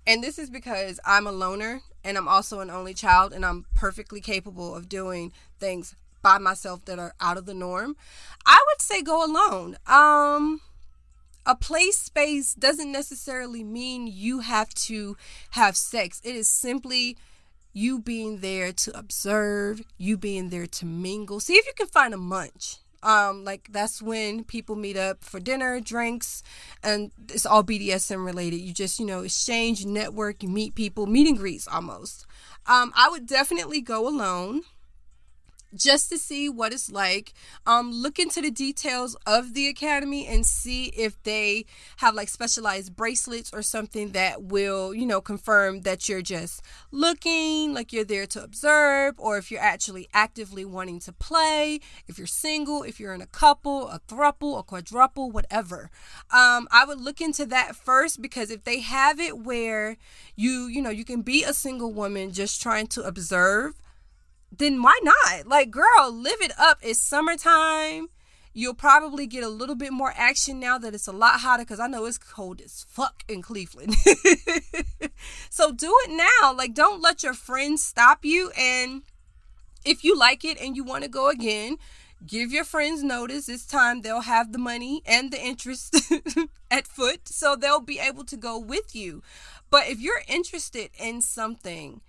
and 0.04 0.24
this 0.24 0.40
is 0.40 0.50
because 0.50 0.98
I'm 1.06 1.24
a 1.24 1.32
loner 1.32 1.82
and 2.02 2.18
I'm 2.18 2.26
also 2.26 2.59
an 2.59 2.68
only 2.68 2.94
child 2.94 3.32
and 3.32 3.46
I'm 3.46 3.66
perfectly 3.76 4.20
capable 4.20 4.74
of 4.74 4.88
doing 4.88 5.32
things 5.61 5.94
by 6.20 6.38
myself 6.38 6.84
that 6.86 6.98
are 6.98 7.14
out 7.20 7.36
of 7.36 7.46
the 7.46 7.54
norm. 7.54 7.96
I 8.44 8.61
would 8.66 8.82
say 8.82 9.02
go 9.02 9.24
alone. 9.24 9.76
Um, 9.86 10.61
a 11.46 11.54
place 11.54 11.98
space 11.98 12.54
doesn't 12.54 12.90
necessarily 12.90 13.62
mean 13.62 14.09
you 14.09 14.40
have 14.40 14.70
to 14.70 15.16
have 15.50 15.76
sex. 15.76 16.20
It 16.24 16.34
is 16.34 16.48
simply 16.48 17.16
you 17.72 18.00
being 18.00 18.40
there 18.40 18.72
to 18.72 18.98
observe, 18.98 19.82
you 19.96 20.18
being 20.18 20.48
there 20.50 20.66
to 20.66 20.84
mingle. 20.84 21.38
See 21.38 21.54
if 21.54 21.66
you 21.66 21.72
can 21.76 21.86
find 21.86 22.12
a 22.12 22.18
munch. 22.18 22.78
Um, 23.03 23.44
like 23.44 23.68
that's 23.70 24.03
when 24.03 24.44
people 24.44 24.74
meet 24.76 24.96
up 24.96 25.22
for 25.22 25.38
dinner, 25.38 25.80
drinks, 25.80 26.42
and 26.82 27.12
it's 27.28 27.46
all 27.46 27.62
BDSM 27.62 28.24
related. 28.24 28.57
You 28.57 28.72
just, 28.72 28.99
you 28.99 29.07
know, 29.07 29.20
exchange, 29.20 29.86
network, 29.86 30.42
you 30.42 30.49
meet 30.49 30.74
people, 30.74 31.07
meet 31.07 31.28
and 31.28 31.38
greets 31.38 31.68
almost. 31.68 32.26
Um, 32.66 32.92
I 32.96 33.09
would 33.09 33.26
definitely 33.26 33.80
go 33.80 34.09
alone 34.09 34.62
just 35.74 36.10
to 36.10 36.18
see 36.18 36.48
what 36.48 36.72
it's 36.72 36.90
like. 36.90 37.32
Um, 37.66 37.92
look 37.92 38.18
into 38.18 38.40
the 38.40 38.50
details 38.50 39.16
of 39.26 39.54
the 39.54 39.68
academy 39.68 40.26
and 40.26 40.44
see 40.44 40.86
if 40.86 41.22
they 41.22 41.66
have 41.98 42.14
like 42.14 42.28
specialized 42.28 42.96
bracelets 42.96 43.50
or 43.52 43.62
something 43.62 44.12
that 44.12 44.42
will, 44.44 44.94
you 44.94 45.06
know, 45.06 45.20
confirm 45.20 45.82
that 45.82 46.08
you're 46.08 46.22
just 46.22 46.62
looking, 46.90 47.74
like 47.74 47.92
you're 47.92 48.04
there 48.04 48.26
to 48.26 48.42
observe, 48.42 49.14
or 49.18 49.38
if 49.38 49.50
you're 49.50 49.60
actually 49.60 50.08
actively 50.12 50.64
wanting 50.64 51.00
to 51.00 51.12
play, 51.12 51.80
if 52.06 52.18
you're 52.18 52.26
single, 52.26 52.82
if 52.82 52.98
you're 52.98 53.14
in 53.14 53.20
a 53.20 53.26
couple, 53.26 53.88
a 53.88 54.00
thruple, 54.08 54.58
a 54.58 54.62
quadruple, 54.62 55.30
whatever. 55.30 55.90
Um, 56.30 56.68
I 56.70 56.84
would 56.86 57.00
look 57.00 57.20
into 57.20 57.46
that 57.46 57.76
first 57.76 58.22
because 58.22 58.50
if 58.50 58.64
they 58.64 58.80
have 58.80 59.20
it 59.20 59.38
where 59.38 59.96
you, 60.36 60.66
you 60.66 60.80
know, 60.80 60.90
you 60.90 61.04
can 61.04 61.22
be 61.22 61.44
a 61.44 61.52
single 61.52 61.92
woman 61.92 62.32
just 62.32 62.62
trying 62.62 62.86
to 62.88 63.02
observe 63.02 63.74
then 64.57 64.82
why 64.82 64.99
not? 65.03 65.46
Like, 65.46 65.70
girl, 65.70 66.12
live 66.12 66.40
it 66.40 66.53
up. 66.59 66.78
It's 66.82 67.01
summertime. 67.01 68.09
You'll 68.55 68.74
probably 68.74 69.26
get 69.26 69.44
a 69.44 69.49
little 69.49 69.76
bit 69.76 69.92
more 69.92 70.12
action 70.16 70.59
now 70.59 70.78
that 70.78 70.94
it's 70.94 71.07
a 71.07 71.12
lot 71.12 71.40
hotter 71.40 71.62
because 71.62 71.78
I 71.78 71.86
know 71.86 72.07
it's 72.07 72.18
cold 72.18 72.61
as 72.61 72.84
fuck 72.88 73.22
in 73.28 73.42
Cleveland. 73.42 73.94
so 75.51 75.70
do 75.70 75.94
it 76.05 76.11
now. 76.11 76.53
Like, 76.55 76.74
don't 76.74 77.01
let 77.01 77.22
your 77.22 77.34
friends 77.34 77.84
stop 77.84 78.24
you. 78.24 78.51
And 78.59 79.03
if 79.84 80.03
you 80.03 80.18
like 80.18 80.44
it 80.44 80.61
and 80.61 80.76
you 80.76 80.82
want 80.82 81.05
to 81.05 81.11
go 81.11 81.28
again, 81.28 81.76
give 82.26 82.51
your 82.51 82.64
friends 82.64 83.03
notice. 83.03 83.46
This 83.46 83.66
time 83.66 84.01
they'll 84.01 84.22
have 84.22 84.53
the 84.53 84.59
money 84.59 85.03
and 85.07 85.30
the 85.30 85.40
interest 85.40 86.11
at 86.70 86.86
foot. 86.86 87.28
So 87.28 87.55
they'll 87.55 87.80
be 87.80 88.01
able 88.01 88.24
to 88.24 88.36
go 88.36 88.59
with 88.59 88.96
you. 88.96 89.22
But 89.70 89.88
if 89.88 90.01
you're 90.01 90.22
interested 90.26 90.90
in 90.99 91.20
something 91.20 92.01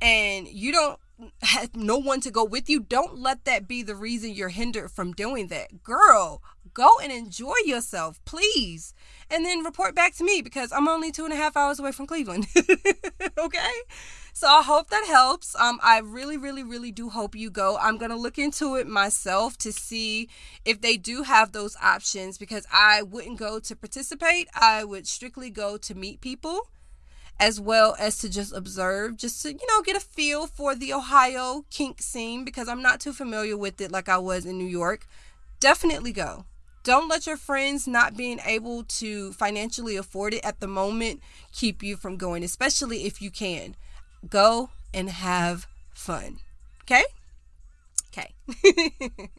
and 0.00 0.48
you 0.48 0.72
don't 0.72 0.98
have 1.42 1.74
no 1.74 1.98
one 1.98 2.20
to 2.20 2.30
go 2.30 2.44
with 2.44 2.68
you, 2.68 2.80
don't 2.80 3.18
let 3.18 3.44
that 3.44 3.66
be 3.66 3.82
the 3.82 3.94
reason 3.94 4.32
you're 4.32 4.48
hindered 4.50 4.90
from 4.90 5.12
doing 5.12 5.48
that. 5.48 5.82
Girl, 5.82 6.42
go 6.74 6.88
and 7.02 7.10
enjoy 7.10 7.54
yourself, 7.64 8.20
please. 8.24 8.94
And 9.30 9.44
then 9.44 9.64
report 9.64 9.94
back 9.94 10.14
to 10.16 10.24
me 10.24 10.42
because 10.42 10.72
I'm 10.72 10.88
only 10.88 11.10
two 11.10 11.24
and 11.24 11.32
a 11.32 11.36
half 11.36 11.56
hours 11.56 11.78
away 11.78 11.92
from 11.92 12.06
Cleveland. 12.06 12.46
okay? 13.38 13.72
So 14.32 14.46
I 14.46 14.62
hope 14.62 14.90
that 14.90 15.04
helps. 15.06 15.56
Um, 15.56 15.80
I 15.82 15.98
really, 15.98 16.36
really, 16.36 16.62
really 16.62 16.92
do 16.92 17.08
hope 17.08 17.34
you 17.34 17.50
go. 17.50 17.76
I'm 17.80 17.98
gonna 17.98 18.16
look 18.16 18.38
into 18.38 18.76
it 18.76 18.86
myself 18.86 19.56
to 19.58 19.72
see 19.72 20.28
if 20.64 20.80
they 20.80 20.96
do 20.96 21.24
have 21.24 21.50
those 21.50 21.76
options 21.82 22.38
because 22.38 22.64
I 22.72 23.02
wouldn't 23.02 23.38
go 23.38 23.58
to 23.58 23.76
participate. 23.76 24.48
I 24.54 24.84
would 24.84 25.08
strictly 25.08 25.50
go 25.50 25.76
to 25.78 25.94
meet 25.94 26.20
people 26.20 26.68
as 27.40 27.60
well 27.60 27.94
as 27.98 28.18
to 28.18 28.28
just 28.28 28.52
observe, 28.52 29.16
just 29.16 29.42
to, 29.42 29.52
you 29.52 29.66
know, 29.68 29.82
get 29.82 29.96
a 29.96 30.00
feel 30.00 30.46
for 30.46 30.74
the 30.74 30.92
Ohio 30.92 31.64
kink 31.70 32.02
scene 32.02 32.44
because 32.44 32.68
I'm 32.68 32.82
not 32.82 33.00
too 33.00 33.12
familiar 33.12 33.56
with 33.56 33.80
it 33.80 33.92
like 33.92 34.08
I 34.08 34.18
was 34.18 34.44
in 34.44 34.58
New 34.58 34.66
York. 34.66 35.06
Definitely 35.60 36.12
go. 36.12 36.44
Don't 36.82 37.08
let 37.08 37.26
your 37.26 37.36
friends 37.36 37.86
not 37.86 38.16
being 38.16 38.40
able 38.44 38.82
to 38.84 39.32
financially 39.32 39.96
afford 39.96 40.34
it 40.34 40.44
at 40.44 40.60
the 40.60 40.66
moment 40.66 41.20
keep 41.52 41.82
you 41.82 41.96
from 41.96 42.16
going, 42.16 42.42
especially 42.42 43.04
if 43.04 43.20
you 43.20 43.30
can. 43.30 43.76
Go 44.28 44.70
and 44.94 45.10
have 45.10 45.66
fun. 45.92 46.38
Okay? 46.82 47.04
Okay. 48.10 48.32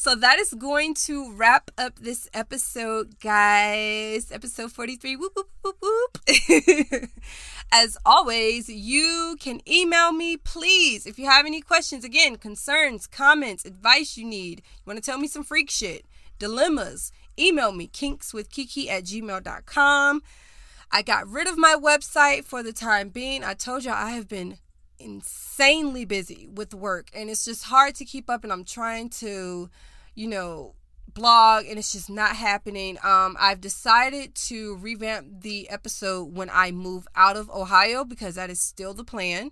So 0.00 0.14
that 0.14 0.38
is 0.38 0.54
going 0.54 0.94
to 0.94 1.30
wrap 1.34 1.70
up 1.76 1.98
this 1.98 2.26
episode, 2.32 3.20
guys. 3.20 4.32
Episode 4.32 4.72
43. 4.72 5.16
Whoop, 5.16 5.36
whoop, 5.36 5.50
whoop, 5.62 5.76
whoop. 5.82 7.10
As 7.70 7.98
always, 8.06 8.70
you 8.70 9.36
can 9.38 9.60
email 9.70 10.12
me, 10.12 10.38
please, 10.38 11.04
if 11.04 11.18
you 11.18 11.26
have 11.26 11.44
any 11.44 11.60
questions, 11.60 12.02
again, 12.02 12.36
concerns, 12.36 13.06
comments, 13.06 13.66
advice 13.66 14.16
you 14.16 14.24
need. 14.24 14.60
You 14.60 14.82
want 14.86 14.96
to 14.96 15.04
tell 15.04 15.18
me 15.18 15.28
some 15.28 15.44
freak 15.44 15.68
shit, 15.68 16.06
dilemmas, 16.38 17.12
email 17.38 17.70
me, 17.70 17.86
kinkswithkiki 17.86 18.88
at 18.88 19.04
gmail.com. 19.04 20.22
I 20.90 21.02
got 21.02 21.28
rid 21.28 21.46
of 21.46 21.58
my 21.58 21.76
website 21.78 22.44
for 22.46 22.62
the 22.62 22.72
time 22.72 23.10
being. 23.10 23.44
I 23.44 23.52
told 23.52 23.84
y'all 23.84 23.92
I 23.92 24.12
have 24.12 24.28
been 24.28 24.56
insanely 25.00 26.04
busy 26.04 26.48
with 26.52 26.74
work 26.74 27.08
and 27.12 27.30
it's 27.30 27.44
just 27.44 27.64
hard 27.64 27.94
to 27.96 28.04
keep 28.04 28.28
up 28.28 28.44
and 28.44 28.52
I'm 28.52 28.64
trying 28.64 29.08
to 29.10 29.70
you 30.14 30.28
know, 30.28 30.74
blog 31.12 31.66
and 31.66 31.78
it's 31.78 31.92
just 31.92 32.10
not 32.10 32.36
happening. 32.36 32.98
Um, 33.02 33.36
I've 33.38 33.60
decided 33.60 34.34
to 34.46 34.76
revamp 34.76 35.42
the 35.42 35.68
episode 35.68 36.34
when 36.34 36.50
I 36.52 36.70
move 36.70 37.06
out 37.16 37.36
of 37.36 37.50
Ohio 37.50 38.04
because 38.04 38.36
that 38.36 38.50
is 38.50 38.60
still 38.60 38.94
the 38.94 39.04
plan. 39.04 39.50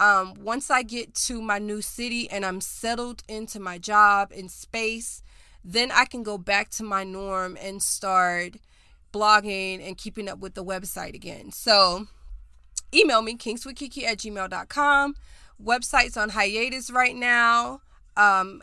Um, 0.00 0.34
once 0.34 0.70
I 0.70 0.82
get 0.82 1.14
to 1.14 1.40
my 1.40 1.58
new 1.58 1.80
city 1.80 2.28
and 2.30 2.44
I'm 2.44 2.60
settled 2.60 3.22
into 3.28 3.60
my 3.60 3.78
job 3.78 4.32
and 4.36 4.50
space, 4.50 5.22
then 5.64 5.90
I 5.92 6.04
can 6.04 6.22
go 6.22 6.36
back 6.36 6.70
to 6.70 6.82
my 6.82 7.04
norm 7.04 7.56
and 7.60 7.82
start 7.82 8.56
blogging 9.12 9.86
and 9.86 9.96
keeping 9.96 10.28
up 10.28 10.40
with 10.40 10.54
the 10.54 10.64
website 10.64 11.14
again. 11.14 11.52
So 11.52 12.06
email 12.92 13.22
me, 13.22 13.36
kinkswithkiki 13.36 14.02
at 14.04 14.18
gmail.com 14.18 15.14
website's 15.62 16.16
on 16.16 16.30
hiatus 16.30 16.90
right 16.90 17.14
now. 17.14 17.80
Um, 18.16 18.62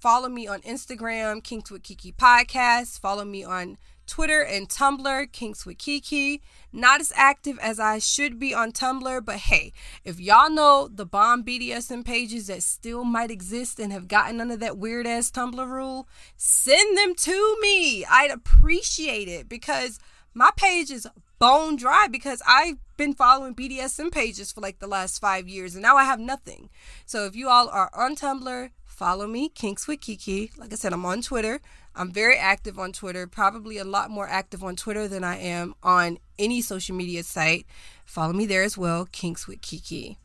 follow 0.00 0.28
me 0.28 0.46
on 0.46 0.60
Instagram, 0.62 1.42
Kinks 1.42 1.70
with 1.70 1.82
Kiki 1.82 2.12
Podcast. 2.12 3.00
Follow 3.00 3.24
me 3.24 3.44
on 3.44 3.78
Twitter 4.06 4.42
and 4.42 4.68
Tumblr, 4.68 5.32
Kinks 5.32 5.64
with 5.64 5.78
Kiki. 5.78 6.42
Not 6.72 7.00
as 7.00 7.12
active 7.14 7.58
as 7.60 7.80
I 7.80 7.98
should 7.98 8.38
be 8.38 8.54
on 8.54 8.72
Tumblr, 8.72 9.24
but 9.24 9.36
hey, 9.36 9.72
if 10.04 10.20
y'all 10.20 10.50
know 10.50 10.88
the 10.92 11.06
bomb 11.06 11.44
BDSM 11.44 12.04
pages 12.04 12.48
that 12.48 12.62
still 12.62 13.04
might 13.04 13.30
exist 13.30 13.78
and 13.78 13.92
have 13.92 14.08
gotten 14.08 14.40
under 14.40 14.56
that 14.56 14.78
weird 14.78 15.06
ass 15.06 15.30
Tumblr 15.30 15.66
rule, 15.66 16.08
send 16.36 16.98
them 16.98 17.14
to 17.14 17.56
me. 17.60 18.04
I'd 18.04 18.30
appreciate 18.30 19.28
it 19.28 19.48
because 19.48 19.98
my 20.34 20.50
page 20.56 20.90
is 20.90 21.06
bone 21.38 21.76
dry 21.76 22.08
because 22.08 22.42
I've 22.46 22.78
been 22.96 23.14
following 23.14 23.54
BDSM 23.54 24.12
pages 24.12 24.52
for 24.52 24.60
like 24.60 24.78
the 24.78 24.86
last 24.86 25.20
five 25.20 25.48
years 25.48 25.74
and 25.74 25.82
now 25.82 25.96
I 25.96 26.04
have 26.04 26.20
nothing. 26.20 26.70
So 27.06 27.24
if 27.26 27.34
you 27.36 27.48
all 27.48 27.68
are 27.68 27.90
on 27.94 28.16
Tumblr, 28.16 28.70
follow 28.94 29.26
me, 29.26 29.48
Kinks 29.48 29.88
with 29.88 30.00
Kiki. 30.00 30.50
Like 30.56 30.72
I 30.72 30.76
said, 30.76 30.92
I'm 30.92 31.04
on 31.04 31.20
Twitter. 31.20 31.60
I'm 31.96 32.12
very 32.12 32.36
active 32.36 32.78
on 32.78 32.92
Twitter, 32.92 33.26
probably 33.26 33.78
a 33.78 33.84
lot 33.84 34.10
more 34.10 34.28
active 34.28 34.62
on 34.62 34.76
Twitter 34.76 35.08
than 35.08 35.24
I 35.24 35.36
am 35.38 35.74
on 35.82 36.18
any 36.38 36.60
social 36.60 36.96
media 36.96 37.22
site. 37.22 37.66
Follow 38.04 38.32
me 38.32 38.46
there 38.46 38.62
as 38.62 38.78
well, 38.78 39.06
Kinks 39.10 39.46
with 39.46 39.60
Kiki. 39.60 40.18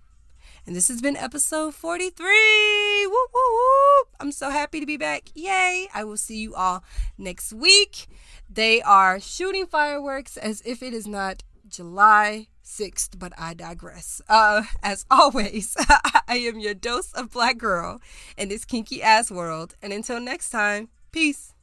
And 0.65 0.75
this 0.75 0.87
has 0.87 1.01
been 1.01 1.17
episode 1.17 1.73
43. 1.73 3.07
Woo, 3.07 3.11
woo, 3.11 3.29
woo. 3.33 4.07
I'm 4.19 4.31
so 4.31 4.51
happy 4.51 4.79
to 4.79 4.85
be 4.85 4.97
back. 4.97 5.29
Yay. 5.33 5.87
I 5.93 6.03
will 6.03 6.17
see 6.17 6.37
you 6.37 6.53
all 6.53 6.83
next 7.17 7.51
week. 7.51 8.07
They 8.47 8.81
are 8.81 9.19
shooting 9.19 9.65
fireworks 9.65 10.37
as 10.37 10.61
if 10.65 10.83
it 10.83 10.93
is 10.93 11.07
not 11.07 11.43
July 11.67 12.47
6th, 12.69 13.17
but 13.17 13.33
I 13.37 13.53
digress. 13.53 14.21
Uh, 14.29 14.63
as 14.83 15.05
always, 15.11 15.75
I 16.27 16.37
am 16.37 16.59
your 16.59 16.73
dose 16.73 17.11
of 17.13 17.31
black 17.31 17.57
girl 17.57 17.99
in 18.37 18.49
this 18.49 18.65
kinky 18.65 19.01
ass 19.01 19.31
world. 19.31 19.75
And 19.81 19.91
until 19.91 20.19
next 20.19 20.51
time, 20.51 20.89
peace. 21.11 21.53